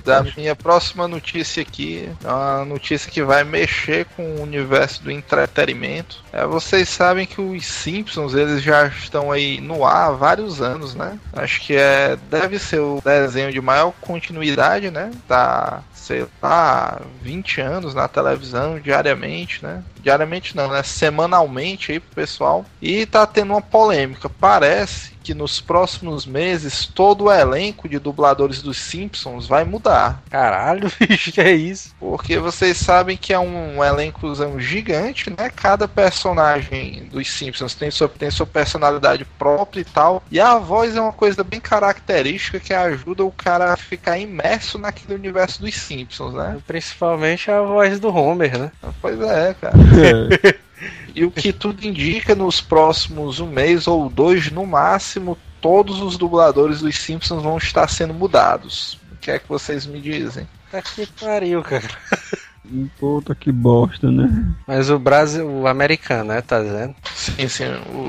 Da 0.04 0.24
minha 0.38 0.56
próxima 0.56 1.08
notícia 1.08 1.62
aqui, 1.62 2.10
é 2.24 2.28
uma 2.28 2.66
notícia 2.66 3.10
que 3.10 3.24
vai 3.24 3.44
mexer 3.44 4.06
com 4.16 4.24
o 4.24 4.42
universo 4.42 5.04
do 5.04 5.12
entretenimento. 5.12 6.24
É, 6.32 6.46
vocês 6.46 6.90
sabem 6.90 7.26
que 7.26 7.42
os 7.42 7.66
Simpsons 7.66 8.34
eles 8.34 8.62
já 8.62 8.88
estão 8.88 9.32
aí 9.32 9.60
no 9.62 9.86
ar 9.86 10.10
há 10.10 10.12
vários 10.12 10.62
anos, 10.62 10.94
né? 10.96 11.18
Acho 11.32 11.62
que 11.62 11.76
é 11.76 12.18
deve 12.30 12.60
ser 12.60 12.80
o 12.80 13.02
desenho 13.04 13.52
de 13.52 13.62
maior 13.62 13.94
continuidade, 14.02 14.92
né? 14.92 15.12
Tá, 15.28 15.82
sei 15.94 16.26
lá, 16.42 17.02
20 17.22 17.62
anos 17.62 17.94
na 17.94 18.08
televisão 18.08 18.80
diariamente, 18.80 19.64
né? 19.64 19.84
Diariamente 20.04 20.56
não, 20.56 20.70
né? 20.70 20.84
Semanalmente 20.84 21.92
aí 21.92 22.00
pro 22.00 22.16
pessoal. 22.16 22.66
E 22.82 23.06
tá 23.06 23.26
tendo 23.26 23.52
uma 23.52 23.62
polêmica. 23.62 24.30
Parece 24.30 25.14
que 25.24 25.34
nos 25.34 25.62
próximos 25.62 26.26
meses 26.26 26.86
todo 26.86 27.26
o 27.26 27.32
elenco 27.32 27.88
de 27.88 27.98
dubladores 27.98 28.62
dos 28.62 28.78
Simpsons 28.78 29.48
vai 29.48 29.64
mudar. 29.64 30.22
Caralho, 30.30 30.92
bicho, 31.00 31.32
que 31.32 31.40
é 31.40 31.54
isso? 31.54 31.96
Porque 32.00 32.38
vocês 32.38 32.78
sabem 32.78 33.16
que 33.16 33.32
é 33.32 33.40
um 33.40 33.84
elencozão 33.84 34.60
gigante, 34.60 35.30
né? 35.30 35.50
Cada 35.50 35.88
personagem 35.88 37.08
dos 37.10 37.32
Simpsons 37.32 37.74
tem 37.74 37.90
sua, 37.90 38.10
tem 38.10 38.30
sua 38.30 38.46
personalidade 38.46 39.24
própria 39.24 39.82
e 39.82 39.86
tal. 39.86 40.22
E 40.30 40.40
a 40.40 40.58
voz 40.58 40.96
é 40.96 41.02
uma 41.02 41.14
coisa 41.14 41.44
bem 41.44 41.62
característica 41.62 42.60
que 42.60 42.74
ajuda 42.74 43.24
o 43.24 43.32
cara 43.32 43.72
a 43.72 43.78
ficar 43.78 44.20
imerso 44.20 44.78
naquele 44.78 45.16
universo 45.16 45.62
dos 45.62 45.76
Simpsons, 45.76 46.34
né? 46.34 46.58
Principalmente 46.68 47.50
a 47.50 47.62
voz 47.62 48.00
do 48.00 48.14
Homer, 48.14 48.60
né? 48.60 48.72
Pois 49.02 49.20
é, 49.22 49.56
cara. 49.60 49.74
E 51.16 51.24
o 51.24 51.30
que 51.30 51.54
tudo 51.54 51.86
indica, 51.86 52.34
nos 52.34 52.60
próximos 52.60 53.40
um 53.40 53.48
mês 53.48 53.86
ou 53.86 54.10
dois, 54.10 54.50
no 54.52 54.66
máximo, 54.66 55.38
todos 55.62 56.02
os 56.02 56.18
dubladores 56.18 56.80
dos 56.80 56.98
Simpsons 56.98 57.44
vão 57.44 57.58
estar 57.58 57.88
sendo 57.88 58.14
mudados. 58.14 59.00
O 59.12 59.18
que 59.18 59.30
é 59.30 59.38
que 59.38 59.48
vocês 59.48 59.86
me 59.86 60.02
dizem? 60.02 60.48
Tá 60.72 60.82
que 60.82 61.06
pariu, 61.06 61.62
cara. 61.62 61.88
Puta 63.00 63.36
que 63.36 63.52
bosta, 63.52 64.10
né? 64.12 64.30
Mas 64.66 64.90
o 64.90 64.98
Brasil, 64.98 65.48
o 65.48 65.68
americano, 65.68 66.34
né? 66.34 66.42
Tá 66.42 66.62
dizendo? 66.62 66.96
Sim, 67.14 67.48
sim, 67.48 67.66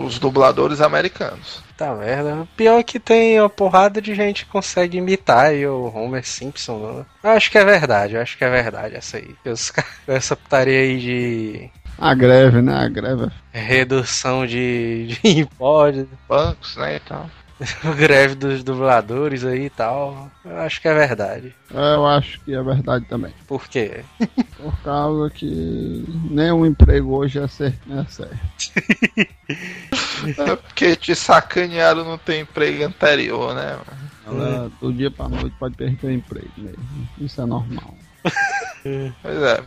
os 0.07 0.18
dubladores 0.18 0.80
americanos. 0.80 1.62
Tá 1.76 1.92
merda. 1.94 2.42
O 2.42 2.46
pior 2.57 2.78
é 2.78 2.82
que 2.84 3.00
tem 3.00 3.40
uma 3.40 3.48
porrada 3.50 4.00
de 4.00 4.14
gente 4.14 4.44
que 4.44 4.50
consegue 4.52 4.98
imitar 4.98 5.46
aí 5.46 5.66
o 5.66 5.92
Homer 5.94 6.24
Simpson, 6.24 6.78
né? 6.98 7.05
Eu 7.24 7.30
acho 7.30 7.50
que 7.50 7.59
é 7.59 7.64
verdade, 7.64 8.14
eu 8.14 8.22
acho 8.22 8.38
que 8.38 8.44
é 8.44 8.48
verdade 8.50 8.94
essa 8.94 9.16
aí. 9.16 9.34
Os 9.44 9.70
caras- 9.72 9.90
essa 10.07 10.36
putaria 10.36 10.78
aí 10.78 11.00
de 11.00 11.70
A 11.98 12.14
greve, 12.14 12.62
né? 12.62 12.74
A 12.74 12.88
greve. 12.88 13.28
redução 13.52 14.46
de, 14.46 15.09
de 15.09 15.20
impostos, 15.40 16.07
Bancos, 16.28 16.76
né, 16.76 16.96
e 16.96 17.00
tal. 17.00 17.28
greve 17.96 18.34
dos 18.34 18.62
dubladores 18.62 19.44
aí 19.44 19.66
e 19.66 19.70
tal. 19.70 20.30
Eu 20.44 20.59
acho 20.59 20.80
que 20.80 20.88
é 20.88 20.94
verdade. 20.94 21.55
É, 21.72 21.94
eu 21.94 22.07
acho 22.07 22.40
que 22.40 22.55
é 22.55 22.62
verdade 22.62 23.05
também. 23.07 23.32
Por 23.46 23.68
quê? 23.68 24.05
Por 24.57 24.76
causa 24.82 25.30
que 25.30 26.05
nenhum 26.30 26.64
emprego 26.64 27.14
hoje 27.16 27.38
é 27.38 27.46
certo. 27.46 27.92
É 27.92 28.05
certo. 28.05 28.38
É 30.38 30.57
porque 30.57 30.96
te 30.96 31.14
sacanearam 31.14 32.05
no 32.05 32.18
teu 32.18 32.40
emprego 32.40 32.84
anterior, 32.84 33.55
né? 33.55 33.78
Ela, 34.26 34.70
do 34.80 34.92
dia 34.92 35.11
pra 35.11 35.28
noite 35.28 35.55
pode 35.59 35.76
perder 35.76 36.07
o 36.07 36.11
emprego 36.11 36.50
mesmo. 36.57 37.09
Isso 37.18 37.40
é 37.42 37.46
normal. 37.46 37.94
Pois 39.22 39.43
é. 39.43 39.61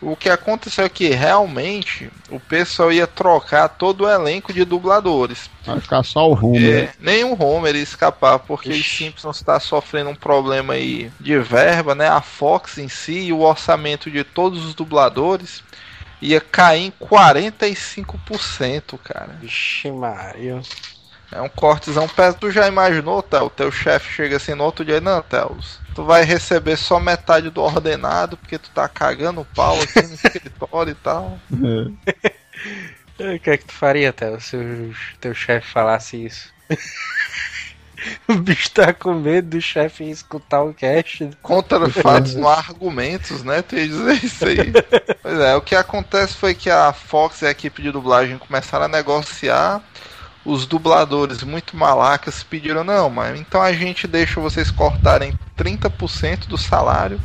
O 0.00 0.14
que 0.14 0.28
aconteceu 0.28 0.84
é 0.84 0.88
que 0.88 1.08
realmente 1.08 2.10
o 2.30 2.38
pessoal 2.38 2.92
ia 2.92 3.06
trocar 3.06 3.68
todo 3.68 4.04
o 4.04 4.10
elenco 4.10 4.52
de 4.52 4.64
dubladores. 4.64 5.50
Vai 5.64 5.80
ficar 5.80 6.04
só 6.04 6.30
o 6.30 6.56
É, 6.56 6.82
né? 6.82 6.90
nenhum 7.00 7.36
Homer 7.40 7.74
ia 7.74 7.82
escapar, 7.82 8.38
porque 8.38 8.70
Ixi. 8.70 8.80
os 8.80 8.86
Simpsons 8.86 9.36
está 9.36 9.58
sofrendo 9.58 10.10
um 10.10 10.14
problema 10.14 10.74
aí 10.74 11.10
de 11.18 11.38
verba, 11.38 11.94
né? 11.94 12.08
A 12.08 12.20
Fox 12.20 12.78
em 12.78 12.88
si 12.88 13.20
e 13.20 13.32
o 13.32 13.40
orçamento 13.40 14.10
de 14.10 14.22
todos 14.22 14.64
os 14.64 14.74
dubladores 14.74 15.62
ia 16.20 16.40
cair 16.40 16.86
em 16.86 16.92
45%, 16.92 18.98
cara. 19.02 19.36
Vixe 19.40 19.90
Maria. 19.90 20.60
É 21.32 21.40
um 21.42 21.48
cortezão 21.48 22.08
perto. 22.08 22.40
Tu 22.40 22.50
já 22.50 22.68
imaginou, 22.68 23.22
Tel? 23.22 23.46
O 23.46 23.50
teu 23.50 23.70
chefe 23.70 24.12
chega 24.12 24.36
assim 24.36 24.54
no 24.54 24.64
outro 24.64 24.84
dia, 24.84 25.00
não, 25.00 25.20
Telos. 25.22 25.78
Tu 25.98 26.04
vai 26.04 26.22
receber 26.22 26.76
só 26.76 27.00
metade 27.00 27.50
do 27.50 27.60
ordenado 27.60 28.36
porque 28.36 28.56
tu 28.56 28.70
tá 28.70 28.88
cagando 28.88 29.40
o 29.40 29.44
pau 29.44 29.74
aqui 29.82 30.00
no 30.00 30.14
escritório 30.14 30.92
e 30.92 30.94
tal. 30.94 31.40
É. 32.06 32.32
O 33.34 33.38
que 33.40 33.50
é 33.50 33.56
que 33.56 33.64
tu 33.64 33.72
faria, 33.72 34.12
Theo, 34.12 34.40
se 34.40 34.56
o 34.56 34.94
teu 35.20 35.34
chefe 35.34 35.66
falasse 35.72 36.24
isso? 36.24 36.54
o 38.28 38.34
bicho 38.34 38.70
tá 38.70 38.92
com 38.92 39.12
medo 39.12 39.56
do 39.56 39.60
chefe 39.60 40.08
escutar 40.08 40.62
o 40.62 40.72
cast. 40.72 41.28
Contra 41.42 41.90
fatos, 41.90 42.36
não 42.36 42.48
há 42.48 42.58
argumentos, 42.58 43.42
né? 43.42 43.60
Tu 43.60 43.74
ia 43.74 43.88
dizer 43.88 44.24
isso 44.24 44.46
aí. 44.46 44.72
pois 45.20 45.40
é, 45.40 45.56
o 45.56 45.60
que 45.60 45.74
acontece 45.74 46.34
foi 46.34 46.54
que 46.54 46.70
a 46.70 46.92
Fox 46.92 47.42
e 47.42 47.46
a 47.46 47.50
equipe 47.50 47.82
de 47.82 47.90
dublagem 47.90 48.38
começaram 48.38 48.84
a 48.84 48.88
negociar. 48.88 49.82
Os 50.48 50.64
dubladores 50.64 51.42
muito 51.42 51.76
malacas 51.76 52.42
pediram, 52.42 52.82
não, 52.82 53.10
mas 53.10 53.38
então 53.38 53.60
a 53.60 53.70
gente 53.70 54.06
deixa 54.06 54.40
vocês 54.40 54.70
cortarem 54.70 55.38
30% 55.58 56.46
do 56.46 56.56
salário, 56.56 57.20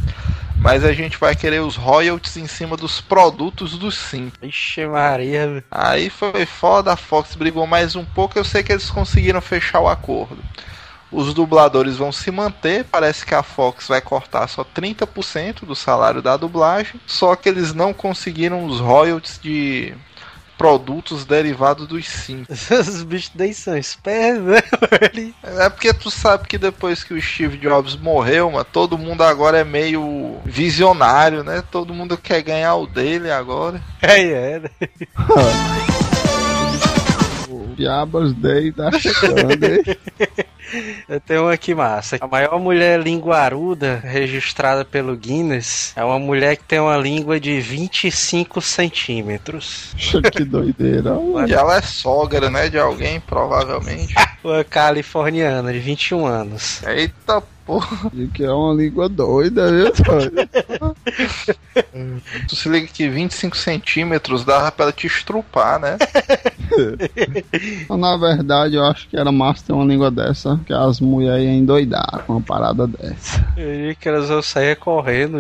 mas 0.57 0.83
a 0.83 0.91
gente 0.91 1.17
vai 1.17 1.33
querer 1.33 1.61
os 1.61 1.77
royalties 1.77 2.35
em 2.35 2.47
cima 2.47 2.75
dos 2.75 2.99
produtos 2.99 3.77
do 3.77 3.89
Sim. 3.89 4.29
Vixe 4.41 4.85
Maria. 4.85 5.63
Aí 5.71 6.09
foi 6.09 6.45
foda, 6.45 6.91
a 6.91 6.97
Fox 6.97 7.33
brigou 7.33 7.65
mais 7.65 7.95
um 7.95 8.03
pouco, 8.03 8.37
eu 8.37 8.43
sei 8.43 8.61
que 8.61 8.73
eles 8.73 8.89
conseguiram 8.89 9.39
fechar 9.39 9.79
o 9.79 9.87
acordo. 9.87 10.43
Os 11.09 11.33
dubladores 11.33 11.95
vão 11.95 12.11
se 12.11 12.29
manter, 12.29 12.83
parece 12.83 13.25
que 13.25 13.33
a 13.33 13.41
Fox 13.41 13.87
vai 13.87 14.01
cortar 14.01 14.49
só 14.49 14.65
30% 14.65 15.63
do 15.63 15.75
salário 15.75 16.21
da 16.21 16.35
dublagem, 16.35 16.99
só 17.07 17.37
que 17.37 17.47
eles 17.47 17.73
não 17.73 17.93
conseguiram 17.93 18.65
os 18.65 18.81
royalties 18.81 19.39
de 19.41 19.95
produtos 20.57 21.25
derivados 21.25 21.87
dos 21.87 22.07
Sim. 22.07 22.45
Os 22.49 23.03
bichos 23.03 23.31
daí 23.33 23.53
são 23.53 23.77
espertos, 23.77 24.43
né? 24.43 24.61
É 25.43 25.69
porque 25.69 25.93
tu 25.93 26.09
sabe 26.09 26.47
que 26.47 26.57
depois 26.57 27.03
que 27.03 27.13
o 27.13 27.21
Steve 27.21 27.57
Jobs 27.57 27.95
morreu, 27.95 28.51
mano, 28.51 28.65
todo 28.65 28.97
mundo 28.97 29.23
agora 29.23 29.59
é 29.59 29.63
meio 29.63 30.37
visionário, 30.45 31.43
né? 31.43 31.63
Todo 31.71 31.93
mundo 31.93 32.17
quer 32.17 32.41
ganhar 32.41 32.75
o 32.75 32.87
dele 32.87 33.31
agora. 33.31 33.81
É, 34.01 34.21
é, 34.21 34.59
né? 34.59 34.69
Diabos 37.75 38.33
Day 38.33 38.71
tá 38.71 38.91
chegando, 38.91 39.63
hein? 39.63 39.83
Eu 41.07 41.19
tenho 41.19 41.43
uma 41.43 41.53
aqui 41.53 41.75
massa. 41.75 42.17
A 42.19 42.27
maior 42.27 42.59
mulher 42.59 42.99
linguaruda 42.99 43.99
registrada 44.03 44.83
pelo 44.83 45.15
Guinness 45.15 45.93
é 45.95 46.03
uma 46.03 46.17
mulher 46.17 46.55
que 46.55 46.63
tem 46.63 46.79
uma 46.79 46.97
língua 46.97 47.39
de 47.39 47.59
25 47.59 48.61
centímetros. 48.61 49.93
que 50.31 50.43
doideira. 50.43 51.13
E 51.47 51.53
ela 51.53 51.77
é 51.77 51.81
sogra, 51.81 52.49
né, 52.49 52.69
de 52.69 52.79
alguém, 52.79 53.19
provavelmente. 53.19 54.13
Uma 54.43 54.63
californiana 54.63 55.71
de 55.71 55.79
21 55.79 56.25
anos. 56.25 56.83
Eita 56.83 57.41
porra. 57.65 58.11
E 58.13 58.27
que 58.27 58.43
é 58.43 58.51
uma 58.51 58.73
língua 58.73 59.07
doida, 59.07 59.71
viu? 59.71 59.91
Tu 62.47 62.55
se 62.55 62.69
liga 62.69 62.87
que 62.87 63.07
25 63.07 63.55
centímetros 63.55 64.43
dava 64.43 64.71
pra 64.71 64.85
ela 64.85 64.91
te 64.91 65.07
estrupar, 65.07 65.79
né? 65.79 65.97
Então, 67.83 67.97
Na 67.97 68.17
verdade, 68.17 68.75
eu 68.75 68.83
acho 68.85 69.07
que 69.07 69.17
era 69.17 69.31
massa 69.31 69.63
ter 69.67 69.73
uma 69.73 69.85
língua 69.85 70.09
dessa, 70.09 70.59
que 70.65 70.73
as 70.73 70.99
mulheres 70.99 71.45
iam 71.45 71.53
endoidar 71.53 72.23
com 72.25 72.33
uma 72.33 72.41
parada 72.41 72.87
dessa. 72.87 73.45
Diria 73.55 73.95
que 73.95 74.09
elas 74.09 74.29
vão 74.29 74.41
sair 74.41 74.75
correndo. 74.75 75.37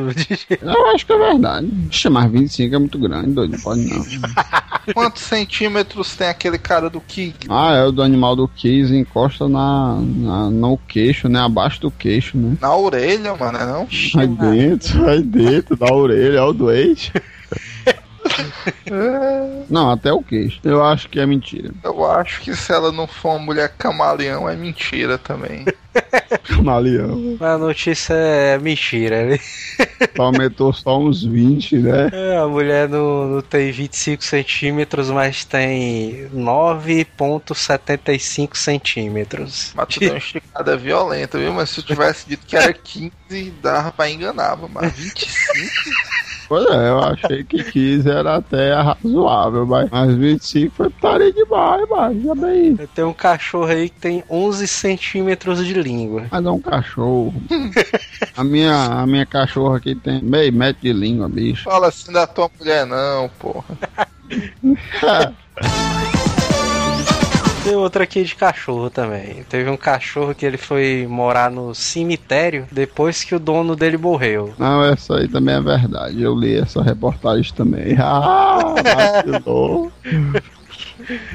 Eu 0.61 0.87
acho 0.87 1.05
que 1.05 1.13
é 1.13 1.17
verdade. 1.17 1.69
Ixi, 1.89 2.09
mas 2.09 2.31
25 2.31 2.75
é 2.75 2.79
muito 2.79 2.99
grande, 2.99 3.31
doido. 3.31 3.51
Não 3.51 3.59
pode 3.59 3.81
não. 3.81 4.03
Quantos 4.93 5.21
centímetros 5.21 6.15
tem 6.15 6.27
aquele 6.27 6.57
cara 6.57 6.89
do 6.89 6.99
Kik? 6.99 7.47
Ah, 7.49 7.73
é 7.73 7.85
o 7.85 7.91
do 7.91 8.01
animal 8.01 8.35
do 8.35 8.47
Kiss 8.47 8.93
encosta 8.93 9.47
na, 9.47 9.97
na, 10.01 10.49
no 10.49 10.77
queixo, 10.77 11.29
né? 11.29 11.39
Abaixo 11.39 11.79
do 11.81 11.91
queixo, 11.91 12.37
né? 12.37 12.57
Na 12.59 12.75
orelha, 12.75 13.35
mano, 13.35 13.57
é 13.57 13.65
não? 13.65 13.87
Aí 14.17 14.27
dentro, 14.27 15.07
aí 15.07 15.21
dentro, 15.21 15.75
da 15.77 15.93
orelha, 15.93 16.37
é 16.37 16.41
o 16.41 16.53
do 16.53 16.69
eixo. 18.39 19.65
Não, 19.69 19.91
até 19.91 20.11
o 20.11 20.21
queixo. 20.23 20.59
Eu 20.63 20.83
acho 20.83 21.07
que 21.09 21.19
é 21.19 21.25
mentira. 21.25 21.71
Eu 21.83 22.09
acho 22.11 22.41
que 22.41 22.55
se 22.55 22.71
ela 22.71 22.91
não 22.91 23.07
for 23.07 23.29
uma 23.31 23.39
mulher 23.39 23.73
camaleão, 23.77 24.49
é 24.49 24.55
mentira 24.55 25.17
também. 25.17 25.65
Camaleão. 26.43 27.37
A 27.39 27.57
notícia 27.57 28.13
é 28.15 28.57
mentira. 28.57 29.25
né? 29.25 29.39
Aumentou 30.17 30.73
só 30.73 30.99
uns 30.99 31.23
20, 31.23 31.77
né? 31.77 32.09
É, 32.11 32.37
A 32.37 32.47
mulher 32.47 32.89
não, 32.89 33.27
não 33.27 33.41
tem 33.41 33.71
25 33.71 34.23
centímetros, 34.23 35.09
mas 35.11 35.45
tem 35.45 36.27
9,75 36.33 38.55
centímetros. 38.57 39.71
Mas 39.75 39.87
tu 39.87 39.99
deu 39.99 40.09
uma 40.11 40.17
esticada 40.17 40.75
violenta, 40.77 41.37
viu? 41.37 41.53
Mas 41.53 41.69
se 41.69 41.79
eu 41.79 41.83
tivesse 41.85 42.27
dito 42.27 42.45
que 42.45 42.55
era 42.55 42.73
15, 42.73 43.11
dava 43.61 43.91
pra 43.91 44.09
enganar, 44.09 44.57
mas 44.57 44.91
25? 44.93 45.33
Pois 46.53 46.67
é, 46.67 46.89
eu 46.89 46.99
achei 46.99 47.43
que 47.43 47.63
15 47.63 48.07
era 48.07 48.35
até 48.35 48.75
razoável, 48.75 49.65
mas, 49.65 49.89
mas 49.89 50.13
25 50.13 50.75
foi 50.75 50.87
putaria 50.87 51.33
demais, 51.33 51.81
mas 51.89 52.21
já 52.21 52.35
bem. 52.35 52.75
Eu 52.77 52.87
tenho 52.89 53.07
um 53.07 53.13
cachorro 53.13 53.65
aí 53.71 53.89
que 53.89 53.99
tem 53.99 54.23
11 54.29 54.67
centímetros 54.67 55.65
de 55.65 55.73
língua. 55.73 56.27
Mas 56.29 56.45
é 56.45 56.51
um 56.51 56.61
cachorro. 56.61 57.33
A 58.37 58.43
minha, 58.43 58.75
a 58.75 59.07
minha 59.07 59.25
cachorra 59.25 59.77
aqui 59.77 59.95
tem 59.95 60.21
meio 60.21 60.53
metro 60.53 60.81
de 60.81 60.93
língua, 60.93 61.27
bicho. 61.27 61.63
Fala 61.63 61.87
assim 61.87 62.11
da 62.11 62.27
tua 62.27 62.49
mulher, 62.59 62.85
não, 62.85 63.29
porra. 63.29 63.77
Tem 67.63 67.75
outra 67.75 68.03
aqui 68.03 68.23
de 68.23 68.35
cachorro 68.35 68.89
também. 68.89 69.43
Teve 69.47 69.69
um 69.69 69.77
cachorro 69.77 70.35
que 70.35 70.45
ele 70.45 70.57
foi 70.57 71.07
morar 71.09 71.49
no 71.49 71.73
cemitério 71.73 72.67
depois 72.69 73.23
que 73.23 73.33
o 73.33 73.39
dono 73.39 73.73
dele 73.73 73.97
morreu. 73.97 74.53
Não, 74.59 74.83
essa 74.83 75.15
aí 75.15 75.29
também 75.29 75.55
é 75.55 75.61
verdade. 75.61 76.21
Eu 76.21 76.35
li 76.35 76.57
essa 76.57 76.81
reportagem 76.81 77.53
também. 77.53 77.95
Ah, 78.05 78.75
vacilou. 79.23 79.91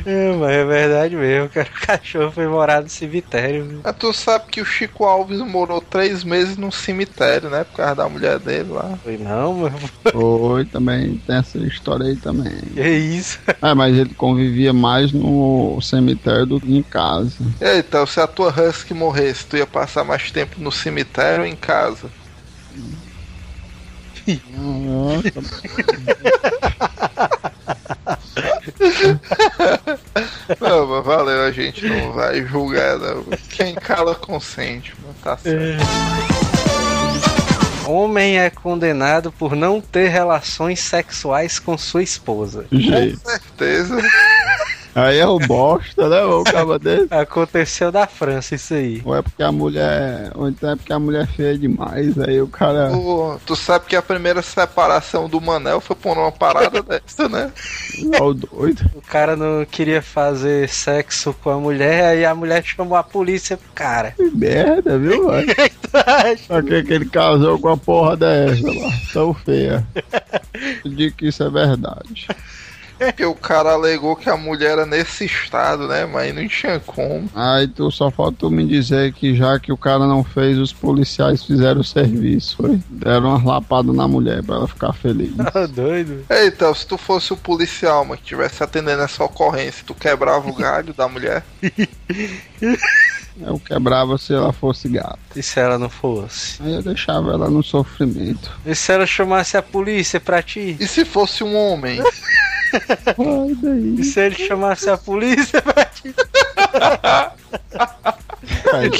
É, 0.04 0.32
mas 0.32 0.50
é 0.50 0.64
verdade 0.64 1.16
mesmo, 1.16 1.50
cara. 1.50 1.68
O 1.68 1.86
cachorro 1.86 2.32
foi 2.32 2.46
morar 2.46 2.82
no 2.82 2.88
cemitério. 2.88 3.80
Mas 3.84 3.96
tu 3.98 4.12
sabe 4.12 4.46
que 4.50 4.60
o 4.60 4.64
Chico 4.64 5.04
Alves 5.04 5.40
morou 5.40 5.80
três 5.80 6.24
meses 6.24 6.56
num 6.56 6.70
cemitério, 6.70 7.50
né? 7.50 7.64
Por 7.64 7.76
causa 7.76 7.96
da 7.96 8.08
mulher 8.08 8.38
dele 8.38 8.70
lá. 8.70 8.98
Foi 9.02 9.18
não, 9.18 9.54
mano. 9.54 9.78
Foi, 10.10 10.64
também 10.66 11.18
tem 11.18 11.36
essa 11.36 11.58
história 11.58 12.06
aí 12.06 12.16
também. 12.16 12.60
Que 12.74 12.88
isso? 12.88 13.38
É, 13.62 13.74
mas 13.74 13.96
ele 13.96 14.14
convivia 14.14 14.72
mais 14.72 15.12
no 15.12 15.80
cemitério 15.80 16.46
do 16.46 16.60
que 16.60 16.74
em 16.74 16.82
casa. 16.82 17.44
E 17.60 17.64
aí, 17.64 17.78
então, 17.80 18.06
se 18.06 18.20
a 18.20 18.26
tua 18.26 18.50
Husky 18.50 18.94
morresse, 18.94 19.46
tu 19.46 19.56
ia 19.56 19.66
passar 19.66 20.04
mais 20.04 20.30
tempo 20.30 20.60
no 20.60 20.72
cemitério 20.72 21.42
ou 21.42 21.46
em 21.46 21.56
casa? 21.56 22.10
Não, 30.60 30.86
mas 30.86 31.04
valeu, 31.04 31.44
a 31.44 31.50
gente 31.50 31.86
não 31.86 32.12
vai 32.12 32.44
julgar, 32.46 32.98
não. 32.98 33.24
Quem 33.50 33.74
cala 33.74 34.14
consente, 34.14 34.94
mano. 35.00 35.14
Tá 35.22 35.36
certo. 35.36 35.84
Homem 37.86 38.38
é 38.38 38.50
condenado 38.50 39.32
por 39.32 39.56
não 39.56 39.80
ter 39.80 40.08
relações 40.08 40.78
sexuais 40.80 41.58
com 41.58 41.78
sua 41.78 42.02
esposa. 42.02 42.66
Gente, 42.70 43.16
Com 43.16 43.30
certeza. 43.30 43.96
Aí 45.02 45.18
é 45.18 45.26
o 45.26 45.38
bosta, 45.38 46.08
né? 46.08 46.22
O 46.24 46.44
cabo 46.44 46.78
dele. 46.78 47.06
Aconteceu 47.10 47.90
da 47.92 48.06
França 48.06 48.54
isso 48.54 48.74
aí. 48.74 49.02
Ou 49.04 49.14
é 49.14 49.22
porque 49.22 49.42
a 49.42 49.52
mulher. 49.52 50.30
Ou 50.34 50.48
então 50.48 50.70
é 50.70 50.76
porque 50.76 50.92
a 50.92 50.98
mulher 50.98 51.24
é 51.24 51.26
feia 51.26 51.58
demais. 51.58 52.18
Aí 52.18 52.40
o 52.40 52.48
cara. 52.48 52.90
Tu, 52.90 53.40
tu 53.46 53.56
sabe 53.56 53.86
que 53.86 53.96
a 53.96 54.02
primeira 54.02 54.42
separação 54.42 55.28
do 55.28 55.40
Manel 55.40 55.80
foi 55.80 55.96
por 55.96 56.16
uma 56.16 56.32
parada 56.32 56.82
dessa, 56.84 57.28
né? 57.28 57.52
O 58.20 58.34
doido. 58.34 58.90
O 58.94 59.02
cara 59.02 59.36
não 59.36 59.64
queria 59.64 60.02
fazer 60.02 60.68
sexo 60.68 61.34
com 61.42 61.50
a 61.50 61.58
mulher, 61.58 62.06
aí 62.06 62.24
a 62.24 62.34
mulher 62.34 62.64
chamou 62.64 62.96
a 62.96 63.02
polícia 63.02 63.56
pro 63.56 63.68
cara. 63.74 64.12
Que 64.12 64.30
merda, 64.30 64.98
viu, 64.98 65.24
mano? 65.26 65.46
Pra 66.46 66.62
que, 66.62 66.82
que 66.82 66.92
ele 66.92 67.06
casou 67.06 67.58
com 67.58 67.68
a 67.68 67.76
porra 67.76 68.16
dessa 68.16 68.66
lá? 68.66 68.92
Tão 69.12 69.34
feia. 69.34 69.86
Eu 70.84 70.90
digo 70.90 71.16
que 71.16 71.28
isso 71.28 71.42
é 71.42 71.50
verdade. 71.50 72.26
Porque 72.98 73.24
o 73.24 73.34
cara 73.34 73.72
alegou 73.72 74.16
que 74.16 74.28
a 74.28 74.36
mulher 74.36 74.72
era 74.72 74.86
nesse 74.86 75.24
estado, 75.24 75.86
né? 75.86 76.04
Mas 76.06 76.34
não 76.34 76.46
tinha 76.48 76.80
como. 76.80 77.28
Aí 77.34 77.66
tu 77.68 77.90
só 77.90 78.10
falta 78.10 78.38
tu 78.40 78.50
me 78.50 78.66
dizer 78.66 79.12
que 79.12 79.34
já 79.34 79.58
que 79.58 79.72
o 79.72 79.76
cara 79.76 80.06
não 80.06 80.22
fez, 80.24 80.58
os 80.58 80.72
policiais 80.72 81.44
fizeram 81.44 81.80
o 81.80 81.84
serviço, 81.84 82.56
foi? 82.56 82.80
Deram 82.90 83.28
umas 83.30 83.44
lapadas 83.44 83.94
na 83.94 84.06
mulher 84.08 84.42
pra 84.42 84.56
ela 84.56 84.68
ficar 84.68 84.92
feliz. 84.92 85.34
Tá 85.36 85.66
doido? 85.70 86.24
Ei, 86.28 86.48
Então, 86.48 86.74
se 86.74 86.86
tu 86.86 86.98
fosse 86.98 87.32
o 87.32 87.36
policial, 87.36 88.04
mano, 88.04 88.18
que 88.18 88.24
tivesse 88.26 88.62
atendendo 88.62 89.02
essa 89.02 89.22
ocorrência, 89.24 89.84
tu 89.86 89.94
quebrava 89.94 90.48
o 90.48 90.54
galho 90.54 90.92
da 90.92 91.08
mulher? 91.08 91.44
Eu 93.40 93.58
quebrava 93.60 94.18
se 94.18 94.34
ela 94.34 94.52
fosse 94.52 94.88
gata. 94.88 95.18
E 95.36 95.42
se 95.42 95.60
ela 95.60 95.78
não 95.78 95.88
fosse? 95.88 96.60
Aí 96.60 96.74
eu 96.74 96.82
deixava 96.82 97.32
ela 97.32 97.48
no 97.48 97.62
sofrimento. 97.62 98.50
E 98.66 98.74
se 98.74 98.90
ela 98.92 99.06
chamasse 99.06 99.56
a 99.56 99.62
polícia 99.62 100.18
pra 100.18 100.42
ti? 100.42 100.76
E 100.80 100.86
se 100.88 101.04
fosse 101.04 101.44
um 101.44 101.54
homem? 101.56 102.00
Ai, 102.72 103.56
daí. 103.62 103.96
E 103.98 104.04
se 104.04 104.20
ele 104.20 104.36
chamasse 104.36 104.88
a 104.90 104.96
polícia 104.96 105.62
pra 105.62 105.84
ti? 105.84 106.14
Aí, 108.72 108.90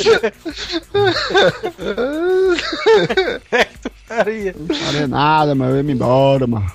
Faria. 4.07 4.55
não 4.59 4.75
falei 4.75 5.07
nada, 5.07 5.55
mas 5.55 5.71
eu 5.71 5.77
ia 5.77 5.83
me 5.83 5.93
embora, 5.93 6.47
mano. 6.47 6.71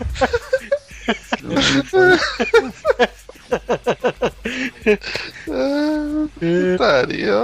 Putaria. 6.39 7.43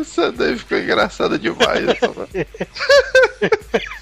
Essa 0.00 0.32
daí 0.32 0.58
ficou 0.58 0.78
engraçada 0.78 1.38
demais. 1.38 1.86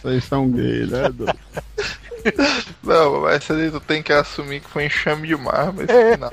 Vocês 0.09 0.24
são 0.24 0.50
gays, 0.50 0.88
né? 0.88 1.02
Não, 2.82 3.20
mas 3.22 3.44
tu 3.46 3.80
tem 3.80 4.02
que 4.02 4.12
assumir 4.12 4.61
que 4.61 4.70
foi 4.70 4.86
enxame 4.86 5.28
de 5.28 5.36
mar, 5.36 5.72
mas 5.72 5.88
esse 5.88 6.14
final 6.14 6.30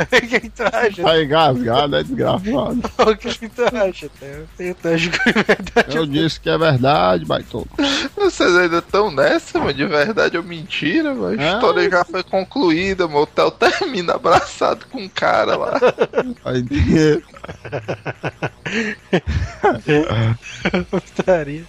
O 0.12 0.40
que 0.40 0.48
tu 0.50 0.62
acha? 0.62 1.02
Tá 1.02 1.22
engasgado, 1.22 1.96
é 1.96 2.02
desgraçado. 2.02 2.80
O 2.98 3.16
que 3.16 3.48
tu 3.48 3.62
acha? 3.64 4.10
Eu 4.58 4.74
tô 4.74 4.88
é 4.88 4.94
verdade. 4.96 5.96
Eu 5.96 6.06
disse 6.06 6.40
que 6.40 6.48
é 6.48 6.56
verdade, 6.58 7.24
baitola. 7.24 7.66
Vocês 8.16 8.56
ainda 8.56 8.78
estão 8.78 9.10
nessa, 9.10 9.58
mano, 9.58 9.74
de 9.74 9.84
verdade 9.86 10.36
ou 10.36 10.42
mentira, 10.42 11.14
mano. 11.14 11.40
A 11.40 11.44
É. 11.44 11.52
história 11.54 11.90
já 11.90 12.04
foi 12.04 12.22
concluída, 12.22 13.06
mano. 13.06 13.20
O 13.22 13.26
Theo 13.26 13.50
termina 13.50 14.14
abraçado 14.14 14.86
com 14.90 15.02
um 15.02 15.08
cara 15.08 15.56
lá. 15.56 15.78
Aí 16.44 16.62
dentro. 16.62 17.28
Putaria. 20.90 21.64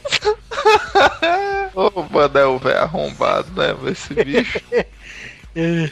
Ô, 1.74 2.04
Manel, 2.12 2.60
velho, 2.60 2.80
arrombado, 2.80 3.48
né, 3.56 3.76
esse 3.92 4.14
bicho. 4.14 4.60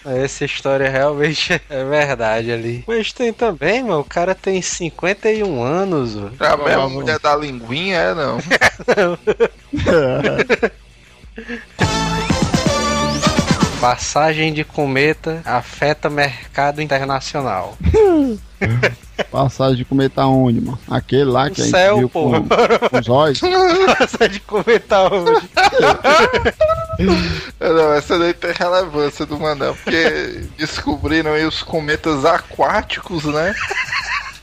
Essa 0.06 0.46
história 0.46 0.90
realmente 0.90 1.54
é 1.70 1.84
verdade 1.84 2.52
ali. 2.52 2.84
Mas 2.88 3.12
tem 3.12 3.34
também, 3.34 3.84
mano. 3.84 4.00
O 4.00 4.06
cara 4.06 4.34
tem 4.34 4.62
51 4.62 5.62
anos, 5.62 6.16
mano. 6.16 6.34
A 6.40 6.58
mesma 6.58 6.90
mulher 6.90 7.20
da 7.20 7.36
linguinha, 7.36 7.98
é, 7.98 8.14
não. 8.16 8.38
Passagem 13.80 14.54
de 14.54 14.66
cometa 14.66 15.42
afeta 15.46 16.10
mercado 16.10 16.82
internacional. 16.82 17.78
Passagem 19.32 19.78
de 19.78 19.86
cometa 19.86 20.26
onde, 20.26 20.60
mano? 20.60 20.78
Aquele 20.90 21.24
lá 21.24 21.50
que 21.50 21.62
O 21.62 21.64
a 21.64 21.66
gente 21.66 21.78
céu, 21.78 21.98
viu 22.00 22.10
pô. 22.10 22.30
com, 22.30 22.42
com 22.90 23.00
os 23.00 23.08
olhos. 23.08 23.40
Passagem 23.40 24.34
de 24.34 24.40
cometa 24.42 25.14
hoje. 25.14 25.50
Não, 27.60 27.94
essa 27.94 28.18
daí 28.20 28.34
tem 28.34 28.52
relevância 28.52 29.26
do 29.26 29.40
Manel, 29.40 29.76
porque 29.76 30.44
descobriram 30.58 31.34
aí 31.34 31.46
os 31.46 31.64
cometas 31.64 32.26
aquáticos, 32.26 33.24
né? 33.26 33.54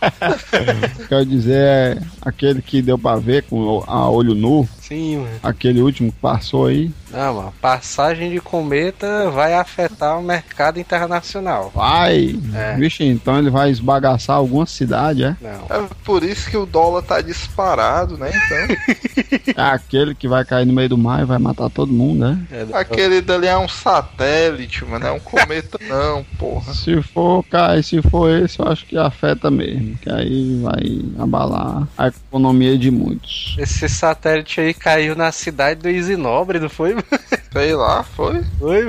Quero 1.09 1.25
dizer, 1.27 1.57
é 1.57 1.99
aquele 2.23 2.61
que 2.63 2.83
deu 2.83 2.99
pra 2.99 3.17
ver 3.17 3.45
com 3.45 3.61
o- 3.61 3.85
a 3.87 4.09
olho 4.11 4.35
nu, 4.35 4.69
Sim, 4.81 5.19
mano. 5.19 5.29
aquele 5.43 5.81
último 5.81 6.13
que 6.13 6.19
passou 6.19 6.67
aí. 6.67 6.91
Não, 7.11 7.35
mano. 7.35 7.55
Passagem 7.61 8.31
de 8.31 8.41
cometa 8.41 9.31
vai 9.31 9.55
afetar 9.55 10.19
o 10.19 10.23
mercado 10.23 10.79
internacional. 10.79 11.71
Vai! 11.75 12.39
É. 12.55 12.77
Vixe, 12.77 13.05
então 13.05 13.39
ele 13.39 13.49
vai 13.51 13.71
esbagaçar 13.71 14.37
alguma 14.37 14.67
cidade, 14.67 15.25
é? 15.25 15.37
Não. 15.41 15.67
É 15.77 15.89
por 16.05 16.23
isso 16.23 16.51
que 16.51 16.57
o 16.57 16.67
dólar 16.67 17.03
tá 17.03 17.21
disparado, 17.21 18.17
né? 18.19 18.31
Então, 18.31 19.57
É 19.57 19.63
aquele 19.71 20.15
que 20.15 20.29
vai 20.29 20.45
cair 20.45 20.67
no 20.67 20.73
meio 20.73 20.89
do 20.89 20.99
mar 20.99 21.23
e 21.23 21.25
vai 21.25 21.39
matar 21.39 21.71
todo 21.71 21.93
mundo, 21.93 22.21
né? 22.29 22.39
É, 22.51 22.67
aquele 22.77 23.21
dali 23.21 23.47
é 23.47 23.57
um 23.57 23.69
satélite, 23.69 24.85
mano, 24.85 25.07
é 25.07 25.13
um 25.13 25.21
cometa 25.21 25.79
não, 25.89 26.25
porra. 26.39 26.75
Se 26.75 27.01
for, 27.03 27.43
cara, 27.45 27.83
se 27.83 28.03
for 28.03 28.29
esse, 28.31 28.59
eu 28.61 28.69
acho 28.69 28.85
que 28.85 28.97
afeta 28.99 29.51
mesmo. 29.51 29.86
Que 29.95 30.11
aí 30.11 30.61
vai 30.63 31.01
abalar 31.19 31.87
a 31.97 32.09
economia 32.09 32.77
de 32.77 32.91
muitos. 32.91 33.57
Esse 33.59 33.89
satélite 33.89 34.61
aí 34.61 34.75
caiu 34.75 35.15
na 35.15 35.31
cidade 35.31 35.81
do 35.81 35.89
Isinobre, 35.89 36.59
não 36.59 36.69
foi? 36.69 36.97
Sei 37.53 37.75
lá, 37.75 38.03
foi. 38.03 38.43
Foi? 38.59 38.87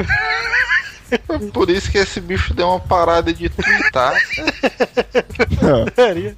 Foi 1.25 1.39
por 1.51 1.69
isso 1.69 1.91
que 1.91 1.97
esse 1.97 2.19
bicho 2.19 2.53
deu 2.53 2.67
uma 2.67 2.79
parada 2.79 3.33
de 3.33 3.49
twittar. 3.49 4.13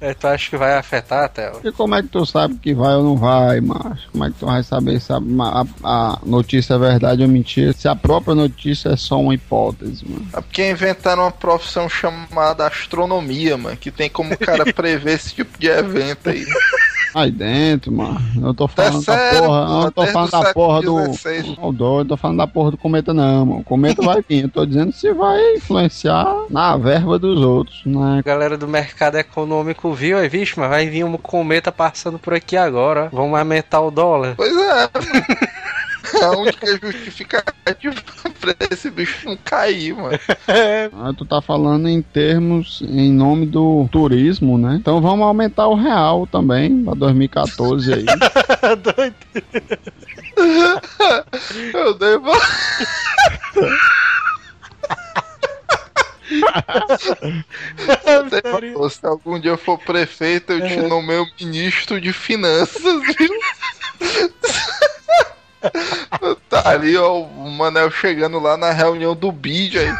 É, 0.00 0.14
tu 0.14 0.26
acha 0.26 0.50
que 0.50 0.56
vai 0.56 0.74
afetar, 0.76 1.28
Theo? 1.28 1.60
E 1.64 1.72
como 1.72 1.94
é 1.94 2.02
que 2.02 2.08
tu 2.08 2.24
sabe 2.26 2.54
que 2.56 2.74
vai 2.74 2.94
ou 2.94 3.02
não 3.02 3.16
vai, 3.16 3.60
macho? 3.60 4.08
Como 4.12 4.24
é 4.24 4.30
que 4.30 4.36
tu 4.38 4.46
vai 4.46 4.62
saber 4.62 5.00
se 5.00 5.12
a, 5.12 5.16
a- 5.16 5.66
a 5.84 6.18
notícia 6.24 6.74
é 6.74 6.78
verdade 6.78 7.22
ou 7.22 7.28
mentira? 7.28 7.72
Se 7.72 7.88
a 7.88 7.96
própria 7.96 8.34
notícia 8.34 8.90
é 8.90 8.96
só 8.96 9.20
uma 9.20 9.34
hipótese, 9.34 10.04
mano. 10.08 10.26
É 10.32 10.40
porque 10.40 10.68
inventaram 10.70 11.22
uma 11.22 11.32
profissão 11.32 11.88
chamada 11.88 12.66
astronomia, 12.66 13.56
mano, 13.56 13.76
que 13.76 13.90
tem 13.90 14.08
como 14.08 14.34
o 14.34 14.38
cara 14.38 14.64
prever 14.72 15.14
esse 15.14 15.34
tipo 15.34 15.58
de 15.58 15.68
evento 15.68 16.28
aí. 16.30 16.44
Aí 17.14 17.30
dentro, 17.30 17.92
mano. 17.92 18.20
Eu 18.42 18.54
tô 18.54 18.68
falando 18.68 19.04
da 19.04 19.16
sério, 19.16 19.40
porra. 19.40 19.66
porra, 19.66 19.84
Eu 19.86 19.92
tô 19.92 20.06
falando 20.06 20.30
da 20.30 20.52
porra 20.52 20.82
do. 20.82 21.00
16. 21.08 21.56
Ô, 21.60 21.72
doido, 21.72 22.08
tô 22.08 22.16
falando 22.16 22.38
da 22.38 22.46
porra 22.46 22.70
do 22.70 22.76
cometa, 22.76 23.12
não, 23.12 23.46
mano. 23.46 23.60
O 23.60 23.64
cometa 23.64 24.02
vai 24.02 24.22
vir. 24.26 24.44
Eu 24.44 24.48
tô 24.48 24.64
dizendo 24.64 24.92
se 24.92 25.12
vai 25.12 25.54
influenciar 25.56 26.26
na 26.48 26.76
verba 26.76 27.18
dos 27.18 27.40
outros, 27.40 27.82
né? 27.84 28.18
A 28.18 28.22
galera 28.22 28.56
do 28.56 28.68
mercado 28.68 29.16
econômico 29.16 29.92
viu, 29.92 30.18
aí, 30.18 30.28
vixe, 30.28 30.58
mas 30.58 30.70
vai 30.70 30.86
vir 30.86 31.04
um 31.04 31.16
cometa 31.16 31.72
passando 31.72 32.18
por 32.18 32.34
aqui 32.34 32.56
agora. 32.56 33.08
Vamos 33.12 33.38
aumentar 33.38 33.80
o 33.80 33.90
dólar. 33.90 34.34
Pois 34.36 34.56
é, 34.56 34.88
mano. 36.12 36.24
A 36.24 36.38
única 36.38 36.66
justificativa 36.80 37.94
pra 38.40 38.54
esse 38.70 38.90
bicho 38.90 39.28
não 39.28 39.36
cair, 39.36 39.94
mano. 39.94 40.18
Ah, 40.92 41.12
tu 41.16 41.24
tá 41.24 41.40
falando 41.40 41.88
em 41.88 42.02
termos, 42.02 42.82
em 42.82 43.12
nome 43.12 43.46
do 43.46 43.88
turismo, 43.90 44.58
né? 44.58 44.76
Então 44.78 45.00
vamos 45.00 45.26
aumentar 45.26 45.66
o 45.68 45.74
real 45.74 46.26
também, 46.26 46.84
pra 46.84 46.94
2014 46.94 47.94
aí. 47.94 48.04
Doido. 48.82 49.14
Eu 51.74 51.94
devo. 51.94 52.30
Pô, 58.74 58.88
Se 58.88 59.04
algum 59.06 59.38
dia 59.38 59.50
eu 59.50 59.58
for 59.58 59.78
prefeito, 59.78 60.52
eu 60.52 60.66
te 60.66 60.76
nomeio 60.76 61.26
ministro 61.40 62.00
de 62.00 62.12
finanças, 62.12 62.82
viu? 62.82 63.30
Tá 66.48 66.70
ali, 66.70 66.96
ó, 66.96 67.20
o 67.20 67.50
Manel 67.50 67.90
chegando 67.90 68.38
lá 68.38 68.56
na 68.56 68.72
reunião 68.72 69.14
do 69.14 69.30
BID 69.30 69.78
aí. 69.78 69.94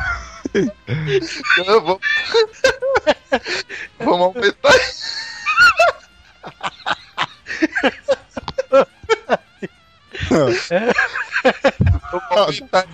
Vamos 3.98 4.26
aumentar 4.26 4.74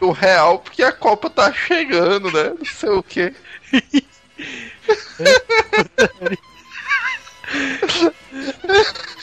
o 0.00 0.10
real 0.10 0.58
porque 0.58 0.82
a 0.82 0.90
Copa 0.92 1.30
tá 1.30 1.52
chegando, 1.52 2.32
né? 2.32 2.52
Não 2.58 2.64
sei 2.64 2.90
o 2.90 3.02
que. 3.02 3.32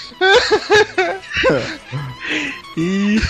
Ih. 2.77 3.21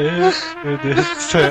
Meu 0.64 0.78
Deus 0.78 1.06
do 1.06 1.20
céu. 1.20 1.50